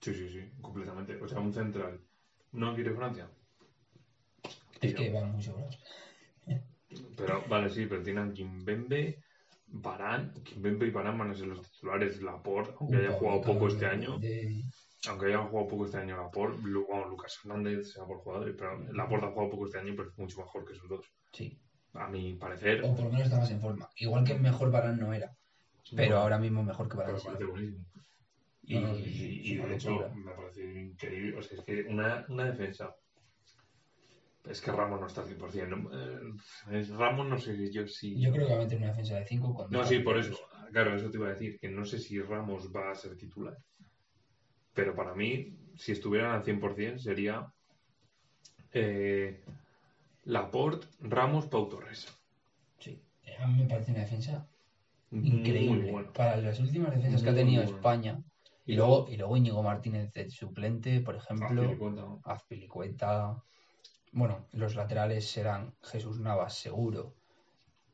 Sí, 0.00 0.14
sí, 0.14 0.28
sí, 0.30 0.52
completamente. 0.60 1.20
O 1.20 1.26
sea, 1.26 1.40
un 1.40 1.52
central. 1.52 2.00
¿No 2.52 2.72
quiere 2.76 2.94
Francia? 2.94 3.28
Es 4.80 4.94
que 4.94 5.10
van 5.10 5.32
muy 5.32 5.42
sobrados. 5.42 5.76
Pero, 7.16 7.44
vale, 7.48 7.68
sí, 7.68 7.86
pero 7.86 8.02
tienen 8.02 8.32
Kimbembe, 8.32 9.22
Barán. 9.72 10.32
Kimbembe 10.44 10.86
y 10.86 10.90
Barán 10.90 11.18
van 11.18 11.30
a 11.30 11.34
ser 11.34 11.46
los 11.48 11.62
titulares. 11.70 12.20
Laporte, 12.22 12.74
aunque 12.80 12.96
haya 12.98 13.12
jugado 13.12 13.40
poco 13.40 13.68
este 13.68 13.86
año. 13.86 14.18
Aunque 15.08 15.26
haya 15.26 15.38
jugado 15.38 15.68
poco 15.68 15.84
este 15.86 15.98
año 15.98 16.16
Laporte. 16.16 16.58
Bueno, 16.62 17.08
Lucas 17.08 17.38
Hernández 17.44 17.92
sea 17.92 18.04
por 18.04 18.18
jugador. 18.18 18.54
Pero 18.56 18.78
Laporte 18.92 19.26
ha 19.26 19.30
jugado 19.30 19.50
poco 19.50 19.66
este 19.66 19.78
año, 19.78 19.94
pero 19.96 20.08
es 20.10 20.18
mucho 20.18 20.38
mejor 20.38 20.64
que 20.64 20.72
esos 20.74 20.88
dos. 20.88 21.06
Sí. 21.32 21.58
A 21.94 22.08
mi 22.08 22.34
parecer. 22.34 22.82
O 22.84 22.94
por 22.94 23.04
lo 23.06 23.10
menos 23.10 23.26
está 23.26 23.38
más 23.38 23.50
en 23.50 23.60
forma. 23.60 23.88
Igual 23.96 24.24
que 24.24 24.34
mejor 24.34 24.70
Barán 24.70 24.98
no 24.98 25.12
era. 25.12 25.30
Pero 25.96 26.14
No, 26.16 26.20
ahora 26.22 26.38
mismo 26.38 26.62
mejor 26.62 26.88
que 26.88 26.96
Barán. 26.96 27.16
Pero 27.16 27.20
sí. 27.20 27.28
me 27.28 27.34
parece 27.34 27.50
buenísimo. 27.50 27.84
Y, 28.62 28.74
No, 28.74 28.80
no, 28.82 28.94
es- 28.94 29.06
y- 29.06 29.40
es 29.40 29.46
y 29.46 29.58
una 29.58 29.68
de 29.68 29.74
hecho 29.74 30.10
me 30.14 30.32
parece 30.32 30.80
increíble. 30.82 31.38
O 31.38 31.42
sea, 31.42 31.58
es 31.58 31.64
que 31.64 31.82
una, 31.88 32.24
una 32.28 32.44
defensa. 32.44 32.94
Es 34.48 34.60
que 34.60 34.72
Ramos 34.72 35.00
no 35.00 35.06
está 35.06 35.20
al 35.20 35.28
100%. 35.28 35.68
¿no? 35.68 35.90
Eh, 35.92 36.80
es 36.80 36.90
Ramos 36.90 37.26
no 37.28 37.38
sé 37.38 37.70
yo 37.70 37.86
si... 37.86 38.18
Yo 38.18 38.32
creo 38.32 38.46
que 38.46 38.54
va 38.54 38.60
a 38.60 38.64
meter 38.64 38.78
una 38.78 38.88
defensa 38.88 39.16
de 39.16 39.26
5 39.26 39.54
con 39.54 39.70
No, 39.70 39.84
sí, 39.84 39.98
por 39.98 40.18
eso. 40.18 40.38
Claro, 40.72 40.94
eso 40.94 41.10
te 41.10 41.18
iba 41.18 41.28
a 41.28 41.32
decir. 41.32 41.58
Que 41.58 41.68
no 41.68 41.84
sé 41.84 41.98
si 41.98 42.20
Ramos 42.20 42.74
va 42.74 42.90
a 42.90 42.94
ser 42.94 43.16
titular. 43.16 43.56
Pero 44.72 44.94
para 44.94 45.14
mí, 45.14 45.56
si 45.76 45.92
estuvieran 45.92 46.32
al 46.32 46.44
100%, 46.44 46.98
sería 46.98 47.52
eh, 48.72 49.40
Laporte, 50.24 50.86
Ramos, 51.00 51.46
Pau 51.46 51.68
Torres. 51.68 52.06
Sí. 52.78 53.02
A 53.38 53.46
mí 53.46 53.62
me 53.62 53.68
parece 53.68 53.92
una 53.92 54.00
defensa 54.00 54.48
increíble. 55.10 55.90
bueno. 55.90 56.12
Para 56.12 56.36
las 56.36 56.60
últimas 56.60 56.94
defensas 56.94 57.22
que 57.22 57.30
ha 57.30 57.34
tenido 57.34 57.62
bueno. 57.62 57.76
España. 57.76 58.22
Y 58.64 58.74
luego, 58.74 59.08
y 59.10 59.16
luego 59.16 59.36
Íñigo 59.36 59.62
Martínez 59.62 60.12
suplente, 60.28 61.00
por 61.00 61.16
ejemplo. 61.16 62.20
Azpilicueta. 62.24 63.42
Bueno, 64.12 64.46
los 64.52 64.74
laterales 64.74 65.28
serán 65.30 65.74
Jesús 65.82 66.18
Navas, 66.20 66.54
seguro. 66.58 67.14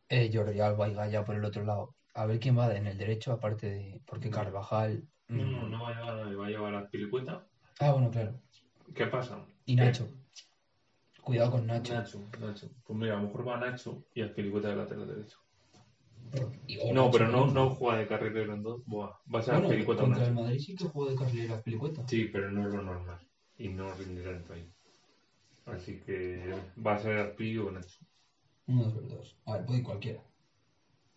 eh, 0.08 0.30
Jordi 0.32 0.60
Alba 0.60 0.88
y 0.88 0.94
Gaya 0.94 1.24
por 1.24 1.34
el 1.36 1.44
otro 1.44 1.64
lado. 1.64 1.94
A 2.14 2.26
ver 2.26 2.38
quién 2.40 2.56
va 2.58 2.74
en 2.74 2.86
el 2.86 2.96
derecho, 2.96 3.32
aparte 3.32 3.68
de. 3.68 4.00
Porque 4.06 4.30
Carvajal. 4.30 5.06
No, 5.28 5.44
no, 5.44 5.68
no 5.68 5.82
va 5.82 5.88
a 5.90 5.94
llevar 5.94 6.18
a 6.20 6.36
va 6.36 6.46
a 6.46 6.48
llevar 6.50 6.74
a 6.74 6.78
Azpilicueta. 6.80 7.46
Ah, 7.80 7.92
bueno, 7.92 8.10
claro. 8.10 8.40
¿Qué 8.94 9.06
pasa? 9.06 9.44
Y 9.66 9.76
Nacho. 9.76 10.08
Cuidado 11.22 11.50
con 11.50 11.66
Nacho. 11.66 11.92
Nacho, 11.94 12.30
Nacho. 12.40 12.70
Pues 12.84 12.98
mira, 12.98 13.14
a 13.14 13.16
lo 13.20 13.24
mejor 13.26 13.46
va 13.48 13.58
Nacho 13.58 14.04
y 14.14 14.22
Azpilicueta 14.22 14.68
de 14.68 14.76
lateral 14.76 15.08
derecho. 15.08 15.38
No, 16.92 17.10
pero 17.10 17.28
no, 17.28 17.46
no 17.46 17.70
juega 17.70 17.98
de 17.98 18.06
carrilero 18.06 18.54
en 18.54 18.62
dos. 18.62 18.82
Buah, 18.86 19.10
va 19.32 19.40
a 19.40 19.42
ser 19.42 19.54
Bueno, 19.54 19.68
pelicueta 19.68 20.02
contra 20.02 20.20
más. 20.20 20.28
el 20.28 20.34
Madrid 20.34 20.58
sí 20.60 20.74
que 20.76 20.84
jugó 20.84 21.10
de 21.10 21.16
carrilera 21.16 21.62
pelicueta. 21.62 22.06
Sí, 22.08 22.28
pero 22.32 22.50
no 22.50 22.66
es 22.68 22.74
lo 22.74 22.82
normal. 22.82 23.18
Y 23.58 23.68
no 23.68 23.92
rendirá 23.94 24.32
tanto 24.32 24.52
ahí. 24.54 24.72
Así 25.66 26.00
que 26.00 26.54
va 26.84 26.94
a 26.94 26.98
ser 26.98 27.18
Aspi 27.18 27.58
o 27.58 27.70
Nacho. 27.70 27.98
Uno 28.66 28.84
de 28.84 28.94
los 28.94 29.08
dos. 29.08 29.36
A 29.46 29.54
ver, 29.54 29.66
puede 29.66 29.78
ir 29.80 29.84
cualquiera. 29.84 30.22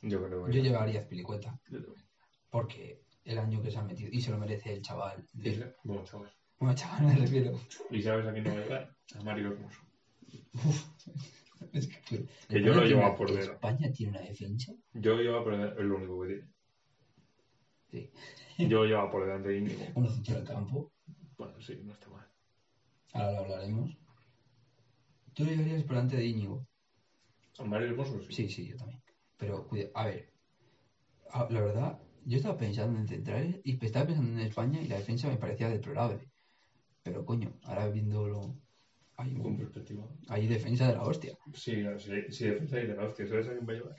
Yo 0.01 0.23
creo 0.25 0.45
que 0.45 0.53
Yo 0.53 0.63
llevaría 0.63 1.01
a 1.01 1.07
Pelicueta. 1.07 1.59
Yo 1.69 1.81
también. 1.83 2.05
Porque 2.49 3.03
el 3.25 3.37
año 3.37 3.61
que 3.61 3.71
se 3.71 3.77
ha 3.77 3.83
metido. 3.83 4.09
Y 4.11 4.21
se 4.21 4.31
lo 4.31 4.37
merece 4.37 4.73
el 4.73 4.81
chaval. 4.81 5.25
Sí. 5.41 5.61
Bueno, 5.83 6.03
chaval. 6.03 6.31
Bueno, 6.59 6.75
chaval, 6.75 7.05
me 7.05 7.15
refiero. 7.15 7.59
¿Y 7.91 8.01
sabes 8.01 8.27
a 8.27 8.33
quién 8.33 8.43
no 8.43 8.55
va 8.55 8.75
a? 8.77 9.19
A 9.19 9.23
Mario 9.23 9.51
Hermoso. 9.53 9.81
Es 11.73 11.87
que, 11.87 12.25
Que 12.47 12.61
yo 12.63 12.73
lo 12.73 12.85
llevaba 12.85 13.15
por 13.15 13.29
dedo. 13.29 13.51
España 13.51 13.91
tiene 13.91 14.17
una 14.17 14.21
defensa. 14.21 14.73
Yo 14.93 15.15
llevaba 15.17 15.43
por 15.43 15.57
delante, 15.57 15.81
es 15.81 15.85
lo 15.85 15.97
único 15.97 16.21
que 16.21 16.27
tiene. 16.27 16.49
Sí. 17.91 18.67
Yo 18.69 18.85
llevaba 18.85 19.11
por 19.11 19.25
delante 19.25 19.49
de 19.49 19.57
Íñigo. 19.57 19.83
Uno 19.95 20.09
centro 20.09 20.35
del 20.35 20.45
campo. 20.45 20.93
Bueno, 21.37 21.59
sí, 21.59 21.77
no 21.83 21.91
está 21.91 22.07
mal. 22.09 22.25
Ahora 23.13 23.31
lo 23.33 23.39
hablaremos. 23.39 23.97
Tú 25.33 25.45
lo 25.45 25.51
llevarías 25.51 25.83
por 25.83 25.95
delante 25.95 26.17
de 26.17 26.25
Íñigo. 26.25 26.67
¿A 27.59 27.63
Mario 27.63 27.89
Hermoso? 27.89 28.19
Sí. 28.21 28.33
Sí, 28.33 28.49
sí, 28.49 28.67
yo 28.67 28.77
también. 28.77 29.01
Pero, 29.37 29.67
a 29.93 30.05
ver. 30.05 30.31
La 31.49 31.61
verdad, 31.61 31.99
yo 32.25 32.37
estaba 32.37 32.57
pensando 32.57 32.97
en 32.99 33.07
centrales 33.07 33.59
y 33.63 33.83
estaba 33.85 34.07
pensando 34.07 34.31
en 34.31 34.39
España 34.47 34.81
y 34.81 34.87
la 34.87 34.97
defensa 34.97 35.27
me 35.27 35.37
parecía 35.37 35.69
deplorable. 35.69 36.19
Pero, 37.03 37.25
coño, 37.25 37.53
ahora 37.63 37.87
viéndolo. 37.89 38.55
Hay, 39.17 39.33
Con 39.33 39.47
un- 39.47 39.57
perspectiva. 39.57 40.07
hay 40.29 40.47
defensa 40.47 40.87
de 40.87 40.93
la 40.93 41.03
hostia. 41.03 41.37
Sí, 41.53 41.83
sí, 41.97 42.11
sí, 42.31 42.45
defensa 42.45 42.77
de 42.77 42.87
la 42.95 43.03
hostia. 43.03 43.27
¿Sabes 43.27 43.47
a 43.47 43.51
quién 43.51 43.67
va 43.67 43.73
a 43.73 43.75
llevar? 43.75 43.95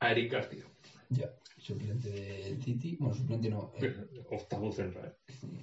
A 0.00 0.10
Eric 0.10 0.32
García. 0.32 0.64
Ya, 1.10 1.30
suplente 1.56 2.10
del 2.10 2.60
City. 2.60 2.96
Bueno, 2.98 3.14
suplente 3.14 3.48
no. 3.48 3.72
eh, 3.80 3.94
Octavo 4.32 4.72
central. 4.72 5.16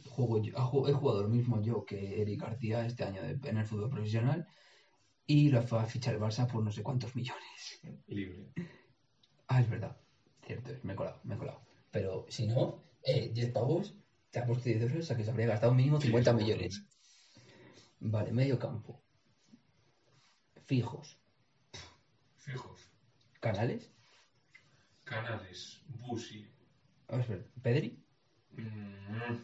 juego 0.10 0.42
yo- 0.42 0.58
ha 0.58 0.64
ju- 0.66 0.88
he 0.90 0.94
jugado 0.94 1.24
lo 1.24 1.30
mismo 1.30 1.62
yo 1.62 1.84
que 1.86 2.22
Eric 2.22 2.42
García 2.42 2.86
este 2.86 3.04
año 3.04 3.22
de- 3.22 3.50
en 3.50 3.58
el 3.58 3.66
fútbol 3.66 3.90
profesional 3.90 4.48
y 5.32 5.50
lo 5.50 5.62
fue 5.64 5.80
a 5.80 5.86
fichar 5.86 6.14
el 6.16 6.20
Barça 6.20 6.46
por 6.52 6.62
no 6.64 6.72
sé 6.72 6.84
cuántos 6.84 7.16
millones. 7.16 7.80
Libre. 8.08 8.52
Ah, 9.48 9.62
es 9.62 9.70
verdad. 9.70 9.96
Cierto, 10.46 10.72
me 10.84 10.94
he 10.94 10.96
colado, 10.96 11.22
me 11.24 11.36
he 11.36 11.38
colado. 11.38 11.62
Pero 11.92 12.26
si 12.30 12.48
no, 12.48 12.84
eh, 13.04 13.30
10 13.34 13.52
pavos, 13.52 13.96
te 14.30 14.40
ha 14.40 14.46
puesto 14.46 14.66
10 14.66 14.82
euros, 14.82 15.00
o 15.00 15.04
sea 15.04 15.16
que 15.18 15.24
se 15.24 15.32
habría 15.32 15.48
gastado 15.48 15.74
mínimo 15.74 16.02
50 16.02 16.32
Sí, 16.32 16.38
millones. 16.38 16.86
Vale, 18.02 18.32
medio 18.34 18.60
campo. 18.60 19.06
Fijos. 20.66 21.20
Fijos. 22.36 22.92
Canales. 23.40 23.94
Canales. 25.04 25.84
Busi. 25.88 26.48
Vamos 27.08 27.28
a 27.30 27.34
ver, 27.34 27.52
Pedri. 27.62 28.04
Mm, 28.58 29.36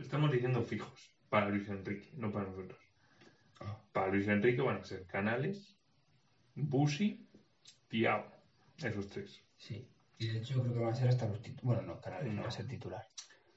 Estamos 0.00 0.30
diciendo 0.32 0.62
fijos 0.62 1.16
para 1.28 1.48
Luis 1.48 1.68
Enrique, 1.68 2.10
no 2.16 2.30
para 2.32 2.46
nosotros. 2.50 2.85
Para 3.92 4.08
Luis 4.08 4.28
Enrique 4.28 4.60
van 4.60 4.76
a 4.78 4.84
ser 4.84 5.06
Canales, 5.06 5.76
Busi, 6.54 7.26
Thiago. 7.88 8.30
Esos 8.78 9.08
tres. 9.08 9.42
Sí. 9.56 9.88
Y 10.18 10.28
de 10.28 10.38
hecho 10.38 10.54
yo 10.54 10.62
creo 10.62 10.74
que 10.74 10.80
van 10.80 10.92
a 10.92 10.94
ser 10.96 11.08
hasta 11.08 11.26
los 11.26 11.40
titulares. 11.40 11.64
Bueno, 11.64 11.82
no, 11.94 12.00
Canales 12.00 12.32
no 12.32 12.42
va 12.42 12.48
a 12.48 12.50
ser 12.50 12.66
titular. 12.66 13.06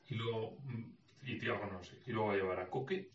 Y 0.08 0.16
luego, 0.16 0.58
mm, 0.64 0.92
y 1.24 1.38
Thiago 1.40 1.66
no 1.68 1.84
sé. 1.84 1.98
Y 2.06 2.12
luego 2.12 2.28
va 2.30 2.34
a 2.34 2.38
llevar 2.38 2.60
a 2.60 2.70
Coque, 2.70 3.12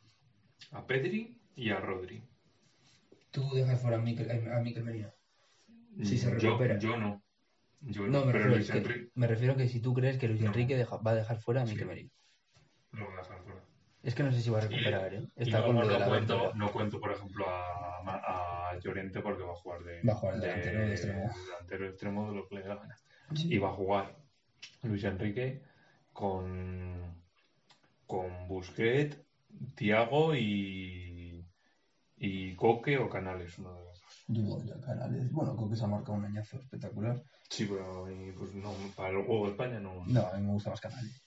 a 0.73 0.87
Pedri 0.87 1.38
y 1.57 1.70
a 1.70 1.81
Rodri. 1.81 2.23
¿Tú 3.31 3.51
dejas 3.55 3.81
fuera 3.81 3.97
a 3.97 4.01
Mikel, 4.01 4.31
a 4.53 4.61
Mikel 4.61 4.85
Merino? 4.85 5.11
Si 6.03 6.18
se 6.18 6.27
Mm, 6.29 6.38
yo, 6.38 6.49
recupera. 6.51 6.79
yo 6.79 6.97
no. 6.97 7.23
Yo 7.81 8.03
No, 8.07 8.20
no, 8.20 8.27
me 8.27 8.33
refiero, 8.33 8.55
Luis 8.57 8.70
que, 8.70 8.79
Enrique 8.79 9.11
me 9.14 9.27
refiero 9.27 9.53
a 9.55 9.57
que 9.57 9.68
si 9.68 9.81
tú 9.81 9.92
crees 9.94 10.16
que 10.18 10.29
Luis 10.29 10.40
No. 10.40 10.47
Enrique 10.49 10.77
deja- 10.77 10.97
va 10.99 11.11
a 11.11 11.14
dejar 11.14 11.38
fuera 11.40 11.62
a 11.62 11.66
Sí. 11.66 11.73
Mikel 11.73 11.87
Merino. 11.88 12.11
lo 12.92 13.05
voy 13.07 13.14
a 13.14 13.16
dejar 13.23 13.42
fuera. 13.42 13.54
Es 14.05 14.14
que 14.14 14.23
no 14.23 14.31
sé 14.31 14.40
si 14.43 14.51
va 14.51 14.59
a 14.59 14.61
recuperar, 14.62 15.14
¿eh? 15.14 15.27
Y 15.37 15.43
Está 15.45 15.64
con 15.64 15.75
luego 15.77 15.88
de 15.88 15.95
no 15.95 16.01
la 16.01 16.07
cuento, 16.09 16.55
no 16.55 16.73
cuento, 16.73 17.01
por 17.01 17.11
ejemplo, 17.12 17.47
a, 17.49 18.71
a 18.73 18.79
Llorente 18.79 19.21
porque 19.21 19.43
va 19.43 19.53
a 19.53 19.57
jugar 19.57 19.83
de, 19.83 20.03
Va 20.03 20.12
a 20.12 20.17
jugar 20.17 20.35
de 20.40 20.47
delantero, 20.47 20.81
de 20.81 20.90
extremo. 20.93 21.31
delantero 21.47 21.88
extremo 21.88 22.31
de 22.31 22.37
lo 22.37 22.49
que 22.49 22.55
le 22.57 22.62
dé 22.62 22.69
la 22.69 22.77
gana. 22.77 22.97
Sí. 23.35 23.55
Y 23.55 23.59
va 23.59 23.71
a 23.71 23.73
jugar 23.73 24.14
Luis 24.83 25.05
Enrique 25.05 25.62
con, 26.12 27.23
con 28.07 28.47
Busquets, 28.47 29.19
Thiago 29.75 30.35
y, 30.35 31.47
y 32.19 32.55
Coque 32.57 32.99
o 32.99 33.09
Canales, 33.09 33.59
uno 33.59 33.73
de 33.75 33.85
los 33.85 34.01
dos. 34.03 34.25
Yo 34.29 34.47
pondría 34.47 34.81
Canales. 34.81 35.33
Bueno, 35.33 35.57
creo 35.57 35.71
que 35.71 35.77
se 35.77 35.85
ha 35.85 35.88
marcado 35.88 36.12
un 36.12 36.27
añazo 36.27 36.59
espectacular. 36.59 37.23
Sí, 37.49 37.64
pero 37.67 38.11
y, 38.11 38.33
pues 38.33 38.53
no, 38.55 38.71
para 38.95 39.11
el 39.19 39.25
juego 39.25 39.47
de 39.47 39.51
España 39.53 39.81
no. 39.81 40.05
No, 40.07 40.27
a 40.27 40.37
mí 40.37 40.47
me 40.47 40.53
gusta 40.53 40.71
más 40.71 40.81
Canales. 40.81 41.23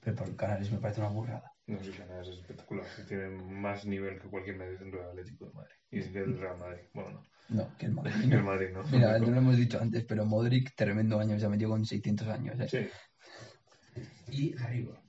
Pero 0.00 0.16
por 0.16 0.34
Canales 0.36 0.70
me 0.72 0.78
parece 0.78 1.00
una 1.00 1.10
burrada. 1.10 1.52
No 1.66 1.82
sé, 1.82 1.90
Canales 1.90 2.28
es 2.28 2.38
espectacular. 2.38 2.86
Tiene 3.08 3.28
más 3.28 3.84
nivel 3.86 4.20
que 4.20 4.28
cualquier 4.28 4.56
medio 4.56 4.78
centro 4.78 5.00
del 5.00 5.10
Atlético 5.10 5.46
de 5.46 5.52
Madrid. 5.52 5.74
Y 5.90 6.00
del 6.00 6.38
Real 6.38 6.58
Madrid. 6.58 6.82
Bueno, 6.94 7.10
no. 7.10 7.22
No, 7.48 7.76
que 7.76 7.86
el 7.86 7.92
Madrid. 7.92 8.12
Que 8.30 8.34
el 8.36 8.42
Madrid 8.44 8.68
no. 8.72 8.82
Mira, 8.84 9.18
no 9.18 9.26
lo 9.30 9.36
hemos 9.38 9.56
dicho 9.56 9.80
antes, 9.80 10.04
pero 10.04 10.24
Modric, 10.24 10.74
tremendo 10.76 11.18
año, 11.18 11.38
se 11.38 11.46
ha 11.46 11.48
metido 11.48 11.70
con 11.70 11.84
600 11.84 12.28
años. 12.28 12.60
¿eh? 12.60 12.68
Sí. 12.68 14.02
Y 14.28 14.58
arriba. 14.62 15.00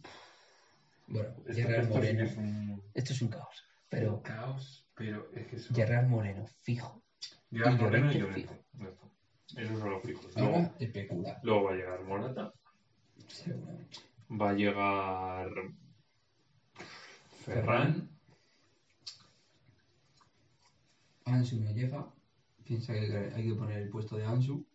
Bueno, 1.08 1.30
Gerard 1.48 1.88
que 1.88 1.94
Moreno. 1.94 2.24
es 2.24 2.38
un 2.38 2.84
Esto 2.94 3.14
es 3.14 3.22
un 3.22 3.30
caos. 3.30 3.64
Pero 3.90 4.22
caos, 4.22 4.86
pero 4.96 5.32
es 5.34 5.48
que 5.48 5.56
eso... 5.56 5.74
Gerard 5.74 6.08
Moreno, 6.08 6.46
fijo. 6.62 7.02
Gerard 7.52 7.80
Moreno 7.80 8.12
y 8.12 8.18
Llorente 8.20 8.40
está. 8.42 9.62
Esos 9.62 9.80
son 9.80 9.92
los 9.92 10.04
fijos. 10.04 10.36
Luego, 10.36 10.56
Ahora 10.56 10.76
especula. 10.80 11.40
luego 11.44 11.64
va 11.64 11.72
a 11.72 11.76
llegar 11.76 12.04
Morata. 12.04 12.52
Seguramente. 13.28 13.98
Va 14.30 14.50
a 14.50 14.54
llegar 14.54 15.50
Ferran. 17.48 18.10
Ansu 21.24 21.62
no 21.62 21.72
llega. 21.72 22.14
Piensa 22.66 22.92
que 22.94 23.32
hay 23.34 23.48
que 23.48 23.56
poner 23.56 23.84
el 23.84 23.90
puesto 23.90 24.18
de 24.18 24.26
Ansu. 24.26 24.68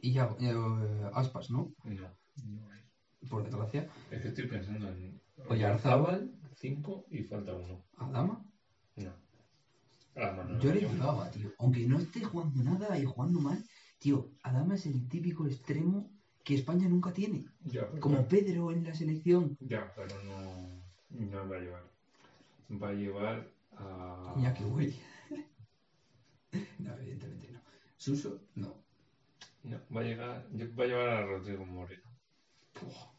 Y 0.00 0.12
ya, 0.14 0.34
eh, 0.40 1.10
Aspas, 1.12 1.50
¿no? 1.50 1.74
No, 1.84 2.16
no 2.44 2.70
hay. 2.70 2.80
Por 3.28 3.44
desgracia. 3.44 3.90
Es 4.10 4.22
que 4.22 4.28
estoy 4.28 4.46
pensando 4.46 4.88
en 4.88 5.20
Oyarzábal. 5.48 6.32
5 6.54 7.06
y 7.10 7.24
falta 7.24 7.52
uno. 7.52 7.84
Adama. 7.98 8.42
No. 8.96 9.12
Adama 10.14 10.44
no. 10.44 10.58
Yo 10.60 10.72
le 10.72 10.80
llevaba, 10.80 11.30
tío. 11.30 11.52
Aunque 11.58 11.86
no 11.86 11.98
esté 11.98 12.24
jugando 12.24 12.62
nada 12.62 12.98
y 12.98 13.04
jugando 13.04 13.40
mal, 13.40 13.62
tío, 13.98 14.30
Adama 14.42 14.76
es 14.76 14.86
el 14.86 15.06
típico 15.08 15.46
extremo 15.46 16.15
que 16.46 16.54
España 16.54 16.88
nunca 16.88 17.12
tiene. 17.12 17.44
Ya, 17.64 17.90
Como 17.98 18.28
Pedro 18.28 18.70
en 18.70 18.84
la 18.84 18.94
selección. 18.94 19.56
Ya, 19.58 19.92
pero 19.96 20.14
no, 20.22 20.80
no 21.10 21.48
va 21.50 21.56
a 21.56 21.60
llevar. 21.60 21.82
Va 22.70 22.88
a 22.90 22.92
llevar 22.92 23.50
a. 23.76 24.32
Iñaki 24.36 24.62
Willy. 24.62 24.96
no, 26.78 26.94
evidentemente 26.98 27.50
no. 27.50 27.60
Suso, 27.96 28.40
no. 28.54 28.74
No, 29.64 29.80
va 29.94 30.00
a 30.02 30.04
llegar. 30.04 30.46
yo- 30.52 30.72
Va 30.76 30.84
a 30.84 30.86
llevar 30.86 31.08
a 31.08 31.26
Rodrigo 31.26 31.66
Moreno. 31.66 32.08
Puah, 32.74 33.12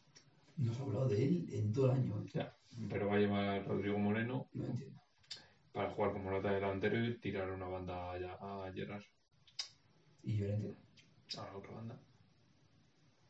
No 0.56 0.72
se 0.72 0.80
ha 0.80 0.84
hablado 0.84 1.08
de 1.08 1.22
él 1.26 1.48
en 1.52 1.70
todo 1.74 1.84
el 1.92 1.98
año. 2.00 2.24
Ya. 2.32 2.56
Pero 2.88 3.08
va 3.08 3.16
a 3.16 3.18
llevar 3.18 3.44
a 3.44 3.62
Rodrigo 3.62 3.98
Moreno 3.98 4.48
No 4.54 4.64
entiendo. 4.64 5.02
para 5.72 5.90
jugar 5.90 6.12
como 6.14 6.30
nota 6.30 6.50
delantero 6.50 7.04
y 7.04 7.18
tirar 7.18 7.50
una 7.50 7.66
banda 7.68 8.12
a, 8.40 8.64
a 8.66 8.72
Gerard. 8.72 9.02
Y 10.22 10.38
Llorente. 10.38 10.76
A 11.36 11.42
la 11.44 11.56
otra 11.58 11.72
banda. 11.72 12.00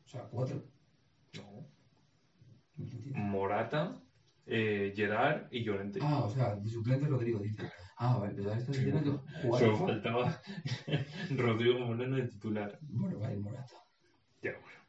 O 0.09 0.11
sea, 0.11 0.23
cuatro. 0.23 0.63
No. 1.35 1.67
Morata, 3.13 4.01
eh, 4.47 4.91
Gerard 4.95 5.47
y 5.51 5.63
Llorente. 5.63 5.99
Ah, 6.01 6.23
o 6.23 6.29
sea, 6.31 6.55
de 6.55 6.67
suplente 6.67 7.05
Rodrigo, 7.05 7.37
dice. 7.37 7.71
Ah, 7.97 8.17
vale, 8.17 8.33
pero 8.35 8.51
estás 8.51 8.75
Sí, 8.75 8.85
diciendo 8.85 9.23
que 9.23 9.41
jugar. 9.43 9.61
Solo 9.61 9.77
faltaba 9.77 10.41
Rodrigo 11.37 11.79
Moreno 11.85 12.15
de 12.15 12.27
titular. 12.27 12.79
Bueno, 12.81 13.19
vale, 13.19 13.37
Morata. 13.37 13.75
Ya, 14.41 14.53
bueno. 14.53 14.79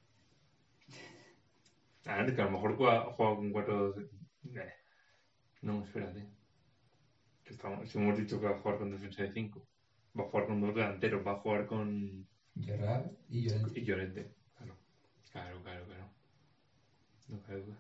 A 2.06 2.22
ver, 2.22 2.34
que 2.34 2.40
a 2.40 2.44
lo 2.46 2.52
mejor 2.52 2.76
juega, 2.76 3.04
juega 3.12 3.36
con 3.36 3.52
cuatro. 3.52 3.94
Eh. 4.00 4.72
No, 5.60 5.84
espérate. 5.84 6.30
Que 7.44 7.50
estamos, 7.52 7.90
si 7.90 7.98
hemos 7.98 8.16
dicho 8.16 8.40
que 8.40 8.46
va 8.46 8.56
a 8.56 8.60
jugar 8.60 8.78
con 8.78 8.90
defensa 8.90 9.22
de 9.22 9.32
5, 9.32 9.68
va 10.18 10.24
a 10.24 10.28
jugar 10.28 10.46
con 10.46 10.62
dos 10.62 10.74
delanteros, 10.74 11.26
va 11.26 11.32
a 11.32 11.40
jugar 11.40 11.66
con. 11.66 12.26
Gerard 12.58 13.10
y 13.28 13.42
Llorente. 13.42 13.80
Y 13.80 13.84
Llorente. 13.84 14.39
Claro, 15.32 15.62
claro, 15.62 15.86
claro. 15.86 16.10
No 17.28 17.42
cabe 17.42 17.62
duda. 17.62 17.76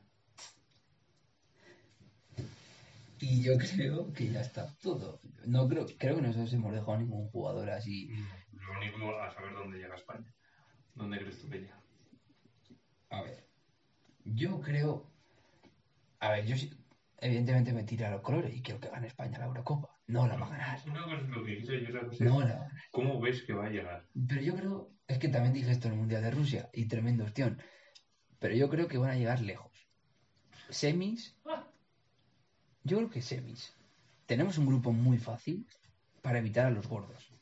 Y 3.18 3.42
yo 3.42 3.58
creo 3.58 4.12
que 4.12 4.30
ya 4.30 4.40
está 4.40 4.72
todo. 4.82 5.20
No 5.44 5.68
creo, 5.68 5.86
creo 5.98 6.16
que 6.16 6.22
no 6.22 6.32
nos 6.32 6.52
hemos 6.52 6.72
dejado 6.72 6.98
ningún 6.98 7.28
jugador 7.28 7.68
así. 7.70 8.10
Lo 8.52 8.72
único 8.78 9.20
a 9.20 9.30
saber 9.30 9.52
dónde 9.52 9.78
llega 9.78 9.94
España. 9.94 10.32
¿Dónde 10.94 11.18
crees 11.18 11.40
tú 11.40 11.50
que 11.50 11.58
llega? 11.58 11.80
A 13.10 13.22
ver, 13.22 13.46
yo 14.24 14.60
creo. 14.60 15.10
A 16.20 16.30
ver, 16.30 16.46
yo 16.46 16.56
sí. 16.56 16.70
evidentemente 17.18 17.72
me 17.72 17.84
tira 17.84 18.10
los 18.10 18.22
colores 18.22 18.54
y 18.54 18.62
quiero 18.62 18.80
que 18.80 18.88
gane 18.88 19.08
España 19.08 19.38
la 19.38 19.46
Eurocopa. 19.46 19.98
No 20.06 20.26
la 20.26 20.36
va 20.36 20.46
a 20.46 20.50
ganar. 20.50 20.80
Una 20.86 21.04
cosa 21.04 21.16
es 21.16 21.28
lo 21.28 21.44
que 21.44 21.50
dice 21.56 21.69
y 21.80 21.86
otra 21.86 22.06
cosa 22.06 22.24
No 22.24 22.38
ganar. 22.38 22.70
cómo 22.90 23.20
ves 23.20 23.42
que 23.42 23.52
va 23.52 23.66
a 23.66 23.70
llegar. 23.70 24.06
Pero 24.28 24.40
yo 24.42 24.54
creo, 24.56 24.92
es 25.06 25.18
que 25.18 25.28
también 25.28 25.54
dije 25.54 25.70
esto 25.70 25.88
en 25.88 25.94
el 25.94 26.00
Mundial 26.00 26.22
de 26.22 26.30
Rusia 26.30 26.70
y 26.72 26.86
tremendo 26.86 27.24
opción. 27.24 27.60
Pero 28.38 28.54
yo 28.54 28.68
creo 28.68 28.88
que 28.88 28.98
van 28.98 29.10
a 29.10 29.16
llegar 29.16 29.40
lejos. 29.40 29.72
Semis. 30.68 31.36
Yo 32.84 32.96
creo 32.96 33.10
que 33.10 33.22
semis. 33.22 33.74
Tenemos 34.26 34.56
un 34.58 34.66
grupo 34.66 34.92
muy 34.92 35.18
fácil 35.18 35.66
para 36.22 36.38
evitar 36.38 36.66
a 36.66 36.70
los 36.70 36.86
gordos. 36.86 37.32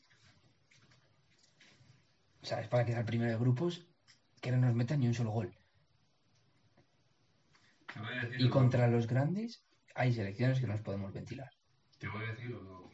¿Sabes? 2.41 2.67
Para 2.67 2.85
quedar 2.85 3.05
primero 3.05 3.31
de 3.31 3.37
grupos 3.37 3.85
que 4.41 4.51
no 4.51 4.57
nos 4.57 4.73
metan 4.73 4.99
ni 4.99 5.07
un 5.07 5.13
solo 5.13 5.31
gol. 5.31 5.53
Y 8.37 8.49
contra 8.49 8.87
los 8.87 9.07
grandes 9.07 9.63
hay 9.95 10.13
selecciones 10.13 10.59
que 10.59 10.67
nos 10.67 10.81
podemos 10.81 11.13
ventilar. 11.13 11.49
Te 11.97 12.07
voy 12.07 12.23
a 12.23 12.31
decir 12.31 12.49
lo 12.51 12.88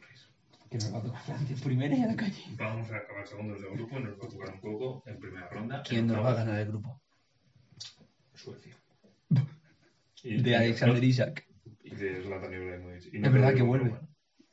que 0.70 0.78
nos 0.78 0.92
va 0.94 0.98
a 0.98 1.02
tocar 1.02 1.22
Francia 1.22 1.56
primera 1.62 1.94
y 1.96 2.02
a 2.02 2.06
la 2.06 2.16
calle. 2.16 2.42
Vamos 2.56 2.90
a 2.90 2.96
acabar 2.96 3.26
segundos 3.26 3.60
de 3.62 3.68
grupo 3.70 3.98
y 3.98 4.02
nos 4.02 4.12
va 4.14 4.24
a 4.26 4.28
tocar 4.28 4.54
un 4.54 4.60
poco 4.60 5.02
en 5.06 5.18
primera 5.18 5.48
ronda. 5.48 5.82
¿Quién 5.88 6.06
nos 6.06 6.24
va 6.24 6.30
a 6.32 6.34
ganar 6.34 6.58
el 6.60 6.68
grupo? 6.68 7.00
Suecia. 8.34 8.74
Y- 10.22 10.42
De 10.42 10.56
Alexander 10.56 11.02
Isaac. 11.02 11.46
Y 11.82 11.90
de 11.94 12.22
Zlatan 12.22 12.52
Ibrahimovic. 12.52 13.12
Y 13.14 13.24
Es 13.24 13.32
verdad 13.32 13.54
que 13.54 13.62
vuelve. 13.62 13.90
broma. 13.90 14.08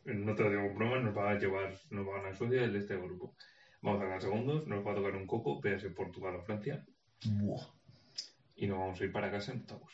No 0.05 0.35
te 0.35 0.43
lo 0.43 0.49
digo 0.49 0.61
en 0.63 0.75
broma, 0.75 0.99
nos 0.99 1.17
va 1.17 1.31
a 1.31 1.39
llevar, 1.39 1.73
nos 1.89 2.05
va 2.07 2.13
a 2.15 2.17
ganar 2.17 2.35
Suecia 2.35 2.63
el 2.63 2.73
de 2.73 2.79
este 2.79 2.95
grupo. 2.97 3.35
Vamos 3.81 4.01
a 4.01 4.05
ganar 4.05 4.21
segundos, 4.21 4.67
nos 4.67 4.85
va 4.85 4.91
a 4.91 4.95
tocar 4.95 5.15
un 5.15 5.25
coco, 5.27 5.59
véase 5.61 5.89
Portugal 5.89 6.35
o 6.35 6.43
Francia, 6.43 6.85
Buah. 7.25 7.67
y 8.55 8.67
nos 8.67 8.77
vamos 8.79 8.99
a 9.01 9.03
ir 9.03 9.11
para 9.11 9.31
casa 9.31 9.51
en 9.53 9.59
octavos. 9.59 9.93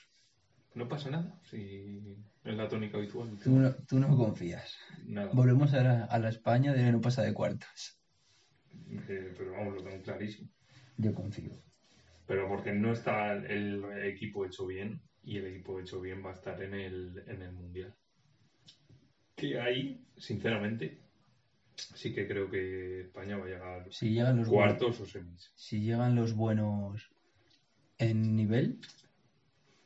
No 0.76 0.88
pasa 0.88 1.10
nada, 1.12 1.40
si 1.44 2.18
es 2.44 2.56
la 2.56 2.68
tónica 2.68 2.98
habitual. 2.98 3.38
Tú 3.44 3.52
no, 3.52 3.74
tú 3.88 4.00
no 4.00 4.16
confías. 4.16 4.78
Nada. 5.06 5.32
Volvemos 5.34 5.74
a 5.74 5.84
la, 5.84 6.06
a 6.06 6.20
la 6.20 6.30
España 6.30 6.74
de 6.74 6.92
no 6.92 7.02
pasa 7.02 7.22
de 7.24 7.34
cuartos. 7.34 8.00
Eh, 8.74 9.34
pero 9.38 9.52
vamos, 9.52 9.76
lo 9.76 9.84
tengo 9.84 10.02
clarísimo. 10.04 10.50
Yo 10.98 11.14
confío. 11.14 11.52
Pero 12.26 12.48
porque 12.48 12.72
no 12.74 12.92
está 12.94 13.34
el 13.34 13.84
equipo 14.04 14.46
hecho 14.46 14.66
bien 14.68 15.02
y 15.24 15.38
el 15.38 15.48
equipo 15.48 15.80
hecho 15.80 16.00
bien 16.00 16.24
va 16.24 16.32
a 16.32 16.34
estar 16.34 16.62
en 16.62 16.74
el, 16.74 17.24
en 17.28 17.42
el 17.42 17.52
Mundial. 17.54 17.96
Que 19.36 19.60
ahí, 19.60 20.06
sinceramente, 20.18 21.00
sí 21.76 22.14
que 22.14 22.28
creo 22.28 22.50
que 22.50 23.02
España 23.02 23.38
va 23.38 23.46
a 23.46 23.48
llegar 23.48 23.88
Si 23.92 24.10
llegan 24.12 24.38
los 24.38 24.48
buenos, 24.48 24.78
cuartos 24.78 25.02
o 25.02 25.06
semis. 25.06 25.52
si 25.56 25.82
llegan 25.82 26.16
los 26.16 26.34
buenos 26.34 27.10
en 27.98 28.36
nivel, 28.36 28.80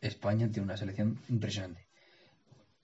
España 0.02 0.52
tiene 0.52 0.66
una 0.66 0.78
selección 0.78 1.20
impresionante. 1.30 1.88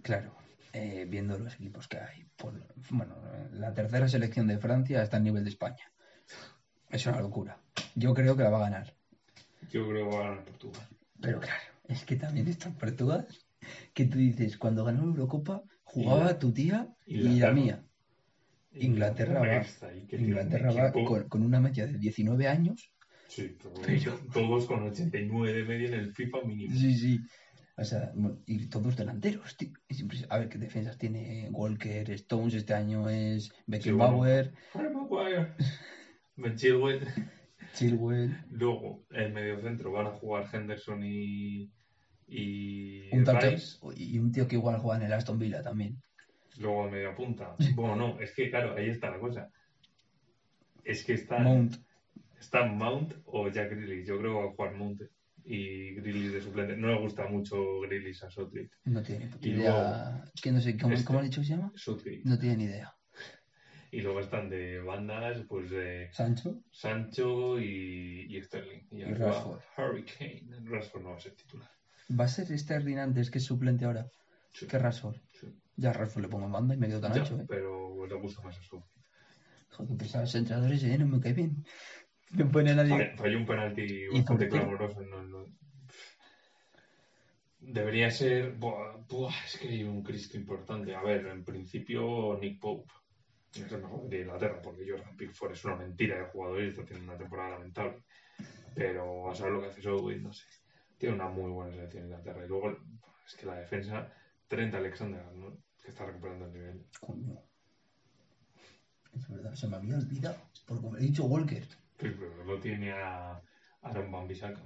Claro, 0.01 0.35
eh, 0.73 1.05
viendo 1.09 1.37
los 1.37 1.53
equipos 1.55 1.87
que 1.87 1.97
hay. 1.97 2.25
por- 2.35 2.65
bueno, 2.91 3.15
la 3.51 3.73
tercera 3.73 4.07
selección 4.07 4.47
de 4.47 4.57
Francia 4.59 5.03
está 5.03 5.17
al 5.17 5.23
nivel 5.23 5.43
de 5.43 5.49
España. 5.49 5.91
Es 6.89 7.05
una 7.05 7.19
locura. 7.19 7.57
Yo 7.95 8.13
creo 8.13 8.37
que 8.37 8.43
la 8.43 8.49
va 8.49 8.59
a 8.59 8.69
ganar. 8.69 8.93
Yo 9.71 9.87
creo 9.89 10.09
que 10.09 10.15
va 10.15 10.23
a 10.25 10.29
ganar 10.29 10.45
Portugal. 10.45 10.87
Pero 11.21 11.39
claro, 11.41 11.61
es 11.89 12.05
que 12.05 12.15
también 12.15 12.47
está 12.47 12.69
Portugal. 12.71 13.27
Que 13.93 14.05
tú 14.05 14.17
dices, 14.17 14.57
cuando 14.57 14.85
ganó 14.85 15.01
la 15.01 15.11
Eurocopa, 15.11 15.63
jugaba 15.83 16.39
tu 16.39 16.53
tía 16.53 16.87
y 17.05 17.17
la 17.39 17.51
mía. 17.51 17.83
Inglaterra 18.71 19.39
va- 19.41 19.65
Inglaterra 20.11 20.71
va 20.71 20.91
con, 20.93 21.27
con 21.27 21.43
una 21.43 21.59
media 21.59 21.87
de 21.87 21.97
19 21.97 22.47
años. 22.47 22.91
Sí, 23.27 23.55
pero 23.61 23.73
Pero- 23.85 24.17
todos 24.33 24.65
con 24.65 24.83
89 24.83 25.53
de 25.53 25.63
media 25.65 25.87
en 25.89 25.93
el 25.95 26.13
FIFA 26.13 26.41
mínimo. 26.45 26.73
Sí, 26.73 26.97
sí. 26.97 27.19
O 27.79 27.83
sea, 27.85 28.11
bueno, 28.13 28.39
y 28.45 28.67
todos 28.67 28.97
delanteros, 28.97 29.55
tío. 29.55 29.69
A 30.29 30.39
ver 30.39 30.49
qué 30.49 30.57
defensas 30.57 30.97
tiene 30.97 31.47
Walker, 31.51 32.11
Stones 32.11 32.53
este 32.53 32.73
año 32.73 33.07
es 33.09 33.53
Beckenbauer, 33.67 34.53
Maguire, 34.73 35.53
Ben 36.35 36.55
Chilwell. 36.55 37.07
Chilwell, 37.73 38.35
Luego, 38.49 39.05
en 39.11 39.33
medio 39.33 39.61
centro 39.61 39.91
van 39.91 40.07
a 40.07 40.11
jugar 40.11 40.49
Henderson 40.51 41.03
y, 41.03 41.71
y 42.27 43.15
un 43.15 43.25
Rice. 43.25 43.77
y 43.95 44.17
un 44.17 44.31
tío 44.31 44.47
que 44.47 44.55
igual 44.55 44.79
juega 44.79 44.97
en 44.97 45.05
el 45.05 45.13
Aston 45.13 45.39
Villa 45.39 45.61
también. 45.61 46.01
Luego 46.57 46.85
en 46.85 46.91
media 46.91 47.15
punta. 47.15 47.55
Bueno, 47.75 47.95
no, 47.95 48.19
es 48.19 48.33
que 48.33 48.49
claro, 48.49 48.75
ahí 48.75 48.89
está 48.89 49.09
la 49.09 49.19
cosa. 49.19 49.49
Es 50.83 51.05
que 51.05 51.13
está 51.13 51.39
Mount. 51.39 51.75
está 52.39 52.65
Mount 52.65 53.13
o 53.25 53.47
Jack 53.49 53.69
Grealish. 53.71 54.05
Yo 54.05 54.17
creo 54.17 54.33
que 54.33 54.39
va 54.39 54.49
a 54.49 54.55
jugar 54.55 54.75
Mount 54.75 55.01
y 55.45 55.95
Grealish 55.95 56.31
de 56.31 56.41
suplente. 56.41 56.75
No 56.77 56.87
le 56.87 56.99
gusta 56.99 57.27
mucho 57.27 57.81
Grealish 57.81 58.23
a 58.23 58.29
Southgate. 58.29 58.71
No 58.85 59.01
tiene 59.01 59.29
Y 59.41 59.49
idea. 59.49 60.23
Que 60.41 60.51
no 60.51 60.61
sé, 60.61 60.77
¿cómo, 60.77 60.93
este- 60.93 61.05
cómo 61.05 61.19
ha 61.19 61.23
dicho 61.23 61.41
que 61.41 61.47
se 61.47 61.53
llama? 61.55 61.71
Southgate. 61.75 62.21
No 62.25 62.37
tiene 62.37 62.57
ni 62.57 62.63
idea. 62.65 62.93
Y 63.91 64.01
luego 64.01 64.19
están 64.19 64.49
de 64.49 64.79
bandas, 64.81 65.43
pues 65.47 65.71
de 65.71 66.09
Sancho. 66.11 66.61
Sancho 66.71 67.59
y, 67.59 68.27
y 68.29 68.41
Sterling. 68.43 68.87
Y, 68.91 69.01
Y 69.01 69.13
Rashford. 69.13 69.61
Harry 69.77 70.05
Kane. 70.05 70.47
Rashford 70.63 71.01
no 71.03 71.09
va 71.09 71.15
a 71.15 71.19
ser 71.19 71.33
titular. 71.35 71.69
Va 72.19 72.25
a 72.25 72.27
ser 72.27 72.55
Sterling 72.57 72.97
antes 72.97 73.31
que 73.31 73.39
es 73.39 73.45
suplente 73.45 73.85
ahora. 73.85 74.07
Sí, 74.51 74.67
Que 74.67 74.77
Rashford. 74.77 75.17
sí. 75.31 75.47
Ya 75.75 75.89
a 75.89 75.93
Rashford 75.93 76.21
le 76.23 76.27
pongo 76.29 76.45
en 76.45 76.51
banda 76.51 76.75
y 76.75 76.77
me 76.77 76.87
quedo 76.87 77.01
tan 77.01 77.13
Ya, 77.13 77.21
ancho, 77.21 77.39
eh. 77.39 77.45
Pero 77.47 78.05
le 78.05 78.15
gusta 78.15 78.43
más 78.43 78.57
a 78.59 78.61
Southgate. 78.63 78.99
Joder, 79.71 79.97
pesados 79.97 80.35
entrenadores, 80.35 80.83
eh, 80.83 80.97
no 80.97 81.07
me 81.07 81.19
cae 81.19 81.33
bien. 81.33 81.63
No 82.31 82.51
pone 82.51 82.71
a 82.71 82.75
nadie. 82.75 83.15
Falló- 83.15 83.37
un 83.39 83.45
penalti 83.45 83.81
¿Y 83.81 84.07
bastante 84.07 84.49
clamoroso. 84.49 85.01
No, 85.01 85.23
no. 85.23 85.45
Debería 87.59 88.09
ser. 88.11 88.53
Buah, 88.53 88.97
buah, 89.07 89.33
es 89.45 89.57
que 89.57 89.67
hay 89.67 89.83
un 89.83 90.03
Cristo 90.03 90.37
importante. 90.37 90.95
A 90.95 91.01
ver, 91.01 91.25
en 91.27 91.43
principio, 91.43 92.37
Nick 92.39 92.59
Pope 92.59 92.91
es 93.53 93.71
el 93.71 93.81
mejor 93.81 94.07
de 94.07 94.21
Inglaterra, 94.21 94.61
porque 94.61 94.85
Jordan 94.87 95.17
Pickford 95.17 95.53
es 95.53 95.65
una 95.65 95.75
mentira 95.75 96.17
de 96.17 96.25
jugador 96.29 96.63
y 96.63 96.67
está 96.69 96.85
teniendo 96.85 97.11
una 97.11 97.19
temporada 97.19 97.51
lamentable. 97.51 98.03
Pero 98.75 99.29
a 99.29 99.35
saber 99.35 99.53
lo 99.53 99.61
que 99.61 99.67
hace 99.67 99.81
Southgate, 99.81 100.21
no 100.21 100.31
sé. 100.31 100.45
Tiene 100.97 101.15
una 101.15 101.29
muy 101.29 101.51
buena 101.51 101.71
selección 101.71 102.05
Inglaterra. 102.05 102.45
Y 102.45 102.47
luego, 102.47 102.77
es 103.25 103.35
que 103.35 103.45
la 103.45 103.55
defensa, 103.55 104.13
Trent 104.47 104.73
Alexander, 104.75 105.25
¿no? 105.33 105.57
que 105.81 105.89
está 105.89 106.05
recuperando 106.05 106.45
el 106.45 106.53
nivel. 106.53 106.85
Coño. 106.99 107.41
Es 109.15 109.27
verdad, 109.27 109.53
se 109.55 109.67
me 109.67 109.77
había 109.77 109.95
olvidado. 109.97 110.37
Porque 110.67 110.83
como 110.83 110.97
he 110.97 111.01
dicho 111.01 111.25
Walker. 111.25 111.65
Pero 111.99 112.15
luego 112.45 112.59
tiene 112.61 112.91
a 112.93 113.41
Aaron 113.81 114.11
Van 114.11 114.27
Bissaka. 114.27 114.61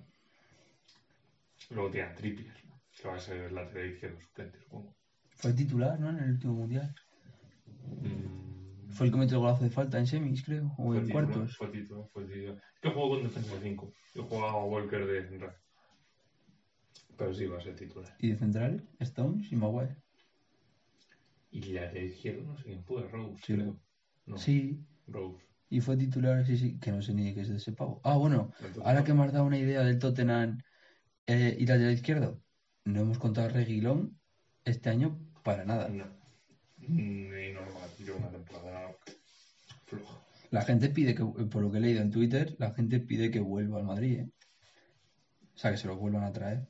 Luego 1.72 1.90
tiene 1.90 2.08
a 2.10 2.16
Trippier, 2.16 2.54
que 2.96 3.08
va 3.08 3.16
a 3.16 3.20
ser 3.20 3.38
el 3.46 3.56
lateral 3.56 3.90
izquierdo 3.92 4.20
suplente, 4.20 4.60
supongo. 4.60 4.96
Fue 5.38 5.54
titular, 5.54 6.00
¿no? 6.00 6.10
En 6.10 6.20
el 6.20 6.32
último 6.32 6.54
mundial. 6.54 6.94
Mm, 8.02 8.92
Fue 8.92 9.08
el 9.08 9.12
que 9.12 9.18
metió 9.18 9.38
el 9.38 9.42
golazo 9.44 9.64
de 9.64 9.70
falta 9.72 9.98
en 9.98 10.06
semis, 10.06 10.44
creo. 10.44 10.68
O 10.78 10.86
fue 10.86 10.98
en 10.98 11.06
titular, 11.08 11.26
cuartos. 11.26 11.58
Fue 11.58 11.68
titular, 11.70 12.06
fue 12.14 12.26
titular. 12.26 12.62
Que 12.82 12.90
jugó 12.90 13.10
con 13.10 13.24
defensa 13.24 13.56
de 13.56 13.62
5. 13.62 13.92
Yo 14.14 14.24
jugaba 14.26 14.52
a 14.52 14.66
Walker 14.66 15.06
de 15.08 15.28
central. 15.28 15.56
Pero 17.18 17.34
sí 17.34 17.46
va 17.48 17.58
a 17.58 17.62
ser 17.62 17.76
titular. 17.76 18.16
Y 18.20 18.30
de 18.30 18.36
central, 18.38 18.88
Stones 19.00 19.52
y 19.52 19.56
Maguire. 19.56 19.96
Y 21.50 21.62
lateral 21.74 22.06
izquierdo, 22.06 22.44
no 22.44 22.58
sé 22.58 22.64
quién 22.66 22.84
fue, 22.84 23.08
Rose, 23.08 23.42
Sí. 23.44 23.54
creo. 23.54 23.80
No, 24.26 24.38
Sí. 24.38 24.86
Rose. 25.08 25.44
Y 25.74 25.82
fue 25.82 25.98
titular, 25.98 26.46
sí, 26.46 26.56
sí. 26.56 26.78
Que 26.80 26.92
no 26.92 27.02
sé 27.02 27.16
ni 27.16 27.26
de 27.26 27.34
qué 27.34 27.42
es 27.42 27.50
de 27.50 27.58
ese 27.58 27.72
pavo. 27.72 28.00
Ah, 28.04 28.16
bueno. 28.16 28.52
Ahora 28.84 29.04
que 29.04 29.12
me 29.12 29.24
has 29.24 29.34
dado 29.34 29.46
una 29.46 29.58
idea 29.58 29.82
del 29.82 29.98
Tottenham 29.98 30.60
eh, 31.26 31.58
y 31.60 31.66
lateral 31.66 31.94
izquierdo. 31.94 32.44
No 32.86 33.02
hemos 33.02 33.18
contado 33.18 33.48
a 33.48 33.50
Reguilón 33.50 34.22
este 34.64 34.92
año 34.92 35.20
para 35.44 35.66
nada. 35.66 35.90
No. 35.90 36.06
Mm, 36.78 37.00
Y 37.00 37.54
no 37.54 37.62
va 37.62 37.86
a 37.86 37.98
llevar 37.98 38.22
una 38.22 38.30
temporada 38.30 38.96
floja. 39.86 40.22
La 40.52 40.62
gente 40.62 40.90
pide 40.90 41.16
que, 41.16 41.26
por 41.26 41.64
lo 41.64 41.72
que 41.72 41.80
he 41.80 41.82
leído 41.82 42.04
en 42.04 42.12
Twitter, 42.12 42.56
la 42.60 42.72
gente 42.72 43.00
pide 43.00 43.32
que 43.32 43.40
vuelva 43.40 43.80
al 43.80 43.86
Madrid, 43.86 44.20
¿eh? 44.20 44.30
O 45.56 45.58
sea, 45.58 45.72
que 45.72 45.78
se 45.78 45.88
lo 45.88 45.98
vuelvan 45.98 46.24
a 46.24 46.32
traer. 46.32 46.68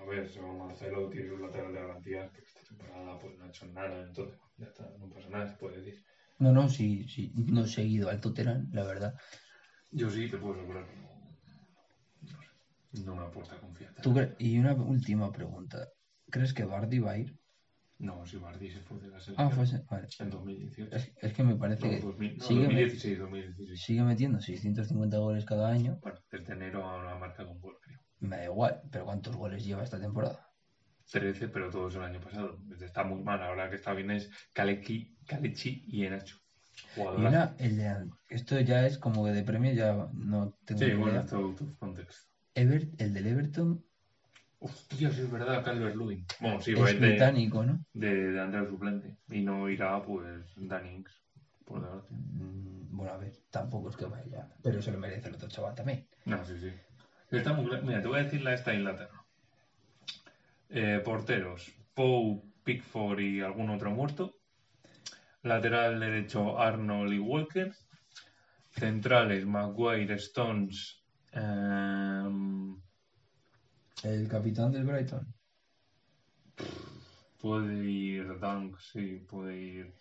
A 0.00 0.04
ver, 0.04 0.30
según 0.30 0.58
Marcelo 0.58 1.10
tiene 1.10 1.32
un 1.32 1.42
lateral 1.42 1.74
de 1.74 1.80
garantía, 1.80 2.30
pero 2.32 2.46
esta 2.46 2.60
temporada 2.60 3.18
pues 3.18 3.36
no 3.36 3.44
ha 3.44 3.48
hecho 3.48 3.66
nada, 3.66 4.02
entonces 4.06 4.38
ya 4.56 4.66
está, 4.66 4.88
no 5.00 5.10
pasa 5.10 5.28
nada, 5.30 5.48
se 5.48 5.56
puede 5.56 5.78
decir. 5.78 6.04
No, 6.38 6.52
no, 6.52 6.68
sí, 6.68 7.06
sí. 7.08 7.32
No 7.34 7.64
he 7.64 7.68
seguido 7.68 8.10
al 8.10 8.20
Tottenham, 8.20 8.68
la 8.72 8.84
verdad. 8.84 9.14
Yo 9.90 10.10
sí 10.10 10.28
te 10.28 10.36
puedo 10.36 10.54
asegurar 10.54 10.86
no, 12.92 13.04
no, 13.04 13.16
me 13.16 13.26
aporta 13.26 13.58
confianza. 13.60 14.02
¿Tú 14.02 14.14
y 14.38 14.58
una 14.58 14.74
última 14.74 15.30
pregunta. 15.32 15.86
¿Crees 16.30 16.52
que 16.52 16.64
Bardi 16.64 16.98
va 16.98 17.12
a 17.12 17.18
ir? 17.18 17.38
No, 17.98 18.26
si 18.26 18.36
Bardi 18.36 18.70
se 18.70 18.80
fue 18.80 18.98
de 18.98 19.08
la 19.08 19.20
selección 19.20 19.48
Ah, 19.48 19.50
fue 19.50 19.64
Vale. 19.90 20.06
en 20.18 20.30
2018. 20.30 20.96
Es, 20.96 21.12
es 21.20 21.32
que 21.32 21.42
me 21.42 21.56
parece 21.56 21.86
No, 21.86 21.90
que 21.92 22.00
2000, 22.00 22.36
no, 22.38 22.44
sigue, 22.44 22.62
2016, 22.64 23.18
2016. 23.18 23.80
sigue 23.80 24.02
metiendo 24.02 24.40
650 24.40 25.18
goles 25.18 25.44
cada 25.44 25.70
año. 25.70 25.98
Bueno, 26.02 26.18
desde 26.30 26.52
enero 26.52 26.88
a 26.88 27.02
la 27.02 27.16
marca 27.16 27.46
con 27.46 27.60
gol, 27.60 27.76
creo. 27.82 28.00
Me 28.20 28.36
da 28.36 28.44
igual, 28.44 28.82
pero 28.90 29.04
¿cuántos 29.04 29.36
goles 29.36 29.64
lleva 29.64 29.82
esta 29.84 30.00
temporada? 30.00 30.45
13, 31.10 31.48
pero 31.48 31.70
todos 31.70 31.94
el 31.96 32.02
año 32.02 32.20
pasado. 32.20 32.58
Está 32.80 33.04
muy 33.04 33.22
mal. 33.22 33.42
Ahora 33.42 33.70
que 33.70 33.76
está 33.76 33.92
bien 33.92 34.10
es 34.10 34.30
Kalechi, 34.52 35.16
Kalechi 35.26 35.84
y 35.86 36.04
Enacho. 36.04 36.38
Una, 36.96 37.54
el 37.58 38.10
esto 38.28 38.60
ya 38.60 38.86
es 38.86 38.98
como 38.98 39.26
de 39.26 39.42
premio, 39.42 39.72
ya 39.72 40.08
no 40.12 40.58
tengo 40.64 40.80
Sí, 40.80 40.92
bueno, 40.94 41.20
esto 41.20 41.36
out 41.36 41.60
of 41.60 41.78
context. 41.78 42.28
Ever- 42.54 42.90
el 42.98 43.14
del 43.14 43.26
Everton 43.26 43.84
Hostia, 44.58 45.10
sí 45.10 45.20
es 45.20 45.30
verdad, 45.30 45.64
Calvert 45.64 45.96
Lewin. 45.96 46.24
Bueno, 46.40 46.60
sí, 46.60 46.72
Es 46.72 46.78
de, 46.78 47.06
británico, 47.08 47.62
¿no? 47.62 47.84
de, 47.92 48.32
de 48.32 48.40
Andrea 48.40 48.66
suplente. 48.66 49.16
Y 49.28 49.42
no 49.42 49.68
irá, 49.68 50.02
pues, 50.02 50.26
Danny 50.56 51.04
por 51.64 51.82
desgracia. 51.82 52.16
Mm, 52.16 52.96
Bueno, 52.96 53.12
a 53.12 53.16
ver, 53.18 53.32
tampoco 53.50 53.90
es 53.90 53.96
que 53.96 54.06
vaya, 54.06 54.48
pero 54.62 54.80
se 54.80 54.92
lo 54.92 54.98
merece 54.98 55.28
el 55.28 55.34
otro 55.34 55.48
chaval 55.48 55.74
también. 55.74 56.08
No, 56.24 56.44
sí, 56.44 56.58
sí. 56.58 56.72
Está 57.30 57.52
muy 57.52 57.66
Mira, 57.82 58.00
te 58.00 58.08
voy 58.08 58.20
a 58.20 58.22
decir 58.22 58.42
la 58.42 58.54
esta 58.54 58.72
Inglaterra. 58.74 59.15
Eh, 60.68 61.00
porteros, 61.04 61.72
Poe, 61.94 62.42
Pickford 62.64 63.20
y 63.20 63.40
algún 63.40 63.70
otro 63.70 63.90
muerto. 63.90 64.34
Lateral 65.42 66.00
derecho, 66.00 66.58
Arnold 66.58 67.12
y 67.12 67.18
Walker. 67.18 67.72
Centrales, 68.70 69.46
Maguire, 69.46 70.14
Stones. 70.16 71.02
em, 71.32 72.76
El 74.02 74.28
capitán 74.28 74.72
del 74.72 74.84
Brighton. 74.84 75.26
puede 77.40 77.84
ir 77.84 78.38
Dunk, 78.40 78.78
sí, 78.78 79.24
puede 79.28 79.56
ir. 79.56 79.94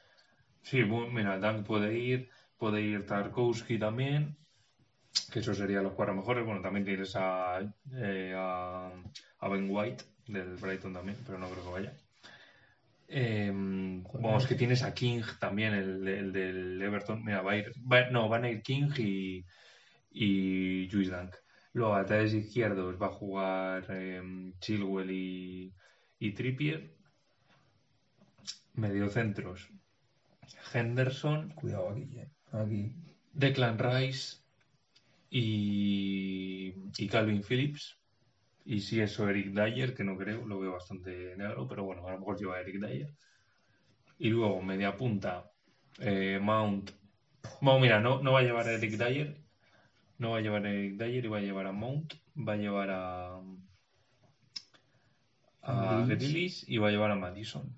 Sí, 0.62 0.80
bu- 0.82 1.12
mira, 1.12 1.38
Dunk 1.40 1.66
puede 1.66 1.98
ir. 1.98 2.30
Puede 2.58 2.82
ir 2.82 3.06
Tarkowski 3.06 3.78
también. 3.78 4.36
Que 5.32 5.40
eso 5.40 5.54
serían 5.54 5.84
los 5.84 5.94
cuatro 5.94 6.16
mejores. 6.16 6.46
Bueno, 6.46 6.62
también 6.62 6.86
tienes 6.86 7.16
a, 7.16 7.60
eh, 7.94 8.34
a, 8.36 8.92
a 9.40 9.48
Ben 9.50 9.68
White 9.70 10.06
del 10.28 10.56
Brighton 10.58 10.94
también, 10.94 11.18
pero 11.26 11.38
no 11.38 11.50
creo 11.50 11.64
que 11.64 11.72
vaya. 11.72 11.94
Eh, 13.08 13.52
vamos, 13.54 14.48
que 14.48 14.56
tienes 14.56 14.82
a 14.84 14.94
King 14.94 15.22
también, 15.40 15.74
el, 15.74 16.08
el 16.08 16.32
del 16.34 16.82
Everton. 16.82 17.24
Mira, 17.24 17.42
va 17.42 17.52
a 17.52 17.58
ir. 17.58 17.72
va- 17.92 18.10
no, 18.10 18.28
van 18.28 18.46
a 18.46 18.50
ir 18.50 18.64
King 18.64 18.90
y, 18.98 19.46
y 20.12 20.90
Juice 20.92 21.12
Dunk. 21.12 21.36
Luego, 21.74 21.94
a 21.94 22.02
laterales 22.02 22.34
izquierdos 22.34 23.00
va 23.00 23.08
a 23.08 23.10
jugar 23.10 23.86
eh, 23.90 24.54
Chilwell 24.60 25.12
y, 25.12 25.74
y 26.20 26.32
Trippier. 26.32 26.96
Mediocentros. 28.74 29.70
Henderson, 30.74 31.50
Cuidado 31.52 31.90
aquí, 31.90 32.18
eh. 32.18 32.30
Aquí. 32.52 32.96
Declan 33.34 33.78
Rice 33.78 34.38
y, 35.30 36.74
y 36.98 37.08
Calvin 37.08 37.44
Phillips. 37.44 37.98
Y 38.68 38.80
si 38.82 39.00
eso 39.00 39.30
Eric 39.30 39.54
Dyer, 39.54 39.94
que 39.94 40.04
no 40.04 40.18
creo, 40.18 40.46
lo 40.46 40.60
veo 40.60 40.72
bastante 40.74 41.36
negro, 41.38 41.68
pero 41.68 41.84
bueno, 41.84 42.08
a 42.08 42.12
lo 42.14 42.20
mejor 42.20 42.38
lleva 42.38 42.56
a 42.56 42.62
Eric 42.62 42.80
Dyer. 42.80 43.14
Y 44.18 44.30
luego 44.30 44.62
media 44.62 44.98
punta, 44.98 45.52
eh, 46.00 46.40
Mount. 46.42 46.92
Bueno, 47.62 47.80
mira, 47.80 48.00
no, 48.00 48.24
no 48.24 48.32
va 48.34 48.40
a 48.40 48.44
llevar 48.44 48.68
a 48.68 48.72
Eric 48.74 48.94
Dyer, 48.94 49.38
no 50.18 50.32
va 50.32 50.38
a 50.38 50.42
llevar 50.42 50.66
a 50.66 50.72
Eric 50.72 50.98
Dyer 50.98 51.26
y 51.26 51.28
va 51.28 51.38
a 51.38 51.42
llevar 51.42 51.68
a 51.68 51.72
Mount, 51.74 52.14
va 52.36 52.54
a 52.54 52.58
llevar 52.58 52.90
a, 52.90 53.40
a 55.62 56.06
Grealish. 56.08 56.64
Y 56.68 56.78
va 56.78 56.88
a 56.88 56.92
llevar 56.92 57.12
a 57.12 57.16
Madison. 57.16 57.78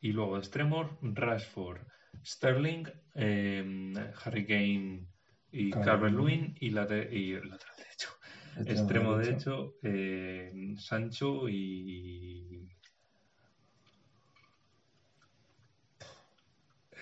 Y 0.00 0.12
luego 0.12 0.36
extremos, 0.36 0.90
Rashford, 1.00 1.80
Sterling, 2.24 2.84
eh, 3.14 4.12
Harry 4.24 4.46
Kane 4.46 5.06
y 5.50 5.70
Calvert-Lewin. 5.70 5.84
Calvert-Lewin 5.84 6.54
y, 6.60 6.70
late- 6.70 7.08
y 7.14 7.32
lateral 7.32 7.76
derecho. 7.76 8.08
Extremo 8.64 9.16
derecho, 9.18 9.74
eh, 9.82 10.74
Sancho 10.78 11.48
y. 11.48 12.68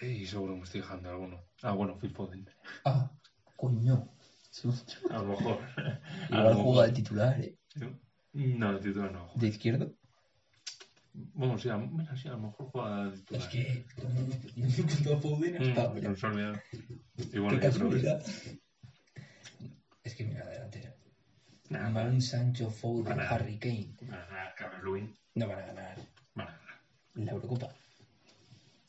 Y 0.02 0.26
seguro 0.26 0.56
me 0.56 0.64
estoy 0.64 0.80
dejando 0.80 1.08
alguno. 1.08 1.44
Ah, 1.62 1.72
bueno, 1.72 1.98
Phil 1.98 2.10
Foden. 2.10 2.48
Ah, 2.84 3.10
coño. 3.56 4.10
A 5.10 5.18
lo 5.18 5.24
mejor. 5.24 5.58
A 6.30 6.38
Igual 6.38 6.54
juega 6.54 6.86
de 6.86 6.92
titular, 6.92 7.40
eh. 7.40 7.56
No, 8.32 8.70
el 8.70 8.80
titular 8.80 9.12
no. 9.12 9.32
¿De 9.36 9.48
izquierdo? 9.48 9.94
Bueno, 11.12 11.56
sí, 11.58 11.68
a, 11.68 11.76
mira, 11.76 12.16
sí, 12.16 12.26
a 12.26 12.32
lo 12.32 12.38
mejor 12.38 12.66
juega 12.70 13.04
de 13.04 13.18
titular. 13.18 13.42
Es 13.42 13.48
que. 13.48 13.86
no 14.56 14.68
puto 14.68 15.20
Foden 15.22 15.56
hasta 15.56 15.88
Mm. 15.88 17.32
Y 17.32 17.38
bueno, 17.38 17.60
Qué 17.60 17.70
yo 17.70 17.88
creo 17.88 17.90
que-. 17.90 18.60
Es 20.02 20.14
que 20.14 20.24
mira, 20.24 20.44
Mount, 21.78 22.20
Sancho, 22.20 22.70
Foden, 22.70 23.20
Harry 23.20 23.58
Kane. 23.58 23.94
van 24.02 24.14
a 24.20 24.26
ganar 24.26 24.54
Calvert-Lewin. 24.56 25.14
No 25.34 25.48
van 25.48 25.58
a 25.58 25.66
ganar 25.66 25.96
Van 26.34 26.48
a 26.48 26.50
ganar. 26.52 26.80
la 27.14 27.32
Eurocopa. 27.32 27.68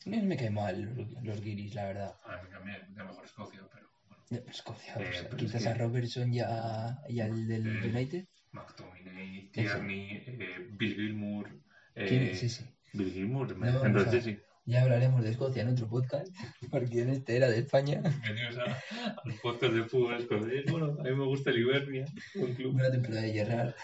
No 0.06 0.22
me 0.22 0.36
cae 0.36 0.50
mal 0.50 0.94
los, 1.22 1.40
guiris, 1.40 1.74
la 1.74 1.84
verdad. 1.86 2.14
A 2.24 2.36
ver, 2.36 2.50
también, 2.50 2.94
de 2.94 3.02
mejor 3.04 3.24
Escocia, 3.24 3.60
pero 3.72 3.88
bueno. 4.08 4.24
De 4.30 4.50
Escocia, 4.50 4.94
Eh, 4.94 5.08
o 5.08 5.12
sea, 5.12 5.22
pero 5.24 5.36
quizás 5.36 5.54
es 5.56 5.62
que- 5.64 5.68
a 5.68 5.74
Robertson 5.74 6.32
y, 6.32 6.40
a- 6.40 6.98
y 7.08 7.20
al 7.20 7.48
del 7.48 7.66
Eh, 7.66 7.88
United. 7.90 8.26
McTominay. 8.52 9.50
Tierney, 9.52 10.22
eh, 10.26 10.68
Bill 10.70 10.94
Gilmour. 10.94 11.50
eh, 11.94 12.06
¿Quién 12.08 12.22
es 12.22 12.42
ese? 12.42 12.72
Bill 12.92 13.12
Gilmour, 13.12 13.56
No, 13.58 14.00
sea, 14.02 14.10
Chelsea. 14.10 14.38
Ya 14.68 14.82
hablaremos 14.82 15.22
de 15.22 15.30
Escocia 15.30 15.62
en 15.62 15.68
otro 15.68 15.86
podcast, 15.86 16.26
porque 16.72 17.02
en 17.02 17.10
este 17.10 17.36
era 17.36 17.48
de 17.48 17.60
España. 17.60 18.02
Bienvenidos 18.02 18.58
a, 18.58 19.14
al 19.24 19.34
podcast 19.40 19.72
de 19.72 19.84
fútbol 19.84 20.14
escocés. 20.14 20.64
Bueno, 20.68 20.96
a 20.98 21.04
mí 21.04 21.14
me 21.14 21.24
gusta 21.24 21.50
el 21.50 21.58
Ibernia, 21.60 22.04
un 22.34 22.52
club. 22.52 22.74
Una 22.74 22.90
temporada 22.90 23.22
de 23.22 23.32
Gerrard. 23.32 23.74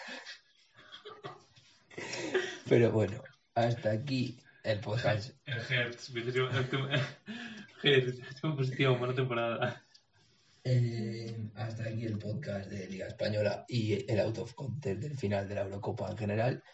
Pero 2.68 2.90
bueno, 2.90 3.22
hasta 3.54 3.92
aquí 3.92 4.40
el 4.64 4.80
podcast. 4.80 5.36
El 5.46 5.58
Hertz, 5.58 6.10
Hertz, 7.84 8.40
positivo, 8.40 8.96
buena 8.96 9.14
temporada. 9.14 9.84
Eh, 10.64 11.48
hasta 11.54 11.84
aquí 11.84 12.06
el 12.06 12.18
podcast 12.18 12.68
de 12.68 12.88
Liga 12.88 13.06
Española 13.06 13.64
y 13.68 14.10
el 14.10 14.18
out 14.18 14.38
of 14.38 14.54
content 14.54 14.98
del 14.98 15.16
final 15.16 15.48
de 15.48 15.54
la 15.54 15.60
Eurocopa 15.60 16.10
en 16.10 16.18
general. 16.18 16.64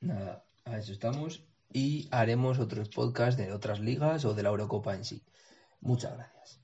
Nada, 0.00 0.44
a 0.64 0.78
eso 0.78 0.90
estamos. 0.90 1.47
Y 1.72 2.08
haremos 2.10 2.58
otros 2.58 2.88
podcasts 2.88 3.36
de 3.36 3.52
otras 3.52 3.80
ligas 3.80 4.24
o 4.24 4.34
de 4.34 4.42
la 4.42 4.50
Eurocopa 4.50 4.94
en 4.94 5.04
sí. 5.04 5.22
Muchas 5.80 6.14
gracias. 6.14 6.60